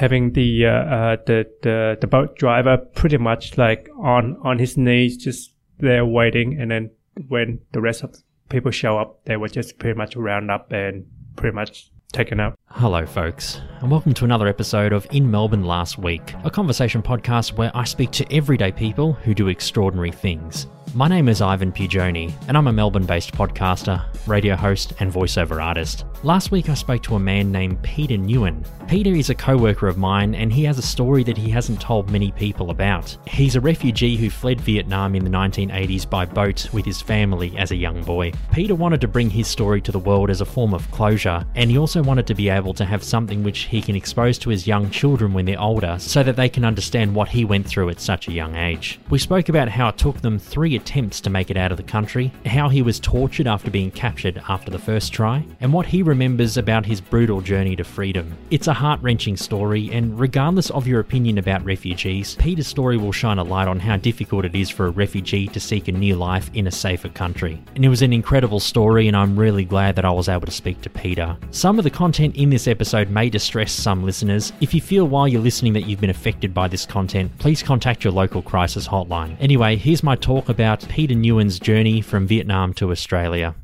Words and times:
having 0.00 0.32
the 0.32 0.64
uh, 0.64 0.70
uh, 0.70 1.16
the 1.26 1.46
the 1.62 1.98
the 2.00 2.06
boat 2.06 2.34
driver 2.36 2.78
pretty 2.78 3.18
much 3.18 3.58
like 3.58 3.88
on 3.98 4.36
on 4.42 4.58
his 4.58 4.76
knees, 4.76 5.16
just 5.16 5.52
there 5.78 6.06
waiting, 6.06 6.58
and 6.58 6.70
then 6.70 6.90
when 7.28 7.60
the 7.72 7.80
rest 7.80 8.02
of 8.02 8.16
people 8.48 8.70
show 8.70 8.98
up, 8.98 9.24
they 9.26 9.36
were 9.36 9.48
just 9.48 9.78
pretty 9.78 9.96
much 9.96 10.16
round 10.16 10.50
up 10.50 10.72
and 10.72 11.06
pretty 11.36 11.54
much 11.54 11.90
taken 12.12 12.40
up. 12.40 12.58
Hello, 12.70 13.04
folks, 13.04 13.60
and 13.80 13.90
welcome 13.90 14.14
to 14.14 14.24
another 14.24 14.48
episode 14.48 14.94
of 14.94 15.06
In 15.12 15.30
Melbourne 15.30 15.64
Last 15.64 15.98
Week, 15.98 16.34
a 16.44 16.50
conversation 16.50 17.02
podcast 17.02 17.52
where 17.52 17.70
I 17.74 17.84
speak 17.84 18.10
to 18.12 18.34
everyday 18.34 18.72
people 18.72 19.12
who 19.12 19.34
do 19.34 19.48
extraordinary 19.48 20.12
things. 20.12 20.66
My 20.92 21.06
name 21.06 21.28
is 21.28 21.40
Ivan 21.40 21.70
Pigioni, 21.70 22.32
and 22.48 22.56
I'm 22.56 22.66
a 22.66 22.72
Melbourne 22.72 23.06
based 23.06 23.30
podcaster, 23.32 24.02
radio 24.26 24.56
host, 24.56 24.92
and 24.98 25.12
voiceover 25.12 25.62
artist. 25.62 26.04
Last 26.24 26.50
week 26.50 26.68
I 26.68 26.74
spoke 26.74 27.04
to 27.04 27.14
a 27.14 27.20
man 27.20 27.52
named 27.52 27.80
Peter 27.82 28.16
Nguyen. 28.16 28.66
Peter 28.88 29.14
is 29.14 29.30
a 29.30 29.34
co 29.36 29.56
worker 29.56 29.86
of 29.86 29.98
mine, 29.98 30.34
and 30.34 30.52
he 30.52 30.64
has 30.64 30.78
a 30.78 30.82
story 30.82 31.22
that 31.24 31.38
he 31.38 31.48
hasn't 31.48 31.80
told 31.80 32.10
many 32.10 32.32
people 32.32 32.70
about. 32.70 33.16
He's 33.28 33.54
a 33.54 33.60
refugee 33.60 34.16
who 34.16 34.30
fled 34.30 34.60
Vietnam 34.60 35.14
in 35.14 35.22
the 35.22 35.30
1980s 35.30 36.10
by 36.10 36.24
boat 36.24 36.68
with 36.72 36.84
his 36.84 37.00
family 37.00 37.56
as 37.56 37.70
a 37.70 37.76
young 37.76 38.02
boy. 38.02 38.32
Peter 38.52 38.74
wanted 38.74 39.00
to 39.02 39.08
bring 39.08 39.30
his 39.30 39.46
story 39.46 39.80
to 39.82 39.92
the 39.92 39.98
world 39.98 40.28
as 40.28 40.40
a 40.40 40.44
form 40.44 40.74
of 40.74 40.90
closure, 40.90 41.46
and 41.54 41.70
he 41.70 41.78
also 41.78 42.02
wanted 42.02 42.26
to 42.26 42.34
be 42.34 42.48
able 42.48 42.74
to 42.74 42.84
have 42.84 43.04
something 43.04 43.44
which 43.44 43.60
he 43.60 43.80
can 43.80 43.94
expose 43.94 44.38
to 44.38 44.50
his 44.50 44.66
young 44.66 44.90
children 44.90 45.32
when 45.32 45.44
they're 45.44 45.60
older 45.60 45.96
so 46.00 46.24
that 46.24 46.34
they 46.34 46.48
can 46.48 46.64
understand 46.64 47.14
what 47.14 47.28
he 47.28 47.44
went 47.44 47.64
through 47.64 47.90
at 47.90 48.00
such 48.00 48.26
a 48.26 48.32
young 48.32 48.56
age. 48.56 48.98
We 49.08 49.20
spoke 49.20 49.48
about 49.48 49.68
how 49.68 49.88
it 49.90 49.96
took 49.96 50.20
them 50.20 50.36
three 50.40 50.79
attempts 50.80 51.20
to 51.20 51.30
make 51.30 51.50
it 51.50 51.56
out 51.56 51.70
of 51.70 51.76
the 51.76 51.82
country, 51.82 52.32
how 52.46 52.68
he 52.68 52.82
was 52.82 52.98
tortured 52.98 53.46
after 53.46 53.70
being 53.70 53.90
captured 53.90 54.42
after 54.48 54.70
the 54.70 54.78
first 54.78 55.12
try, 55.12 55.44
and 55.60 55.72
what 55.72 55.86
he 55.86 56.02
remembers 56.02 56.56
about 56.56 56.86
his 56.86 57.00
brutal 57.00 57.40
journey 57.40 57.76
to 57.76 57.84
freedom. 57.84 58.36
It's 58.50 58.66
a 58.66 58.74
heart 58.74 59.00
wrenching 59.02 59.36
story, 59.36 59.90
and 59.92 60.18
regardless 60.18 60.70
of 60.70 60.86
your 60.86 61.00
opinion 61.00 61.38
about 61.38 61.64
refugees, 61.64 62.34
Peter's 62.36 62.66
story 62.66 62.96
will 62.96 63.12
shine 63.12 63.38
a 63.38 63.44
light 63.44 63.68
on 63.68 63.78
how 63.78 63.96
difficult 63.96 64.44
it 64.44 64.54
is 64.54 64.70
for 64.70 64.86
a 64.86 64.90
refugee 64.90 65.46
to 65.48 65.60
seek 65.60 65.88
a 65.88 65.92
new 65.92 66.16
life 66.16 66.50
in 66.54 66.66
a 66.66 66.70
safer 66.70 67.08
country. 67.08 67.60
And 67.74 67.84
it 67.84 67.88
was 67.88 68.02
an 68.02 68.12
incredible 68.12 68.60
story, 68.60 69.08
and 69.08 69.16
I'm 69.16 69.36
really 69.36 69.64
glad 69.64 69.96
that 69.96 70.04
I 70.04 70.10
was 70.10 70.28
able 70.28 70.46
to 70.46 70.52
speak 70.52 70.80
to 70.82 70.90
Peter. 70.90 71.36
Some 71.50 71.78
of 71.78 71.84
the 71.84 71.90
content 71.90 72.36
in 72.36 72.50
this 72.50 72.66
episode 72.66 73.10
may 73.10 73.28
distress 73.28 73.72
some 73.72 74.04
listeners. 74.04 74.52
If 74.60 74.72
you 74.72 74.80
feel 74.80 75.06
while 75.06 75.28
you're 75.28 75.42
listening 75.42 75.72
that 75.74 75.86
you've 75.86 76.00
been 76.00 76.10
affected 76.10 76.54
by 76.54 76.68
this 76.68 76.86
content, 76.86 77.36
please 77.38 77.62
contact 77.62 78.04
your 78.04 78.12
local 78.12 78.42
crisis 78.42 78.86
hotline. 78.86 79.36
Anyway, 79.40 79.76
here's 79.76 80.02
my 80.02 80.16
talk 80.16 80.48
about 80.48 80.69
Peter 80.76 81.14
Nguyen's 81.14 81.58
journey 81.58 82.00
from 82.00 82.26
Vietnam 82.26 82.72
to 82.74 82.90
Australia. 82.90 83.54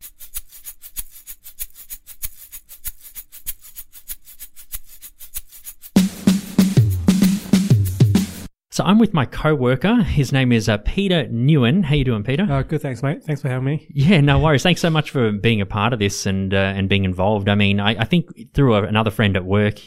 So 8.70 8.84
I'm 8.84 8.98
with 8.98 9.14
my 9.14 9.24
co-worker. 9.24 10.02
His 10.02 10.32
name 10.32 10.52
is 10.52 10.68
uh, 10.68 10.76
Peter 10.76 11.24
Nguyen. 11.24 11.82
How 11.82 11.94
you 11.94 12.04
doing, 12.04 12.22
Peter? 12.22 12.42
Uh, 12.42 12.60
good, 12.62 12.82
thanks, 12.82 13.02
mate. 13.02 13.24
Thanks 13.24 13.40
for 13.40 13.48
having 13.48 13.64
me. 13.64 13.86
Yeah, 13.88 14.20
no 14.20 14.38
worries. 14.38 14.62
Thanks 14.62 14.82
so 14.82 14.90
much 14.90 15.10
for 15.10 15.32
being 15.32 15.62
a 15.62 15.66
part 15.66 15.94
of 15.94 15.98
this 15.98 16.26
and 16.26 16.52
uh, 16.52 16.74
and 16.76 16.86
being 16.86 17.06
involved. 17.06 17.48
I 17.48 17.54
mean, 17.54 17.80
I, 17.80 18.02
I 18.02 18.04
think 18.04 18.52
through 18.52 18.74
a, 18.74 18.82
another 18.82 19.10
friend 19.10 19.34
at 19.34 19.46
work, 19.46 19.80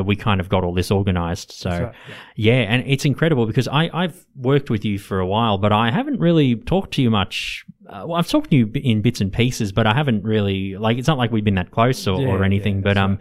we 0.00 0.16
kind 0.16 0.40
of 0.40 0.48
got 0.48 0.64
all 0.64 0.72
this 0.72 0.90
organized. 0.90 1.52
So, 1.52 1.70
right, 1.70 1.94
yeah. 2.36 2.54
and 2.54 2.82
it's 2.86 3.04
incredible 3.04 3.46
because 3.46 3.68
I, 3.68 3.90
I've 3.92 4.24
worked 4.36 4.70
with 4.70 4.84
you 4.84 4.98
for 4.98 5.20
a 5.20 5.26
while, 5.26 5.58
but 5.58 5.72
I 5.72 5.90
haven't 5.90 6.20
really 6.20 6.56
talked 6.56 6.94
to 6.94 7.02
you 7.02 7.10
much. 7.10 7.64
Uh, 7.86 8.04
well, 8.06 8.14
I've 8.14 8.28
talked 8.28 8.50
to 8.50 8.56
you 8.56 8.70
in 8.74 9.02
bits 9.02 9.20
and 9.20 9.32
pieces, 9.32 9.72
but 9.72 9.86
I 9.86 9.94
haven't 9.94 10.24
really, 10.24 10.76
like, 10.76 10.96
it's 10.96 11.08
not 11.08 11.18
like 11.18 11.30
we've 11.30 11.44
been 11.44 11.56
that 11.56 11.72
close 11.72 12.06
or, 12.06 12.20
Yeah, 12.20 12.28
or 12.28 12.44
anything, 12.44 12.76
yeah, 12.76 12.82
but, 12.82 12.96
um, 12.96 13.18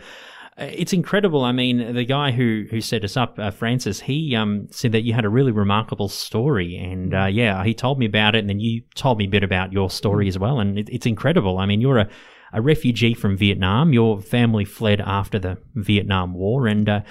uh, 0.57 0.65
it's 0.65 0.93
incredible. 0.93 1.43
I 1.43 1.51
mean, 1.51 1.95
the 1.95 2.05
guy 2.05 2.31
who, 2.31 2.65
who 2.69 2.81
set 2.81 3.03
us 3.03 3.17
up, 3.17 3.39
uh, 3.39 3.51
Francis, 3.51 4.01
he 4.01 4.35
um, 4.35 4.67
said 4.69 4.91
that 4.91 5.01
you 5.01 5.13
had 5.13 5.25
a 5.25 5.29
really 5.29 5.51
remarkable 5.51 6.09
story, 6.09 6.77
and 6.77 7.13
uh, 7.13 7.25
yeah, 7.25 7.63
he 7.63 7.73
told 7.73 7.99
me 7.99 8.05
about 8.05 8.35
it, 8.35 8.39
and 8.39 8.49
then 8.49 8.59
you 8.59 8.81
told 8.95 9.17
me 9.17 9.25
a 9.25 9.29
bit 9.29 9.43
about 9.43 9.73
your 9.73 9.89
story 9.89 10.27
as 10.27 10.37
well, 10.37 10.59
and 10.59 10.77
it, 10.77 10.89
it's 10.89 11.05
incredible. 11.05 11.57
I 11.57 11.65
mean, 11.65 11.81
you're 11.81 11.99
a, 11.99 12.09
a 12.53 12.61
refugee 12.61 13.13
from 13.13 13.37
Vietnam. 13.37 13.93
Your 13.93 14.21
family 14.21 14.65
fled 14.65 15.01
after 15.01 15.39
the 15.39 15.57
Vietnam 15.75 16.33
War, 16.33 16.67
and 16.67 16.87
uh, 16.87 17.01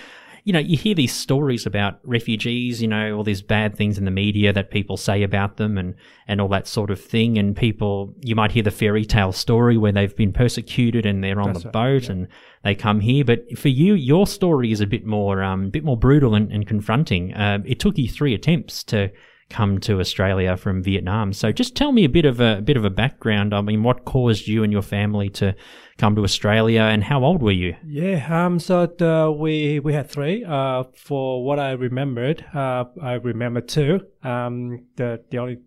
you 0.45 0.53
know, 0.53 0.59
you 0.59 0.77
hear 0.77 0.95
these 0.95 1.12
stories 1.12 1.67
about 1.67 2.01
refugees, 2.05 2.81
you 2.81 2.89
know, 2.89 3.17
all 3.17 3.25
these 3.25 3.43
bad 3.43 3.77
things 3.77 3.99
in 3.99 4.05
the 4.05 4.11
media 4.11 4.53
that 4.53 4.71
people 4.71 4.97
say 4.97 5.23
about 5.23 5.56
them 5.56 5.77
and, 5.77 5.95
and 6.27 6.41
all 6.41 6.49
that 6.49 6.67
sort 6.67 6.91
of 6.91 7.01
thing. 7.01 7.39
And 7.39 7.56
people, 7.56 8.15
you 8.23 8.34
might 8.34 8.53
hear 8.53 8.62
the 8.62 8.71
fairy 8.71 9.05
tale 9.05 9.33
story 9.33 9.77
where 9.77 9.93
they've 9.93 10.17
been 10.17 10.33
persecuted 10.33 11.06
and 11.06 11.23
they're 11.23 11.41
on 11.41 11.53
That's 11.53 11.62
the 11.62 11.69
right, 11.69 11.72
boat 11.72 12.09
and 12.09 12.28
they 12.65 12.75
come 12.75 13.01
here. 13.01 13.25
But 13.25 13.59
for 13.59 13.69
you, 13.69 13.95
your 13.95 14.27
story 14.27 14.72
is 14.72 14.81
a 14.81 14.87
bit 14.87 15.05
more, 15.05 15.43
um, 15.43 15.71
bit 15.71 15.84
more 15.84 15.97
brutal 15.97 16.34
and, 16.34 16.51
and 16.51 16.67
confronting. 16.67 17.34
Uh, 17.34 17.59
it 17.65 17.78
took 17.78 17.99
you 17.99 18.09
three 18.09 18.34
attempts 18.34 18.83
to 18.84 19.11
come 19.50 19.78
to 19.81 20.00
Australia 20.00 20.56
from 20.56 20.83
Vietnam. 20.83 21.33
So 21.33 21.53
just 21.53 21.77
tell 21.77 21.93
me 21.93 22.05
a 22.05 22.09
bit 22.09 22.25
of 22.25 22.41
a, 22.41 22.59
a 22.59 22.62
bit 22.62 22.77
of 22.77 22.84
a 22.84 22.91
background. 22.91 23.53
I 23.53 23.61
mean, 23.61 23.83
what 23.83 24.05
caused 24.05 24.47
you 24.47 24.62
and 24.62 24.72
your 24.72 24.83
family 24.83 25.28
to 25.31 25.55
come 25.99 26.15
to 26.15 26.22
Australia 26.22 26.83
and 26.83 27.05
how 27.05 27.25
old 27.25 27.43
were 27.43 27.50
you? 27.50 27.77
Yeah, 27.84 28.27
um, 28.31 28.59
so 28.59 28.87
the, 28.87 29.34
we 29.37 29.81
we 29.81 29.93
had 29.93 30.09
three. 30.09 30.44
Uh, 30.44 30.84
for 30.94 31.44
what 31.44 31.59
I 31.59 31.72
remembered, 31.72 32.44
uh, 32.55 32.84
I 33.03 33.15
remember 33.15 33.60
two. 33.60 34.00
Um, 34.22 34.87
the 34.97 35.22
the 35.31 35.39
only 35.39 35.59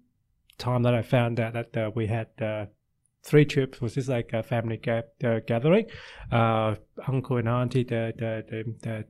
time 0.57 0.83
that 0.83 0.95
I 0.95 1.01
found 1.01 1.39
out 1.39 1.53
that 1.53 1.77
uh, 1.77 1.91
we 1.93 2.07
had 2.07 2.27
uh, 2.41 2.65
three 3.23 3.45
trips 3.45 3.81
was 3.81 3.95
just 3.95 4.09
like 4.09 4.31
a 4.33 4.43
family 4.43 4.77
ga- 4.77 5.03
uh, 5.23 5.39
gathering. 5.45 5.87
Uh, 6.31 6.75
uncle 7.07 7.37
and 7.37 7.49
auntie, 7.49 7.83
the 7.83 8.13
the 8.17 8.43
the, 8.49 8.75
the 8.81 9.05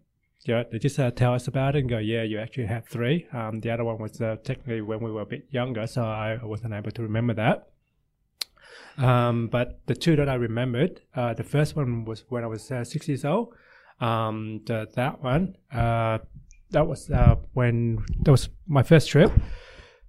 yeah, 0.45 0.63
they 0.69 0.77
just 0.77 0.99
uh, 0.99 1.11
tell 1.11 1.33
us 1.33 1.47
about 1.47 1.75
it 1.75 1.79
and 1.79 1.89
go, 1.89 1.99
yeah, 1.99 2.23
you 2.23 2.37
actually 2.37 2.65
had 2.65 2.85
three. 2.87 3.27
Um, 3.31 3.61
the 3.61 3.71
other 3.71 3.85
one 3.85 3.97
was 3.97 4.19
uh, 4.19 4.35
technically 4.43 4.81
when 4.81 4.99
we 4.99 5.11
were 5.11 5.21
a 5.21 5.25
bit 5.25 5.47
younger, 5.51 5.87
so 5.87 6.03
I 6.03 6.37
wasn't 6.43 6.73
able 6.73 6.91
to 6.91 7.01
remember 7.01 7.33
that. 7.35 7.69
Um, 8.97 9.47
but 9.47 9.79
the 9.85 9.95
two 9.95 10.15
that 10.17 10.27
I 10.27 10.33
remembered, 10.33 11.01
uh, 11.15 11.33
the 11.33 11.43
first 11.43 11.75
one 11.75 12.03
was 12.03 12.25
when 12.27 12.43
I 12.43 12.47
was 12.47 12.69
uh, 12.71 12.83
six 12.83 13.07
years 13.07 13.23
old. 13.23 13.53
Um, 14.01 14.61
the, 14.65 14.87
that 14.95 15.23
one, 15.23 15.55
uh, 15.71 16.17
that 16.71 16.87
was 16.87 17.09
uh, 17.09 17.35
when 17.53 18.03
that 18.23 18.31
was 18.31 18.49
my 18.67 18.83
first 18.83 19.09
trip. 19.09 19.31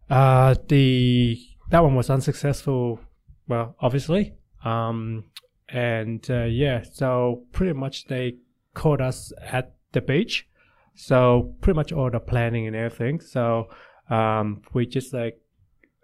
The 0.08 1.38
that 1.70 1.80
one 1.80 1.94
was 1.94 2.10
unsuccessful. 2.10 3.00
Well, 3.46 3.76
obviously. 3.80 4.34
Um, 4.64 5.24
and 5.68 6.26
yeah, 6.28 6.82
so 6.82 7.44
pretty 7.52 7.74
much 7.74 8.06
they 8.06 8.38
caught 8.74 9.00
us 9.00 9.32
at 9.40 9.74
the 9.94 10.00
beach. 10.00 10.46
So 10.94 11.54
pretty 11.60 11.76
much 11.76 11.92
all 11.92 12.10
the 12.10 12.20
planning 12.20 12.66
and 12.66 12.76
everything. 12.76 13.20
So 13.20 13.68
um, 14.10 14.62
we 14.72 14.86
just 14.86 15.12
like 15.12 15.40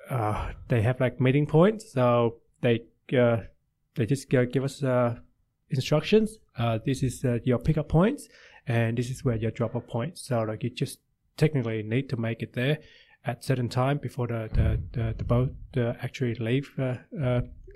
uh, 0.09 0.53
they 0.69 0.83
have 0.83 1.01
like 1.01 1.21
meeting 1.21 1.47
points. 1.47 1.93
So 1.93 2.37
they 2.61 2.85
uh, 3.17 3.39
they 3.95 4.07
just 4.07 4.33
uh, 4.35 4.45
give 4.47 4.65
us 4.65 4.83
uh, 4.83 5.17
instructions. 5.69 6.39
Uh, 6.57 6.79
this 6.85 7.03
is 7.03 7.25
uh, 7.25 7.39
your 7.45 7.59
pickup 7.59 7.89
points, 7.89 8.29
and 8.67 8.97
this 8.97 9.11
is 9.11 9.25
where 9.25 9.37
your 9.37 9.53
drop 9.53 9.77
off 9.77 9.87
points. 9.87 10.23
So 10.23 10.43
like 10.43 10.65
you 10.65 10.71
just 10.71 10.99
technically 11.37 11.83
need 11.83 12.09
to 12.11 12.17
make 12.17 12.43
it 12.43 12.55
there 12.55 12.79
at 13.25 13.45
certain 13.45 13.69
time 13.69 13.99
before 13.99 14.27
the 14.27 14.49
the, 14.53 14.81
the, 14.93 15.15
the 15.19 15.25
boat 15.25 15.55
actually 16.03 16.35
leave 16.35 16.71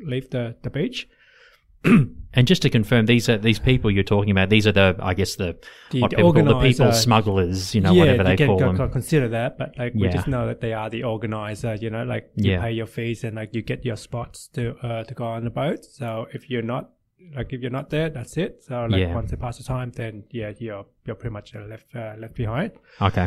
leave 0.00 0.28
the, 0.30 0.56
the 0.62 0.70
beach. 0.70 1.08
And 2.36 2.48
just 2.48 2.62
to 2.62 2.68
confirm, 2.70 3.06
these 3.06 3.28
are 3.28 3.38
these 3.38 3.60
people 3.60 3.92
you're 3.92 4.02
talking 4.02 4.32
about. 4.32 4.48
These 4.50 4.66
are 4.66 4.72
the, 4.72 4.96
I 5.00 5.14
guess 5.14 5.36
the, 5.36 5.56
The- 5.92 6.00
what 6.00 6.10
people 6.10 6.32
call 6.32 6.42
the 6.44 6.60
people 6.60 6.92
smugglers, 6.92 7.76
you 7.76 7.80
know, 7.80 7.92
yeah, 7.92 8.00
whatever 8.00 8.24
they 8.24 8.36
call 8.44 8.58
them. 8.58 8.76
co- 8.76 8.88
consider 8.88 9.28
that, 9.28 9.56
but 9.56 9.78
like 9.78 9.94
we 9.94 10.06
Yeah. 10.06 10.10
just 10.12 10.26
know 10.26 10.48
that 10.48 10.60
they 10.60 10.72
are 10.72 10.90
the 10.90 11.04
organizer. 11.04 11.76
You 11.76 11.90
know, 11.90 12.02
like 12.02 12.30
you 12.34 12.50
Yeah. 12.52 12.60
pay 12.62 12.72
your 12.72 12.86
fees 12.86 13.22
and 13.22 13.36
like 13.36 13.54
you 13.54 13.62
get 13.62 13.84
your 13.84 13.94
spots 13.96 14.48
to 14.54 14.74
uh, 14.82 15.04
to 15.04 15.14
go 15.14 15.26
on 15.26 15.44
the 15.44 15.50
boat. 15.50 15.84
So 15.84 16.26
if 16.32 16.50
you're 16.50 16.62
not 16.62 16.90
like 17.36 17.52
if 17.52 17.60
you're 17.60 17.70
not 17.70 17.90
there, 17.90 18.10
that's 18.10 18.36
it. 18.36 18.62
So 18.64 18.86
like 18.86 19.00
Yeah. 19.00 19.14
once 19.14 19.30
they 19.30 19.36
pass 19.36 19.58
the 19.58 19.64
time, 19.64 19.90
then 19.94 20.24
yeah, 20.30 20.52
you're 20.58 20.86
you're 21.06 21.16
pretty 21.16 21.32
much 21.32 21.54
uh, 21.54 21.60
left 21.60 21.86
uh, 21.94 22.14
left 22.18 22.34
behind. 22.34 22.72
Okay. 23.00 23.26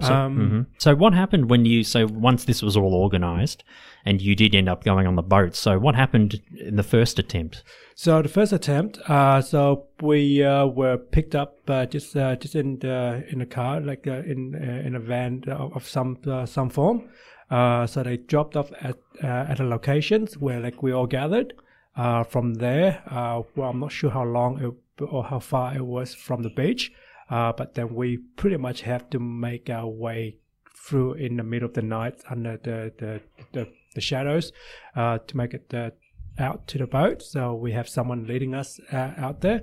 So, 0.00 0.14
Um, 0.14 0.38
mhm. 0.38 0.66
so 0.78 0.94
what 0.94 1.14
happened 1.14 1.50
when 1.50 1.64
you? 1.64 1.82
So 1.84 2.06
once 2.06 2.44
this 2.44 2.62
was 2.62 2.76
all 2.76 2.94
organised, 2.94 3.64
and 4.04 4.20
you 4.22 4.34
did 4.34 4.54
end 4.54 4.68
up 4.68 4.84
going 4.84 5.06
on 5.06 5.16
the 5.16 5.22
boat. 5.22 5.54
So 5.54 5.78
what 5.78 5.94
happened 5.94 6.40
in 6.58 6.76
the 6.76 6.82
first 6.82 7.18
attempt? 7.18 7.64
So 7.94 8.22
the 8.22 8.28
first 8.28 8.52
attempt, 8.52 8.98
uh, 9.08 9.40
so 9.42 9.86
we 10.00 10.42
uh, 10.44 10.66
were 10.66 10.96
picked 10.96 11.34
up 11.34 11.58
uh, 11.68 11.86
just 11.86 12.16
uh, 12.16 12.36
just 12.36 12.54
in 12.54 12.78
the 12.78 13.24
in 13.32 13.40
a 13.40 13.46
car, 13.46 13.80
like 13.80 14.06
uh, 14.06 14.22
in 14.32 14.54
uh, 14.54 14.86
in 14.86 14.94
a 14.94 15.00
van 15.00 15.42
of, 15.48 15.74
of 15.76 15.88
some 15.88 16.16
uh, 16.26 16.46
some 16.46 16.70
form. 16.70 17.08
Uh, 17.50 17.86
so 17.86 18.02
they 18.02 18.16
dropped 18.18 18.56
off 18.56 18.70
at 18.80 18.96
uh, 19.24 19.50
at 19.52 19.58
a 19.60 19.64
locations 19.64 20.36
where 20.38 20.60
like 20.60 20.82
we 20.82 20.92
all 20.92 21.06
gathered. 21.06 21.54
Uh, 21.98 22.22
from 22.22 22.54
there, 22.54 23.02
uh, 23.10 23.42
well, 23.56 23.70
I'm 23.70 23.80
not 23.80 23.90
sure 23.90 24.10
how 24.10 24.22
long 24.22 24.62
it, 24.62 25.02
or 25.02 25.24
how 25.24 25.40
far 25.40 25.74
it 25.74 25.84
was 25.84 26.14
from 26.14 26.42
the 26.42 26.48
beach, 26.50 26.92
uh, 27.28 27.52
but 27.52 27.74
then 27.74 27.92
we 27.92 28.18
pretty 28.36 28.56
much 28.56 28.82
have 28.82 29.10
to 29.10 29.18
make 29.18 29.68
our 29.68 29.88
way 29.88 30.36
through 30.76 31.14
in 31.14 31.36
the 31.36 31.42
middle 31.42 31.68
of 31.68 31.74
the 31.74 31.82
night 31.82 32.14
under 32.30 32.56
the 32.56 32.92
the, 32.98 33.20
the, 33.52 33.68
the 33.96 34.00
shadows 34.00 34.52
uh, 34.94 35.18
to 35.26 35.36
make 35.36 35.54
it 35.54 35.74
uh, 35.74 35.90
out 36.38 36.68
to 36.68 36.78
the 36.78 36.86
boat. 36.86 37.20
So 37.20 37.54
we 37.54 37.72
have 37.72 37.88
someone 37.88 38.28
leading 38.28 38.54
us 38.54 38.78
uh, 38.92 39.10
out 39.16 39.40
there. 39.40 39.62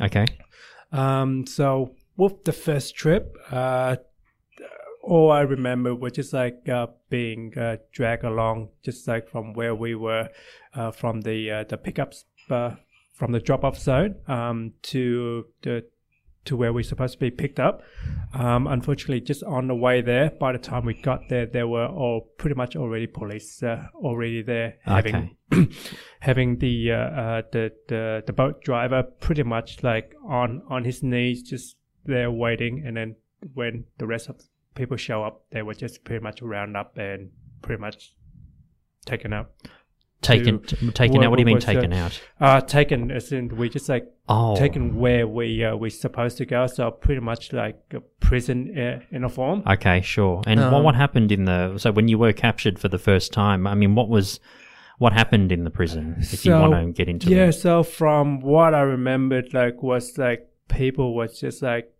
Okay. 0.00 0.24
Um, 0.92 1.46
so 1.46 1.94
with 2.16 2.44
the 2.44 2.52
first 2.52 2.96
trip, 2.96 3.36
uh, 3.50 3.96
all 5.02 5.30
I 5.30 5.40
remember 5.40 5.94
was 5.94 6.12
just 6.12 6.32
like 6.32 6.68
uh, 6.68 6.88
being 7.08 7.56
uh, 7.58 7.76
dragged 7.92 8.24
along, 8.24 8.68
just 8.82 9.06
like 9.08 9.28
from 9.28 9.54
where 9.54 9.74
we 9.74 9.94
were, 9.94 10.28
uh, 10.74 10.90
from 10.90 11.22
the 11.22 11.50
uh, 11.50 11.64
the 11.64 11.76
pickups, 11.76 12.24
uh, 12.50 12.76
from 13.14 13.32
the 13.32 13.40
drop 13.40 13.64
off 13.64 13.78
zone 13.78 14.16
um, 14.28 14.74
to 14.82 15.46
the 15.62 15.84
to 16.46 16.56
where 16.56 16.72
we're 16.72 16.82
supposed 16.82 17.14
to 17.14 17.18
be 17.18 17.30
picked 17.30 17.60
up. 17.60 17.82
Um, 18.32 18.66
unfortunately, 18.66 19.20
just 19.20 19.42
on 19.42 19.66
the 19.68 19.74
way 19.74 20.00
there, 20.00 20.30
by 20.30 20.52
the 20.52 20.58
time 20.58 20.86
we 20.86 20.94
got 20.94 21.28
there, 21.28 21.44
there 21.44 21.68
were 21.68 21.86
all 21.86 22.30
pretty 22.38 22.54
much 22.54 22.76
already 22.76 23.06
police 23.06 23.62
uh, 23.62 23.84
already 23.94 24.42
there, 24.42 24.76
having 24.84 25.36
having 26.20 26.58
the, 26.58 26.88
the 27.52 27.72
the 27.88 28.22
the 28.26 28.32
boat 28.32 28.62
driver 28.62 29.02
pretty 29.02 29.42
much 29.42 29.82
like 29.82 30.14
on 30.26 30.62
on 30.68 30.84
his 30.84 31.02
knees, 31.02 31.42
just 31.42 31.76
there 32.04 32.30
waiting, 32.30 32.84
and 32.86 32.96
then 32.96 33.16
when 33.54 33.84
the 33.98 34.06
rest 34.06 34.28
of 34.28 34.36
people 34.74 34.96
show 34.96 35.24
up, 35.24 35.42
they 35.50 35.62
were 35.62 35.74
just 35.74 36.04
pretty 36.04 36.22
much 36.22 36.42
round 36.42 36.76
up 36.76 36.96
and 36.98 37.30
pretty 37.62 37.80
much 37.80 38.12
taken 39.06 39.32
out. 39.32 39.50
Taken, 40.22 40.60
to 40.64 40.90
taken 40.92 41.16
what- 41.16 41.24
out. 41.24 41.30
What 41.30 41.36
do 41.36 41.40
you 41.40 41.46
mean 41.46 41.54
what 41.54 41.66
was 41.66 41.66
the- 41.66 41.72
taken 41.74 41.92
out? 41.94 42.20
Uh, 42.38 42.60
taken 42.60 43.10
as 43.10 43.32
in 43.32 43.48
we 43.56 43.68
just 43.70 43.88
like 43.88 44.06
Oh, 44.28 44.54
taken 44.54 44.96
where 44.96 45.26
we 45.26 45.64
uh, 45.64 45.74
we're 45.76 45.90
supposed 45.90 46.36
to 46.38 46.44
go. 46.46 46.66
So 46.66 46.90
pretty 46.90 47.20
much 47.22 47.52
like 47.54 47.78
a 47.94 48.00
prison 48.20 48.78
uh, 48.78 49.00
in 49.10 49.24
a 49.24 49.28
form. 49.30 49.62
Okay, 49.66 50.02
sure. 50.02 50.42
And 50.46 50.60
what 50.60 50.74
Um, 50.74 50.84
what 50.84 50.94
happened 50.94 51.32
in 51.32 51.46
the 51.46 51.78
so 51.78 51.90
when 51.90 52.06
you 52.08 52.18
were 52.18 52.32
captured 52.34 52.78
for 52.78 52.88
the 52.88 52.98
first 52.98 53.32
time? 53.32 53.66
I 53.66 53.74
mean, 53.74 53.94
what 53.94 54.08
was 54.10 54.40
what 54.98 55.14
happened 55.14 55.50
in 55.52 55.64
the 55.64 55.70
prison? 55.70 56.16
If 56.20 56.44
you 56.44 56.52
want 56.52 56.74
to 56.74 56.92
get 56.92 57.08
into 57.08 57.30
yeah. 57.30 57.46
it. 57.46 57.52
So 57.54 57.82
from 57.82 58.40
what 58.42 58.74
I 58.74 58.82
remembered, 58.82 59.54
like 59.54 59.82
was 59.82 60.18
like 60.18 60.46
people 60.68 61.14
was 61.14 61.40
just 61.40 61.62
like 61.62 61.86
s- 61.86 61.90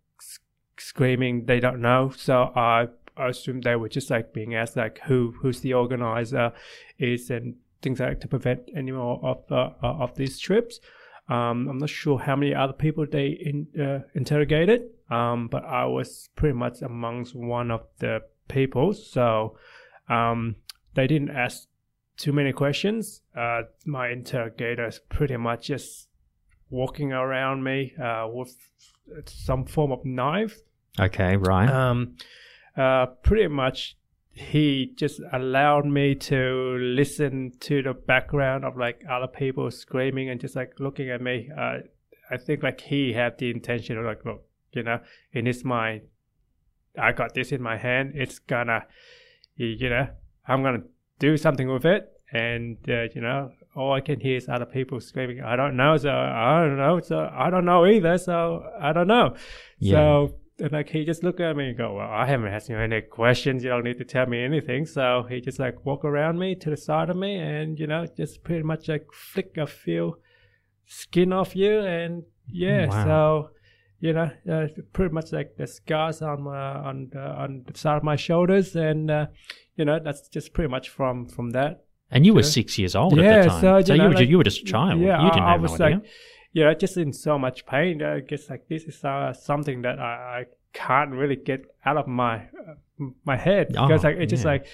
screaming 0.81 1.45
they 1.45 1.59
don't 1.59 1.81
know. 1.81 2.11
So 2.15 2.51
I 2.55 2.87
assume 3.17 3.61
they 3.61 3.75
were 3.75 3.89
just 3.89 4.09
like 4.09 4.33
being 4.33 4.55
asked 4.55 4.77
like 4.77 4.99
who 4.99 5.33
who's 5.41 5.61
the 5.61 5.73
organizer 5.73 6.53
is 6.97 7.29
and 7.29 7.55
things 7.81 7.99
like 7.99 8.19
to 8.21 8.27
prevent 8.27 8.69
any 8.75 8.91
more 8.91 9.19
of 9.23 9.43
uh, 9.51 9.71
uh, 9.83 10.03
of 10.03 10.15
these 10.15 10.39
trips. 10.39 10.79
Um, 11.29 11.67
I'm 11.69 11.77
not 11.77 11.89
sure 11.89 12.19
how 12.19 12.35
many 12.35 12.53
other 12.53 12.73
people 12.73 13.05
they 13.09 13.27
in, 13.27 13.67
uh, 13.79 13.99
interrogated, 14.15 14.89
um, 15.09 15.47
but 15.47 15.63
I 15.63 15.85
was 15.85 16.29
pretty 16.35 16.57
much 16.57 16.81
amongst 16.81 17.35
one 17.35 17.71
of 17.71 17.85
the 17.99 18.21
people. 18.47 18.93
So 18.93 19.57
um, 20.09 20.55
they 20.93 21.07
didn't 21.07 21.29
ask 21.31 21.67
too 22.17 22.33
many 22.33 22.51
questions. 22.51 23.21
Uh, 23.35 23.61
my 23.85 24.09
interrogators 24.09 24.99
pretty 25.09 25.37
much 25.37 25.67
just 25.67 26.09
walking 26.69 27.13
around 27.13 27.63
me 27.63 27.93
uh, 28.01 28.27
with 28.31 28.55
some 29.25 29.65
form 29.65 29.91
of 29.91 30.03
knife. 30.05 30.57
Okay, 30.99 31.37
right. 31.37 31.69
Um, 31.69 32.17
uh, 32.75 33.07
pretty 33.23 33.47
much, 33.47 33.97
he 34.33 34.93
just 34.95 35.21
allowed 35.33 35.85
me 35.85 36.15
to 36.15 36.77
listen 36.79 37.51
to 37.59 37.81
the 37.81 37.93
background 37.93 38.63
of 38.63 38.77
like 38.77 39.03
other 39.09 39.27
people 39.27 39.69
screaming 39.71 40.29
and 40.29 40.39
just 40.39 40.55
like 40.55 40.79
looking 40.79 41.09
at 41.09 41.21
me. 41.21 41.49
Uh, 41.57 41.79
I 42.29 42.37
think 42.37 42.63
like 42.63 42.81
he 42.81 43.13
had 43.13 43.37
the 43.37 43.51
intention 43.51 43.97
of 43.97 44.05
like, 44.05 44.23
look, 44.25 44.43
you 44.71 44.83
know, 44.83 44.99
in 45.33 45.45
his 45.45 45.65
mind, 45.65 46.01
I 46.97 47.11
got 47.11 47.33
this 47.33 47.51
in 47.51 47.61
my 47.61 47.77
hand. 47.77 48.13
It's 48.15 48.39
gonna, 48.39 48.85
you 49.55 49.89
know, 49.89 50.07
I'm 50.47 50.63
gonna 50.63 50.83
do 51.19 51.37
something 51.37 51.69
with 51.71 51.85
it. 51.85 52.09
And 52.33 52.77
uh, 52.89 53.07
you 53.13 53.21
know, 53.21 53.51
all 53.75 53.91
I 53.93 53.99
can 53.99 54.21
hear 54.21 54.37
is 54.37 54.47
other 54.47 54.65
people 54.65 55.01
screaming. 55.01 55.41
I 55.41 55.57
don't 55.57 55.75
know, 55.75 55.97
so 55.97 56.09
I 56.09 56.61
don't 56.61 56.77
know, 56.77 57.01
so 57.01 57.29
I 57.31 57.49
don't 57.49 57.65
know 57.65 57.85
either. 57.85 58.17
So 58.17 58.63
I 58.79 58.93
don't 58.93 59.07
know. 59.07 59.35
Yeah. 59.79 59.95
So 59.95 60.35
and 60.61 60.71
like 60.71 60.89
he 60.89 61.03
just 61.05 61.23
looked 61.23 61.39
at 61.41 61.55
me 61.55 61.69
and 61.69 61.77
go, 61.77 61.95
"Well, 61.95 62.07
I 62.09 62.25
haven't 62.25 62.53
asked 62.53 62.69
you 62.69 62.77
any 62.77 63.01
questions. 63.01 63.63
You 63.63 63.69
don't 63.69 63.83
need 63.83 63.97
to 63.97 64.05
tell 64.05 64.25
me 64.27 64.43
anything." 64.43 64.85
So 64.85 65.25
he 65.29 65.41
just 65.41 65.59
like 65.59 65.85
walk 65.85 66.05
around 66.05 66.39
me 66.39 66.55
to 66.55 66.69
the 66.69 66.77
side 66.77 67.09
of 67.09 67.17
me, 67.17 67.35
and 67.37 67.79
you 67.79 67.87
know, 67.87 68.05
just 68.17 68.43
pretty 68.43 68.63
much 68.63 68.87
like 68.87 69.05
flick 69.13 69.57
a 69.57 69.67
few 69.67 70.17
skin 70.85 71.33
off 71.33 71.55
you, 71.55 71.79
and 71.79 72.23
yeah. 72.47 72.87
Wow. 72.87 73.03
So 73.05 73.49
you 73.99 74.13
know, 74.13 74.29
uh, 74.51 74.67
pretty 74.93 75.13
much 75.13 75.31
like 75.31 75.55
the 75.57 75.67
scars 75.67 76.21
on 76.21 76.43
my 76.43 76.57
on 76.89 77.09
the, 77.11 77.19
on 77.21 77.63
the 77.67 77.77
side 77.77 77.97
of 77.97 78.03
my 78.03 78.15
shoulders, 78.15 78.75
and 78.75 79.11
uh, 79.11 79.27
you 79.75 79.85
know, 79.85 79.99
that's 80.03 80.27
just 80.29 80.53
pretty 80.53 80.69
much 80.69 80.89
from 80.89 81.27
from 81.27 81.51
that. 81.51 81.83
and 82.09 82.25
you 82.25 82.33
were 82.33 82.43
six 82.43 82.77
years 82.77 82.95
old 82.95 83.15
Yeah, 83.17 83.23
at 83.23 83.43
the 83.43 83.49
time. 83.49 83.61
so, 83.61 83.77
you 83.77 83.83
you, 83.93 83.97
know, 84.01 84.09
were, 84.09 84.15
like- 84.15 84.29
you 84.29 84.37
were 84.37 84.43
just 84.43 84.61
a 84.61 84.65
child. 84.65 84.99
Yeah, 84.99 85.23
you 85.23 85.29
didn't 85.31 85.43
I, 85.43 85.49
I 85.49 85.51
have 85.53 85.61
was 85.61 85.79
no 85.79 85.85
idea. 85.85 85.97
like, 85.97 86.05
you 86.53 86.63
know, 86.63 86.73
just 86.73 86.97
in 86.97 87.13
so 87.13 87.37
much 87.37 87.65
pain. 87.65 88.03
I 88.03 88.19
guess 88.19 88.49
like 88.49 88.67
this 88.67 88.83
is 88.83 89.03
uh, 89.03 89.33
something 89.33 89.81
that 89.83 89.99
I, 89.99 90.41
I 90.41 90.45
can't 90.73 91.11
really 91.11 91.35
get 91.35 91.65
out 91.85 91.97
of 91.97 92.07
my 92.07 92.37
uh, 92.37 93.05
my 93.25 93.37
head 93.37 93.69
because 93.69 94.03
Oh, 94.03 94.09
like 94.09 94.17
it's 94.17 94.31
just 94.31 94.45
like 94.45 94.67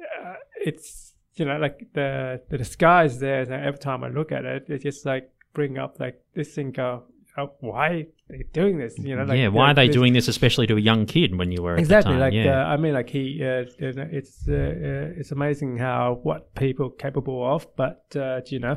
uh, 0.00 0.34
it's 0.60 1.14
you 1.34 1.44
know 1.44 1.58
like 1.58 1.88
the 1.94 2.40
the, 2.48 2.56
is 3.04 3.18
there. 3.18 3.42
And 3.42 3.52
every 3.52 3.78
time 3.78 4.04
I 4.04 4.08
look 4.08 4.32
at 4.32 4.44
it, 4.44 4.66
it 4.68 4.82
just 4.82 5.06
like 5.06 5.30
bring 5.54 5.78
up 5.78 5.98
like 6.00 6.22
this 6.34 6.54
thing. 6.54 6.78
of 6.78 7.04
oh, 7.38 7.52
why 7.60 7.88
are 7.88 8.04
they 8.28 8.44
doing 8.52 8.78
this? 8.78 8.98
You 8.98 9.16
know, 9.16 9.24
like, 9.24 9.38
yeah, 9.38 9.48
why 9.48 9.70
are 9.70 9.74
they 9.74 9.86
this- 9.86 9.96
doing 9.96 10.12
this, 10.12 10.28
especially 10.28 10.66
to 10.66 10.76
a 10.76 10.80
young 10.80 11.06
kid 11.06 11.36
when 11.36 11.50
you 11.50 11.62
were 11.62 11.74
at 11.74 11.80
exactly 11.80 12.16
like 12.16 12.34
yeah. 12.34 12.62
uh, 12.62 12.74
i 12.74 12.76
mean 12.76 12.92
like 12.92 13.08
he 13.08 13.42
uh, 13.42 13.64
you 13.78 13.92
know, 13.92 14.08
it's 14.10 14.46
uh, 14.48 14.52
uh, 14.52 15.18
it's 15.20 15.32
amazing 15.32 15.78
how 15.78 16.20
what 16.22 16.54
people 16.54 16.90
capable 16.90 17.54
of 17.54 17.66
but 17.76 18.04
uh, 18.16 18.40
you 18.46 18.58
know 18.58 18.76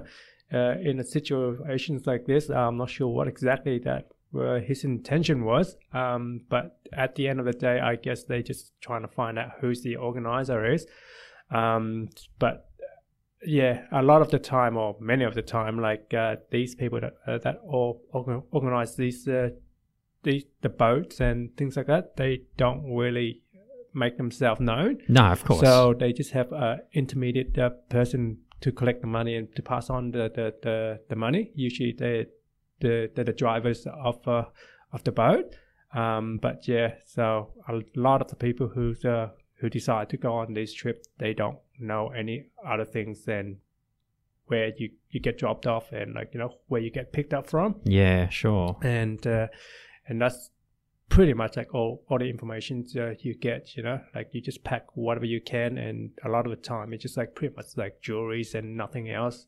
uh, 0.54 0.76
in 0.82 1.00
a 1.00 1.04
situations 1.04 2.06
like 2.06 2.26
this 2.26 2.50
i'm 2.50 2.78
not 2.78 2.90
sure 2.90 3.08
what 3.08 3.28
exactly 3.28 3.80
that 3.80 4.08
uh, 4.38 4.60
his 4.60 4.84
intention 4.84 5.46
was 5.46 5.78
um, 5.94 6.42
but 6.50 6.80
at 6.94 7.16
the 7.16 7.28
end 7.28 7.40
of 7.40 7.46
the 7.46 7.54
day 7.54 7.80
i 7.80 7.96
guess 7.96 8.24
they 8.24 8.44
just 8.44 8.74
trying 8.82 9.02
to 9.02 9.08
find 9.08 9.40
out 9.40 9.50
who's 9.62 9.82
the 9.82 9.96
organizer 9.96 10.72
is 10.72 10.86
um, 11.52 12.10
but 12.40 12.70
yeah, 13.46 13.86
a 13.92 14.02
lot 14.02 14.22
of 14.22 14.32
the 14.32 14.40
time, 14.40 14.78
or 14.78 14.96
many 15.00 15.24
of 15.24 15.36
the 15.36 15.42
time, 15.42 15.80
like 15.80 16.14
uh, 16.14 16.38
these 16.52 16.76
people 16.76 17.00
that 17.00 17.14
uh, 17.28 17.38
that 17.40 17.60
all 17.68 18.02
organize 18.52 18.96
these 18.96 19.28
uh, 19.28 19.50
the 20.24 20.46
the 20.62 20.70
boats 20.70 21.20
and 21.20 21.56
things 21.58 21.78
like 21.78 21.88
that, 21.88 22.18
they 22.18 22.42
don't 22.58 22.84
really 22.96 23.42
make 23.94 24.18
themselves 24.18 24.60
known. 24.60 24.98
no, 25.08 25.26
of 25.26 25.46
course. 25.46 25.62
So 25.62 25.94
they 25.94 26.12
just 26.12 26.32
have 26.32 26.52
a 26.52 26.80
intermediate 26.94 27.58
uh, 27.58 27.70
person 27.90 28.40
to 28.66 28.72
collect 28.72 29.02
the 29.02 29.08
money 29.08 29.36
and 29.36 29.56
to 29.56 29.62
pass 29.62 29.92
on 29.92 30.10
the 30.10 30.32
the, 30.34 30.54
the, 30.64 31.00
the 31.10 31.16
money. 31.16 31.52
Usually 31.54 31.94
they 31.94 32.26
the 32.80 33.12
the, 33.16 33.24
the 33.24 33.34
drivers 33.34 33.86
of 33.86 34.28
uh, 34.28 34.46
of 34.92 35.04
the 35.04 35.12
boat. 35.12 35.56
Um, 35.94 36.40
but 36.42 36.68
yeah, 36.68 36.96
so 37.06 37.52
a 37.70 37.82
lot 37.96 38.22
of 38.22 38.28
the 38.28 38.36
people 38.36 38.68
who's 38.68 39.06
uh, 39.06 39.30
who 39.60 39.70
decide 39.70 40.10
to 40.10 40.18
go 40.18 40.34
on 40.34 40.54
this 40.54 40.74
trip, 40.74 41.06
they 41.20 41.34
don't 41.34 41.60
know 41.80 42.10
any 42.10 42.48
other 42.66 42.86
things 42.86 43.24
than 43.26 43.58
where 44.48 44.72
you, 44.78 44.90
you 45.10 45.20
get 45.20 45.38
dropped 45.38 45.68
off 45.68 45.92
and 45.92 46.16
like 46.16 46.30
you 46.34 46.40
know 46.40 46.54
where 46.68 46.82
you 46.82 46.92
get 46.92 47.14
picked 47.14 47.34
up 47.34 47.48
from 47.48 47.76
yeah, 47.84 48.30
sure. 48.30 48.78
and 48.82 49.26
uh, 49.28 49.48
and 50.08 50.22
that's 50.22 50.50
pretty 51.10 51.34
much 51.34 51.56
like 51.56 51.74
all 51.74 52.04
all 52.10 52.18
the 52.18 52.30
information 52.30 52.86
uh, 52.98 53.12
you 53.20 53.36
get 53.36 53.76
you 53.76 53.84
know? 53.84 54.00
Like 54.14 54.30
you 54.32 54.42
just 54.42 54.64
pack 54.64 54.86
whatever 54.96 55.26
you 55.26 55.42
can 55.42 55.78
and 55.78 56.12
a 56.24 56.30
lot 56.30 56.46
of 56.46 56.52
the 56.52 56.62
time 56.62 56.94
it's 56.94 57.04
just 57.04 57.18
like 57.18 57.36
pretty 57.36 57.56
much 57.56 57.68
like 57.78 58.02
jewelries 58.02 58.56
and 58.56 58.76
nothing 58.76 59.10
else 59.10 59.48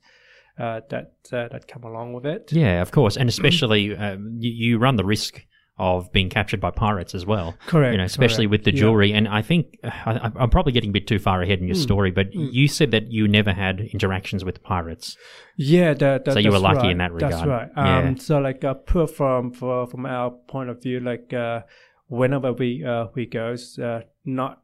uh, 0.60 0.82
that 0.90 1.14
uh, 1.32 1.48
that 1.50 1.68
come 1.68 1.84
along 1.84 2.14
with 2.14 2.26
it. 2.26 2.52
Yeah, 2.52 2.82
of 2.82 2.92
course, 2.92 3.18
and 3.18 3.30
especially 3.30 3.96
uh, 3.96 4.18
you, 4.38 4.52
you 4.52 4.78
run 4.80 4.96
the 4.96 5.06
risk 5.06 5.46
of 5.80 6.12
being 6.12 6.28
captured 6.30 6.60
by 6.60 6.72
pirates 6.72 7.14
as 7.14 7.26
well. 7.26 7.56
correct 7.68 7.92
You 7.94 7.98
know, 8.00 8.04
especially 8.04 8.46
correct. 8.48 8.52
with 8.52 8.64
the 8.66 8.74
Yeah. 8.74 8.80
jewelry. 8.82 9.14
And 9.14 9.28
I 9.28 9.42
think 9.44 9.78
I, 9.84 10.32
I'm 10.36 10.50
probably 10.50 10.72
getting 10.72 10.90
a 10.90 10.94
bit 10.94 11.06
too 11.08 11.20
far 11.20 11.42
ahead 11.44 11.60
in 11.60 11.68
your 11.68 11.76
Mm. 11.76 11.82
story, 11.84 12.10
but 12.12 12.32
Mm. 12.32 12.50
you 12.52 12.68
said 12.68 12.90
that 12.92 13.12
you 13.12 13.28
never 13.28 13.54
had 13.54 13.82
interactions 13.82 14.44
with 14.44 14.64
pirates. 14.64 15.16
Yeah, 15.56 15.94
that, 15.94 16.26
that, 16.26 16.34
So 16.34 16.40
you 16.40 16.52
were 16.52 16.60
lucky 16.60 16.80
right. 16.80 16.92
in 16.92 16.98
that 16.98 17.12
That's 17.20 17.42
regard. 17.42 17.48
right. 17.50 17.70
Yeah. 17.78 18.00
Um, 18.00 18.18
so 18.18 18.40
like 18.40 18.64
uh, 18.64 18.74
pure 18.74 19.08
from 19.08 19.52
for, 19.52 19.86
from 19.86 20.06
our 20.08 20.32
point 20.32 20.70
of 20.70 20.82
view, 20.82 21.00
like 21.00 21.32
uh, 21.34 21.62
whenever 22.08 22.54
we 22.54 22.84
uh, 22.84 23.08
we 23.16 23.26
goes, 23.28 23.78
uh, 23.78 24.02
not 24.26 24.62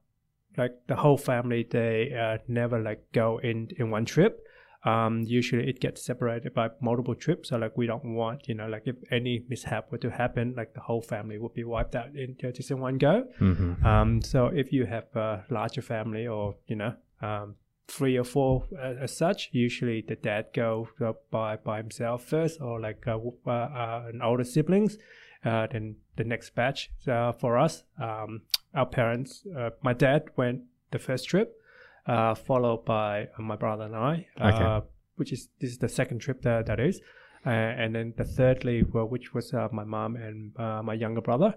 like 0.57 0.71
the 0.87 0.95
whole 0.95 1.17
family, 1.17 1.67
they 1.69 2.11
uh, 2.13 2.37
never 2.47 2.79
like 2.79 3.01
go 3.11 3.39
in 3.39 3.69
in 3.77 3.91
one 3.91 4.05
trip. 4.05 4.39
Um, 4.85 5.23
usually 5.25 5.69
it 5.69 5.79
gets 5.79 6.03
separated 6.03 6.53
by 6.53 6.69
multiple 6.81 7.15
trips. 7.15 7.49
So 7.49 7.57
like 7.57 7.77
we 7.77 7.87
don't 7.87 8.03
want, 8.03 8.47
you 8.49 8.55
know, 8.55 8.67
like 8.67 8.83
if 8.85 8.95
any 9.11 9.45
mishap 9.47 9.91
were 9.91 9.97
to 9.99 10.09
happen, 10.09 10.53
like 10.57 10.73
the 10.73 10.81
whole 10.81 11.01
family 11.01 11.37
would 11.37 11.53
be 11.53 11.63
wiped 11.63 11.95
out 11.95 12.15
in 12.15 12.35
just 12.53 12.69
in 12.71 12.79
one 12.79 12.97
go. 12.97 13.25
hmm 13.39 13.85
Um, 13.85 14.21
so 14.21 14.47
if 14.47 14.73
you 14.73 14.85
have 14.85 15.05
a 15.15 15.45
larger 15.49 15.81
family 15.81 16.27
or, 16.27 16.55
you 16.67 16.75
know, 16.75 16.93
um, 17.21 17.55
three 17.87 18.17
or 18.17 18.23
four 18.25 18.65
uh, 18.77 18.95
as 19.01 19.15
such, 19.15 19.49
usually 19.51 20.01
the 20.01 20.15
dad 20.15 20.47
go 20.53 20.87
uh, 20.99 21.13
by, 21.31 21.55
by 21.55 21.77
himself 21.77 22.25
first 22.25 22.59
or 22.61 22.79
like 22.79 23.07
uh, 23.07 23.17
uh, 23.47 23.51
uh, 23.51 24.09
an 24.13 24.21
older 24.21 24.43
siblings. 24.43 24.97
Uh, 25.45 25.67
then 25.71 25.95
the 26.15 26.23
next 26.23 26.55
batch 26.55 26.89
uh, 27.07 27.31
for 27.33 27.57
us, 27.57 27.83
um, 28.01 28.41
our 28.73 28.85
parents, 28.85 29.45
uh, 29.57 29.69
my 29.81 29.93
dad 29.93 30.23
went 30.37 30.61
the 30.91 30.99
first 30.99 31.27
trip, 31.27 31.61
uh, 32.05 32.35
followed 32.35 32.85
by 32.85 33.27
my 33.39 33.55
brother 33.55 33.85
and 33.85 33.95
I, 33.95 34.27
uh, 34.39 34.47
Okay. 34.47 34.87
which 35.15 35.31
is 35.31 35.49
this 35.59 35.71
is 35.71 35.77
the 35.77 35.89
second 35.89 36.19
trip 36.19 36.41
that 36.41 36.65
that 36.65 36.79
is, 36.79 37.01
uh, 37.45 37.49
and 37.49 37.95
then 37.95 38.13
the 38.17 38.23
thirdly, 38.23 38.83
well, 38.83 39.05
which 39.05 39.33
was 39.33 39.53
uh, 39.53 39.67
my 39.71 39.83
mom 39.83 40.15
and 40.15 40.57
uh, 40.59 40.81
my 40.83 40.93
younger 40.93 41.21
brother. 41.21 41.53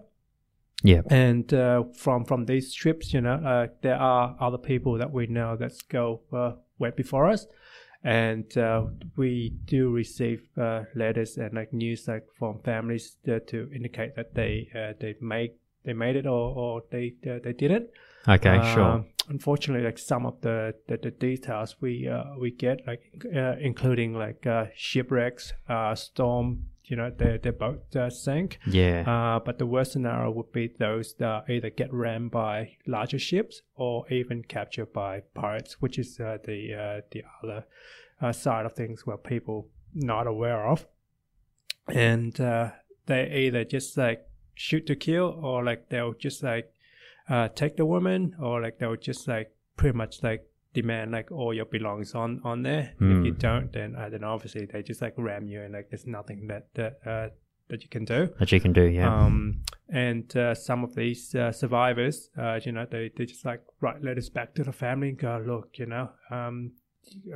Yeah. 0.82 1.00
and 1.10 1.52
uh, 1.54 1.84
from 1.94 2.24
from 2.26 2.44
these 2.44 2.74
trips, 2.74 3.14
you 3.14 3.20
know, 3.22 3.34
uh, 3.44 3.66
there 3.82 3.96
are 3.96 4.36
other 4.38 4.58
people 4.58 4.98
that 4.98 5.10
we 5.10 5.26
know 5.26 5.56
that 5.56 5.72
go 5.88 6.20
uh, 6.32 6.52
went 6.78 6.96
before 6.96 7.26
us, 7.30 7.46
and 8.04 8.56
uh, 8.58 8.84
we 9.16 9.54
do 9.64 9.90
receive 9.90 10.42
uh, 10.58 10.82
letters 10.94 11.38
and 11.38 11.54
like 11.54 11.72
news 11.72 12.06
like 12.06 12.26
from 12.38 12.60
families 12.62 13.16
to 13.24 13.70
indicate 13.74 14.14
that 14.16 14.34
they 14.34 14.68
uh, 14.74 14.92
they 15.00 15.14
made 15.20 15.52
they 15.84 15.94
made 15.94 16.14
it 16.14 16.26
or 16.26 16.54
or 16.54 16.82
they 16.90 17.14
they 17.22 17.54
didn't. 17.54 17.88
Okay, 18.28 18.56
Um, 18.56 18.74
sure. 18.74 19.04
Unfortunately, 19.28 19.84
like 19.84 19.98
some 19.98 20.24
of 20.26 20.40
the 20.40 20.74
the, 20.86 20.96
the 20.98 21.10
details 21.10 21.76
we 21.80 22.08
uh, 22.08 22.24
we 22.40 22.50
get, 22.52 22.86
like 22.86 23.02
uh, 23.34 23.56
including 23.60 24.14
like 24.14 24.46
uh, 24.46 24.66
shipwrecks, 24.74 25.52
uh, 25.68 25.94
storm, 25.96 26.66
you 26.84 26.96
know, 26.96 27.10
their 27.10 27.38
their 27.38 27.52
boat 27.52 27.96
uh, 27.96 28.08
sank. 28.08 28.58
Yeah. 28.66 29.02
Uh, 29.06 29.40
but 29.40 29.58
the 29.58 29.66
worst 29.66 29.92
scenario 29.92 30.30
would 30.30 30.52
be 30.52 30.68
those 30.78 31.14
that 31.18 31.50
either 31.50 31.70
get 31.70 31.92
rammed 31.92 32.30
by 32.30 32.76
larger 32.86 33.18
ships 33.18 33.62
or 33.74 34.08
even 34.12 34.44
captured 34.44 34.92
by 34.92 35.22
pirates, 35.34 35.80
which 35.80 35.98
is 35.98 36.20
uh, 36.20 36.38
the 36.44 36.74
uh, 36.74 37.00
the 37.10 37.24
other 37.42 37.64
uh, 38.22 38.32
side 38.32 38.64
of 38.64 38.74
things 38.74 39.06
where 39.06 39.16
people 39.16 39.68
not 39.92 40.28
aware 40.28 40.68
of, 40.68 40.86
and 41.88 42.40
uh, 42.40 42.70
they 43.06 43.28
either 43.46 43.64
just 43.64 43.96
like 43.96 44.24
shoot 44.54 44.86
to 44.86 44.94
kill 44.94 45.38
or 45.42 45.64
like 45.64 45.88
they'll 45.88 46.14
just 46.14 46.42
like 46.44 46.70
uh, 47.28 47.48
take 47.48 47.76
the 47.76 47.86
woman 47.86 48.34
or 48.40 48.60
like 48.62 48.78
they'll 48.78 48.96
just 48.96 49.28
like 49.28 49.52
pretty 49.76 49.96
much 49.96 50.22
like 50.22 50.48
demand 50.74 51.12
like 51.12 51.30
all 51.32 51.54
your 51.54 51.64
belongings 51.64 52.14
on 52.14 52.40
on 52.44 52.62
there. 52.62 52.94
Hmm. 52.98 53.18
If 53.18 53.26
you 53.26 53.32
don't, 53.32 53.72
then 53.72 53.96
uh, 53.96 54.08
then 54.08 54.24
obviously 54.24 54.66
they 54.66 54.82
just 54.82 55.02
like 55.02 55.14
ram 55.16 55.48
you 55.48 55.62
and 55.62 55.72
like 55.72 55.88
there's 55.90 56.06
nothing 56.06 56.46
that 56.48 56.68
that 56.74 56.98
uh, 57.06 57.28
that 57.68 57.82
you 57.82 57.88
can 57.88 58.04
do. 58.04 58.28
that 58.38 58.52
you 58.52 58.60
can 58.60 58.72
do, 58.72 58.84
yeah. 58.84 59.12
Um, 59.12 59.62
and 59.88 60.36
uh, 60.36 60.54
some 60.54 60.84
of 60.84 60.94
these 60.94 61.34
uh, 61.34 61.52
survivors, 61.52 62.30
uh, 62.38 62.60
you 62.62 62.72
know, 62.72 62.86
they, 62.88 63.10
they 63.16 63.26
just 63.26 63.44
like 63.44 63.62
write 63.80 64.02
letters 64.02 64.28
back 64.28 64.54
to 64.54 64.64
the 64.64 64.72
family 64.72 65.10
and 65.10 65.18
go, 65.18 65.42
look, 65.44 65.70
you 65.74 65.86
know, 65.86 66.10
um, 66.30 66.72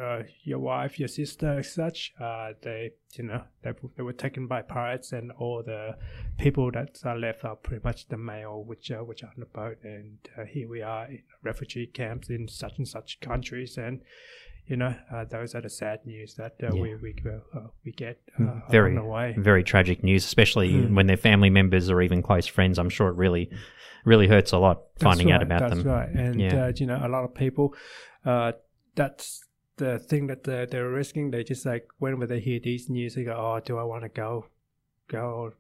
uh, 0.00 0.22
your 0.44 0.58
wife, 0.58 0.98
your 0.98 1.08
sister, 1.08 1.62
such, 1.62 2.12
uh, 2.20 2.52
they, 2.62 2.90
you 3.14 3.24
know, 3.24 3.42
they, 3.62 3.72
they 3.96 4.02
were 4.02 4.12
taken 4.12 4.46
by 4.46 4.62
pirates, 4.62 5.12
and 5.12 5.32
all 5.32 5.62
the 5.64 5.96
people 6.38 6.70
that 6.72 6.98
are 7.04 7.18
left 7.18 7.44
are 7.44 7.56
pretty 7.56 7.82
much 7.84 8.08
the 8.08 8.16
male, 8.16 8.62
which 8.64 8.90
uh, 8.90 8.98
which 8.98 9.22
are 9.22 9.28
on 9.28 9.34
the 9.38 9.46
boat, 9.46 9.78
and 9.82 10.18
uh, 10.38 10.44
here 10.44 10.68
we 10.68 10.82
are 10.82 11.06
in 11.06 11.22
refugee 11.42 11.86
camps 11.86 12.28
in 12.30 12.48
such 12.48 12.78
and 12.78 12.88
such 12.88 13.20
countries, 13.20 13.78
and 13.78 14.00
you 14.66 14.76
know, 14.76 14.94
uh, 15.12 15.24
those 15.24 15.54
are 15.56 15.60
the 15.60 15.68
sad 15.68 15.98
news 16.06 16.34
that 16.36 16.54
uh, 16.62 16.66
Yeah. 16.74 16.80
we 16.82 16.94
we 16.96 17.14
uh, 17.26 17.60
we 17.84 17.90
get 17.92 18.20
uh, 18.38 18.60
very, 18.70 18.94
the 18.94 19.02
way. 19.04 19.34
very 19.36 19.64
tragic 19.64 20.04
news, 20.04 20.24
especially 20.24 20.70
Mm. 20.72 20.94
when 20.94 21.06
they're 21.06 21.16
family 21.16 21.50
members 21.50 21.90
or 21.90 22.00
even 22.02 22.22
close 22.22 22.46
friends. 22.46 22.78
I'm 22.78 22.90
sure 22.90 23.08
it 23.08 23.16
really, 23.16 23.50
really 24.04 24.28
hurts 24.28 24.52
a 24.52 24.58
lot 24.58 24.82
finding 25.00 25.28
That's 25.28 25.36
out 25.36 25.42
about 25.42 25.60
that's 25.60 25.82
them. 25.82 25.86
right. 25.88 26.08
And 26.10 26.40
Yeah. 26.40 26.66
uh, 26.66 26.72
you 26.76 26.86
know, 26.86 27.00
a 27.02 27.08
lot 27.08 27.24
of 27.24 27.34
people, 27.34 27.74
uh, 28.24 28.52
that's 28.94 29.44
the 29.80 29.98
thing 29.98 30.26
that 30.28 30.44
they're, 30.44 30.66
they're 30.66 30.88
risking. 30.88 31.30
They 31.30 31.42
just 31.42 31.66
like 31.66 31.88
when 31.98 32.12
whenever 32.12 32.34
they 32.34 32.40
hear 32.40 32.60
these 32.60 32.88
news, 32.88 33.14
they 33.14 33.24
go, 33.24 33.32
"Oh, 33.32 33.60
do 33.60 33.78
I 33.78 33.82
want 33.82 34.02
to 34.04 34.08
go? 34.08 34.46
Go? 35.08 35.24
Or 35.40 35.54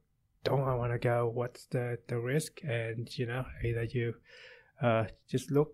don't 0.44 0.68
I 0.68 0.74
want 0.74 0.92
to 0.92 0.98
go? 0.98 1.28
What's 1.32 1.64
the 1.66 1.98
the 2.06 2.18
risk?" 2.18 2.60
And 2.62 3.08
you 3.18 3.26
know, 3.26 3.44
either 3.64 3.84
you 3.84 4.14
uh, 4.80 5.04
just 5.28 5.50
look 5.50 5.72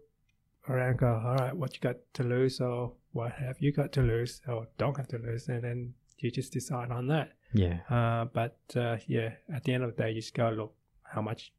around, 0.68 0.90
and 0.90 0.98
go, 0.98 1.22
"All 1.26 1.36
right, 1.36 1.54
what 1.54 1.74
you 1.74 1.80
got 1.80 1.96
to 2.14 2.22
lose, 2.22 2.60
or 2.60 2.92
what 3.12 3.32
have 3.32 3.56
you 3.60 3.72
got 3.72 3.92
to 3.92 4.02
lose, 4.02 4.40
or 4.48 4.68
don't 4.78 4.96
have 4.96 5.08
to 5.08 5.18
lose," 5.18 5.48
and 5.48 5.62
then 5.62 5.94
you 6.18 6.30
just 6.30 6.52
decide 6.52 6.90
on 6.90 7.08
that. 7.08 7.32
Yeah. 7.52 7.78
Uh, 7.90 8.26
but 8.26 8.58
uh, 8.76 8.96
yeah, 9.06 9.30
at 9.52 9.64
the 9.64 9.74
end 9.74 9.84
of 9.84 9.96
the 9.96 10.02
day, 10.02 10.10
you 10.12 10.20
just 10.20 10.34
gotta 10.34 10.56
look 10.56 10.74
how 11.02 11.22
much 11.22 11.52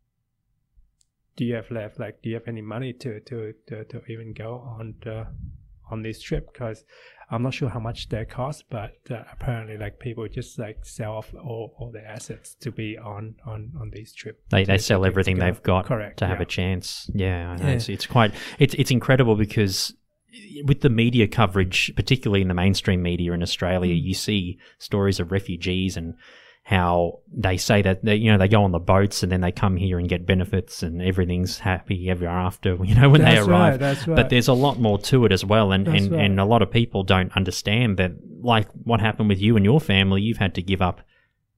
do 1.36 1.46
you 1.46 1.56
have 1.56 1.70
left? 1.70 2.00
Like, 2.00 2.22
do 2.22 2.30
you 2.30 2.36
have 2.36 2.48
any 2.48 2.62
money 2.62 2.94
to 2.94 3.20
to 3.20 3.54
to, 3.68 3.84
to 3.86 4.06
even 4.08 4.34
go 4.34 4.56
on 4.80 4.96
the 5.04 5.28
on 5.92 6.02
this 6.02 6.22
trip? 6.22 6.52
Because 6.52 6.84
I'm 7.30 7.44
not 7.44 7.54
sure 7.54 7.70
how 7.70 7.80
much 7.80 8.10
they 8.10 8.24
cost, 8.26 8.66
but 8.70 8.94
uh, 9.12 9.24
apparently, 9.32 9.78
like 9.78 10.00
people 10.00 10.28
just 10.28 10.58
like 10.58 10.86
sell 10.86 11.14
off 11.14 11.34
all, 11.34 11.76
all 11.78 11.92
their 11.92 12.06
assets 12.08 12.56
to 12.62 12.72
be 12.72 12.98
on 12.98 13.36
on 13.46 13.74
on 13.80 13.92
this 13.94 14.14
trip. 14.14 14.42
They, 14.50 14.64
they 14.64 14.78
sell 14.78 15.06
everything 15.06 15.38
they've 15.38 15.62
got 15.64 15.86
Correct, 15.86 16.20
to 16.20 16.28
have 16.28 16.38
yeah. 16.38 16.44
a 16.44 16.46
chance. 16.46 17.10
Yeah, 17.14 17.50
I 17.50 17.56
know. 17.58 17.66
Yeah. 17.68 17.72
It's, 17.74 17.90
it's 17.90 18.06
quite 18.06 18.34
it's 18.60 18.74
it's 18.76 18.92
incredible 18.92 19.36
because 19.36 19.94
with 20.66 20.82
the 20.82 20.90
media 20.90 21.28
coverage, 21.28 21.92
particularly 21.96 22.42
in 22.42 22.48
the 22.48 22.54
mainstream 22.54 23.02
media 23.02 23.34
in 23.34 23.42
Australia, 23.42 23.94
Mm. 23.96 24.04
you 24.04 24.14
see 24.14 24.58
stories 24.78 25.20
of 25.20 25.32
refugees 25.32 25.98
and 25.98 26.14
how 26.68 27.18
they 27.32 27.56
say 27.56 27.82
that 27.82 28.04
they, 28.04 28.18
you 28.18 28.30
know 28.30 28.38
they 28.38 28.50
go 28.50 28.62
on 28.62 28.74
the 28.74 28.80
boats 28.80 29.24
and 29.24 29.32
then 29.32 29.40
they 29.40 29.54
come 29.54 29.78
here 29.78 29.98
and 30.00 30.10
get 30.10 30.26
benefits 30.26 30.84
and 30.84 31.02
everything's 31.02 31.60
happy 31.60 32.10
ever 32.10 32.28
after. 32.28 32.76
You 32.84 32.94
know 32.94 33.10
when 33.10 33.22
That's 33.22 33.46
they 33.46 33.52
arrive, 33.52 33.80
right. 33.80 34.06
Right. 34.06 34.16
but 34.18 34.30
there's 34.30 34.50
a 34.50 34.54
lot 34.54 34.78
more 34.78 34.98
to 35.00 35.24
it 35.24 35.32
as 35.32 35.46
well 35.46 35.72
and 35.72 35.88
That's 35.88 36.04
and, 36.04 36.12
right. 36.12 36.26
and 36.26 36.42
a 36.42 36.44
lot 36.44 36.62
of 36.62 36.70
people 36.70 37.04
don't 37.04 37.32
understand 37.38 37.96
that 38.00 38.12
like 38.42 38.68
what 38.84 39.00
happened 39.00 39.30
with 39.30 39.40
you 39.40 39.56
and 39.56 39.64
your 39.64 39.80
family 39.80 40.22
you've 40.22 40.40
had 40.40 40.56
to 40.56 40.62
give 40.62 40.82
up 40.82 41.00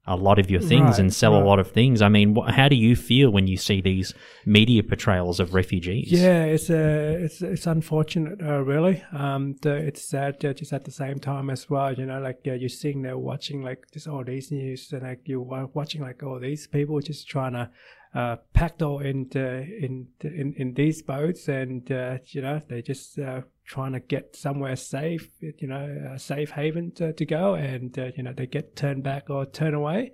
a 0.10 0.16
lot 0.16 0.40
of 0.40 0.50
your 0.50 0.60
things 0.62 0.92
Right, 0.92 1.00
and 1.00 1.14
sell 1.14 1.36
a 1.36 1.44
lot 1.50 1.60
of 1.60 1.72
things 1.72 2.02
i 2.02 2.10
mean 2.10 2.36
wh- 2.36 2.50
how 2.60 2.68
do 2.68 2.76
you 2.76 2.96
feel 2.96 3.30
when 3.30 3.48
you 3.48 3.58
see 3.58 3.80
these 3.82 4.14
media 4.46 4.82
portrayals 4.84 5.40
of 5.40 5.54
refugees 5.54 6.12
Yeah, 6.12 6.44
it's 6.56 6.70
uh, 6.70 7.26
it's 7.26 7.42
it's 7.42 7.68
unfortunate, 7.68 8.42
uh, 8.42 8.62
really. 8.64 9.04
Um, 9.14 9.56
the, 9.62 9.76
it's 9.76 10.04
sad 10.04 10.44
uh, 10.44 10.54
just 10.54 10.74
at 10.74 10.84
the 10.86 10.92
same 10.92 11.20
time 11.20 11.50
as 11.50 11.70
well. 11.70 11.94
You 11.94 12.06
know, 12.06 12.20
like 12.20 12.42
uh, 12.48 12.54
you're 12.54 12.70
sitting 12.84 13.02
there 13.04 13.18
watching 13.18 13.62
like 13.70 13.82
just 13.94 14.08
all 14.08 14.24
these 14.24 14.52
news, 14.52 14.92
and 14.94 15.04
like 15.04 15.22
you're 15.26 15.70
watching 15.74 16.02
like 16.02 16.24
all 16.24 16.40
these 16.40 16.68
people 16.68 17.00
just 17.00 17.28
trying 17.28 17.54
to 17.54 17.70
uh, 18.14 18.38
all 18.82 19.00
in 19.00 19.28
the, 19.32 19.64
in 19.80 20.08
in 20.22 20.54
in 20.58 20.74
these 20.74 21.02
boats, 21.02 21.48
and 21.48 21.92
uh, 21.92 22.18
you 22.26 22.42
know 22.42 22.62
they're 22.68 22.82
just 22.82 23.20
uh, 23.20 23.42
trying 23.66 23.94
to 23.94 24.00
get 24.00 24.36
somewhere 24.36 24.76
safe, 24.76 25.30
you 25.42 25.68
know, 25.68 26.12
a 26.14 26.18
safe 26.18 26.52
haven 26.52 26.92
to, 26.94 27.14
to 27.14 27.26
go, 27.26 27.54
and 27.54 27.98
uh, 28.00 28.10
you 28.16 28.24
know 28.24 28.34
they 28.34 28.48
get 28.48 28.76
turned 28.76 29.04
back 29.04 29.30
or 29.30 29.46
turned 29.46 29.76
away. 29.76 30.12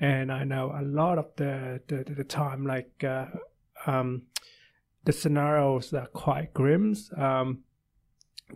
And 0.00 0.32
I 0.32 0.44
know 0.44 0.74
a 0.74 0.82
lot 0.82 1.18
of 1.18 1.26
the 1.36 1.82
the, 1.86 2.04
the 2.04 2.24
time, 2.24 2.66
like 2.66 3.04
uh, 3.04 3.26
um, 3.86 4.22
the 5.04 5.12
scenarios 5.12 5.92
are 5.92 6.06
quite 6.06 6.54
grim. 6.54 6.96
Um, 7.16 7.60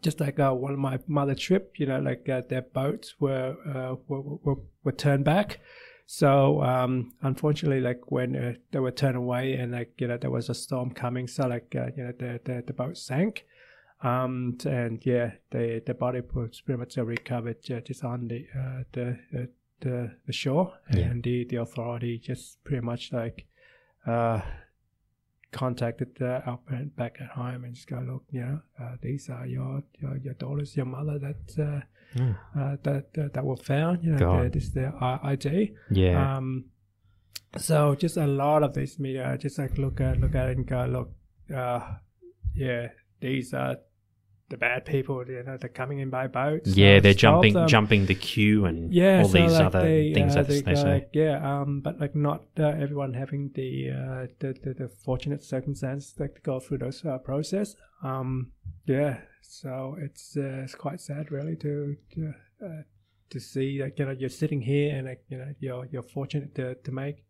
just 0.03 0.21
like 0.21 0.39
uh, 0.39 0.53
one 0.53 0.73
of 0.73 0.79
my 0.79 0.99
mother 1.07 1.35
trip, 1.35 1.75
you 1.77 1.87
know, 1.87 1.99
like 1.99 2.29
uh, 2.29 2.43
their 2.49 2.63
boats 2.63 3.17
were, 3.19 3.57
uh, 3.67 3.97
were, 4.07 4.21
were 4.21 4.61
were 4.85 4.93
turned 4.93 5.25
back. 5.25 5.61
So 6.11 6.63
um, 6.63 7.13
unfortunately, 7.21 7.83
like 7.83 8.11
when 8.11 8.35
uh, 8.35 8.55
they 8.73 8.79
were 8.79 8.91
turned 8.91 9.17
away 9.17 9.53
and 9.53 9.73
like 9.73 9.93
you 10.01 10.09
know 10.09 10.17
there 10.17 10.31
was 10.31 10.49
a 10.49 10.55
storm 10.55 10.91
coming, 10.91 11.27
so 11.29 11.47
like 11.47 11.75
uh, 11.77 11.89
you 11.95 12.03
know 12.05 12.13
the 12.19 12.41
the, 12.45 12.65
the 12.67 12.73
boat 12.73 12.97
sank. 12.97 13.45
Um, 14.03 14.57
and 14.65 15.05
yeah, 15.05 15.33
the 15.51 15.83
the 15.85 15.93
body 15.93 16.23
was 16.33 16.63
pretty 16.63 16.79
much 16.79 16.97
recovered 16.97 17.59
uh, 17.71 17.81
just 17.81 18.05
on 18.05 18.27
the 18.27 18.47
uh, 18.59 18.85
the, 18.93 19.19
uh, 19.37 19.47
the 19.81 20.11
the 20.27 20.33
shore, 20.33 20.73
Yeah. 20.95 21.11
and 21.11 21.23
the 21.23 21.45
the 21.45 21.57
authority 21.57 22.19
just 22.19 22.65
pretty 22.65 22.87
much 22.87 23.13
like 23.13 23.45
uh, 24.07 24.41
contacted 25.53 26.17
uh, 26.23 26.41
our 26.47 26.57
parent 26.57 26.97
back 26.97 27.19
at 27.21 27.29
home 27.33 27.65
and 27.65 27.75
just 27.75 27.87
go, 27.87 27.99
look, 28.01 28.25
you 28.31 28.41
know, 28.41 28.61
uh, 28.81 28.97
these 29.03 29.29
are 29.29 29.47
your, 29.47 29.83
your 29.99 30.17
your 30.17 30.35
daughters, 30.35 30.75
your 30.75 30.87
mother 30.87 31.19
that 31.19 31.63
uh, 31.63 31.81
Mm. 32.17 32.37
uh, 32.57 32.77
that, 32.85 33.13
that 33.15 33.35
that 33.35 33.45
were 33.45 33.57
found. 33.57 34.03
You 34.03 34.13
know, 34.13 34.19
God. 34.19 34.53
this 34.53 34.65
is 34.65 34.73
their 34.73 34.95
I- 35.03 35.21
ID. 35.33 35.75
yeah 35.91 36.37
Um, 36.39 36.65
so 37.57 37.95
just 37.95 38.17
a 38.17 38.27
lot 38.27 38.63
of 38.63 38.75
these 38.75 38.99
media 38.99 39.37
just 39.39 39.59
like 39.59 39.77
look 39.79 40.01
at 40.01 40.19
look 40.21 40.35
at 40.35 40.49
it 40.51 40.57
and 40.57 40.67
go, 40.67 40.87
look, 40.87 41.11
uh, 41.55 41.81
yeah, 42.55 42.89
these 43.21 43.53
are 43.55 43.77
the 44.51 44.57
bad 44.57 44.85
people. 44.85 45.25
You 45.27 45.43
know, 45.43 45.57
they're 45.57 45.69
coming 45.69 45.99
in 45.99 46.11
by 46.11 46.27
boats. 46.27 46.77
yeah 46.77 47.01
they're 47.01 47.15
jumping 47.15 47.55
them. 47.55 47.69
jumping 47.69 48.07
the 48.07 48.15
queue 48.15 48.65
and 48.65 48.93
Yeah, 48.93 49.23
all 49.23 49.29
so 49.29 49.39
these 49.39 49.53
like 49.53 49.67
other 49.67 49.83
things 49.83 50.37
uh, 50.37 50.43
that 50.43 50.65
they, 50.65 50.75
say 50.75 50.85
like, 50.85 51.11
yeah, 51.13 51.37
um, 51.61 51.81
but 51.81 52.01
like 52.01 52.15
not 52.15 52.45
uh, 52.59 52.69
everyone 52.69 53.15
having 53.15 53.51
the, 53.55 53.91
uh, 53.91 54.27
the, 54.41 54.55
the 54.63 54.75
the 54.75 54.89
fortunate 54.89 55.43
circumstance 55.45 56.15
like 56.19 56.35
to 56.37 56.41
go 56.41 56.61
through 56.61 56.79
those 56.79 57.05
uh, 57.05 57.19
process. 57.19 57.75
Um, 58.03 58.53
yeah, 58.87 59.19
so 59.43 59.97
it's 60.01 60.37
uh, 60.37 60.63
it's 60.65 60.75
quite 60.75 61.01
sad 61.01 61.31
really 61.31 61.57
to 61.57 61.97
to, 62.15 62.35
uh, 62.65 62.83
to 63.31 63.41
see 63.41 63.83
like 63.83 63.99
you 63.99 64.07
know 64.07 64.13
you're 64.13 64.29
sitting 64.29 64.63
here 64.63 64.95
and 64.97 65.07
like 65.07 65.23
you 65.29 65.39
know 65.39 65.53
you're 65.61 65.87
you're 65.91 66.03
fortunate 66.03 66.55
to 66.55 66.75
to 66.77 66.93
make 66.93 67.25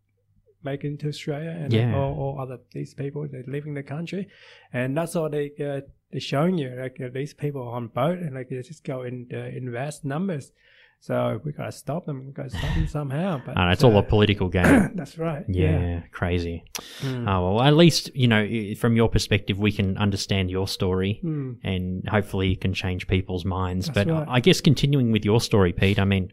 make 0.65 0.85
it 0.85 0.89
into 0.89 1.09
Australia 1.09 1.51
and 1.51 1.73
Yeah. 1.73 1.97
all, 1.97 2.15
all 2.15 2.41
other 2.41 2.59
these 2.73 2.95
people 2.95 3.27
they're 3.31 3.45
leaving 3.47 3.75
the 3.75 3.83
country, 3.83 4.29
and 4.73 4.97
that's 4.97 5.15
all 5.17 5.29
they 5.31 5.53
uh, 5.61 5.81
they're 6.11 6.21
showing 6.21 6.59
you 6.59 6.71
like 6.81 7.01
uh, 7.01 7.09
these 7.13 7.35
people 7.35 7.63
on 7.69 7.89
boat 7.89 8.19
and 8.19 8.35
like 8.35 8.49
they 8.49 8.61
just 8.63 8.85
go 8.85 9.03
in 9.03 9.27
uh, 9.33 9.39
in 9.57 9.71
vast 9.73 10.05
numbers. 10.05 10.53
So 11.01 11.41
we 11.45 11.53
gotta 11.53 11.71
stop 11.71 12.07
them. 12.07 12.27
We 12.27 12.33
gotta 12.33 12.51
stop 12.51 12.75
them 12.75 12.89
somehow. 12.89 13.41
But 13.47 13.57
and 13.57 13.71
it's 13.73 13.85
all 13.85 13.97
uh, 13.97 14.01
a 14.01 14.03
political 14.03 14.49
game 14.59 14.91
that's 14.97 15.17
right. 15.17 15.45
yeah, 15.49 16.03
crazy 16.11 16.65
Mm. 17.05 17.29
oh 17.29 17.55
well 17.55 17.63
at 17.63 17.75
least 17.77 18.11
you 18.17 18.27
know 18.27 18.45
from 18.81 18.97
your 18.97 19.09
perspective 19.09 19.57
we 19.61 19.71
can 19.71 19.97
understand 19.97 20.51
your 20.51 20.67
story 20.67 21.21
Mm. 21.23 21.59
and 21.63 22.09
hopefully 22.09 22.49
you 22.49 22.57
can 22.57 22.75
change 22.75 23.07
people's 23.07 23.45
minds. 23.45 23.87
That's 23.87 23.95
but 23.95 24.07
right. 24.13 24.27
I 24.29 24.41
guess 24.41 24.61
continuing 24.61 25.13
with 25.13 25.25
your 25.25 25.41
story, 25.41 25.73
Pete, 25.73 26.01
I 26.01 26.05
mean, 26.05 26.33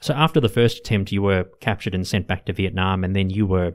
so 0.00 0.14
after 0.14 0.40
the 0.40 0.48
first 0.48 0.78
attempt, 0.78 1.12
you 1.12 1.22
were 1.22 1.44
captured 1.60 1.94
and 1.94 2.06
sent 2.06 2.26
back 2.26 2.46
to 2.46 2.52
Vietnam, 2.52 3.04
and 3.04 3.14
then 3.14 3.30
you 3.30 3.46
were 3.46 3.74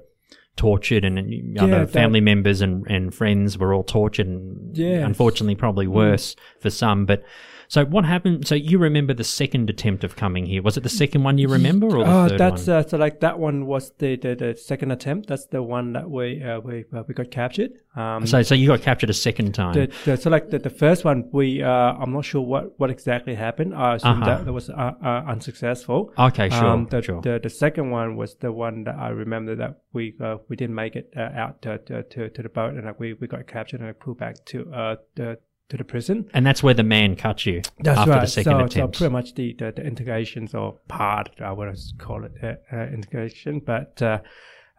tortured 0.55 1.03
and, 1.03 1.31
Yeah, 1.55 1.63
other 1.63 1.79
that- 1.85 1.91
family 1.91 2.21
members 2.21 2.61
and, 2.61 2.85
and 2.87 3.13
friends 3.13 3.57
were 3.57 3.73
all 3.73 3.83
tortured 3.83 4.27
and 4.27 4.75
Yes. 4.77 5.05
unfortunately 5.05 5.55
probably 5.55 5.85
mm-hmm. 5.85 5.95
worse 5.95 6.35
for 6.59 6.69
some. 6.69 7.05
But 7.05 7.23
so 7.67 7.85
what 7.85 8.05
happened? 8.05 8.47
So 8.47 8.55
you 8.55 8.77
remember 8.77 9.13
the 9.13 9.23
second 9.23 9.69
attempt 9.69 10.03
of 10.03 10.15
coming 10.15 10.45
here? 10.45 10.61
Was 10.61 10.77
it 10.77 10.83
the 10.83 10.89
second 10.89 11.23
one 11.23 11.37
you 11.37 11.47
remember 11.47 11.87
or 11.87 12.03
the 12.03 12.11
Oh, 12.11 12.27
third 12.29 12.39
that's 12.39 12.67
one? 12.67 12.75
uh, 12.77 12.87
so 12.87 12.97
like 12.97 13.19
that 13.21 13.39
one 13.39 13.65
was 13.65 13.91
the, 13.99 14.15
the, 14.17 14.35
the 14.35 14.55
second 14.55 14.91
attempt. 14.91 15.27
That's 15.27 15.45
the 15.47 15.61
one 15.63 15.93
that 15.93 16.09
we 16.09 16.43
uh, 16.43 16.59
we 16.59 16.85
uh, 16.95 17.03
we 17.07 17.13
got 17.13 17.31
captured. 17.31 17.71
Um, 17.95 18.25
so 18.27 18.41
so 18.43 18.55
you 18.55 18.67
got 18.67 18.81
captured 18.81 19.09
a 19.09 19.13
second 19.13 19.53
time. 19.53 19.73
the, 19.73 19.91
the, 20.05 20.17
so 20.17 20.29
like 20.29 20.49
the, 20.49 20.59
the 20.59 20.69
first 20.69 21.05
one, 21.05 21.29
we 21.31 21.63
uh, 21.63 21.69
I'm 21.69 22.11
not 22.13 22.25
sure 22.25 22.41
what, 22.41 22.77
what 22.79 22.89
exactly 22.89 23.35
happened. 23.35 23.73
I 23.73 23.95
assume 23.95 24.21
Uh-huh. 24.21 24.25
that 24.25 24.45
that 24.45 24.53
was 24.53 24.69
uh, 24.69 24.73
uh, 25.03 25.23
unsuccessful. 25.27 26.11
okay, 26.17 26.49
sure, 26.49 26.65
Um, 26.65 26.87
the, 26.89 27.01
sure. 27.01 27.21
the 27.21 27.39
the 27.41 27.49
second 27.49 27.91
one 27.91 28.15
was 28.15 28.35
the 28.35 28.51
one 28.51 28.83
that 28.83 28.95
I 28.95 29.09
remember 29.09 29.55
that 29.55 29.81
we 29.93 30.13
uh, 30.21 30.37
we 30.49 30.55
didn't 30.55 30.75
make 30.75 30.95
it 30.95 31.13
uh, 31.15 31.21
out 31.41 31.61
to, 31.63 31.77
to 31.87 32.03
to 32.03 32.29
to 32.29 32.41
the 32.43 32.49
boat 32.49 32.73
and 32.73 32.85
like 32.85 32.99
we, 32.99 33.13
we 33.13 33.27
got 33.27 33.47
captured 33.47 33.79
and 33.79 33.89
like, 33.89 33.99
pulled 33.99 34.17
back 34.17 34.35
to 34.45 34.71
uh 34.73 34.95
the 35.15 35.37
to 35.69 35.77
the 35.77 35.83
prison. 35.83 36.29
and 36.33 36.45
that's 36.45 36.61
where 36.61 36.73
the 36.75 36.83
man 36.83 37.15
cut 37.15 37.45
you 37.45 37.61
That's 37.79 37.99
after 37.99 38.11
right. 38.11 38.21
the 38.21 38.27
second 38.27 38.71
so, 38.71 38.79
so 38.81 38.87
pretty 38.87 39.11
much 39.11 39.33
the, 39.35 39.53
the, 39.57 39.71
the 39.75 39.83
integrations 39.83 40.53
or 40.53 40.77
part, 40.87 41.29
I 41.39 41.51
would 41.51 41.75
call 41.97 42.23
it 42.23 42.33
uh, 42.43 42.53
uh, 42.75 42.85
integration. 42.87 43.59
But 43.65 44.01
uh, 44.01 44.19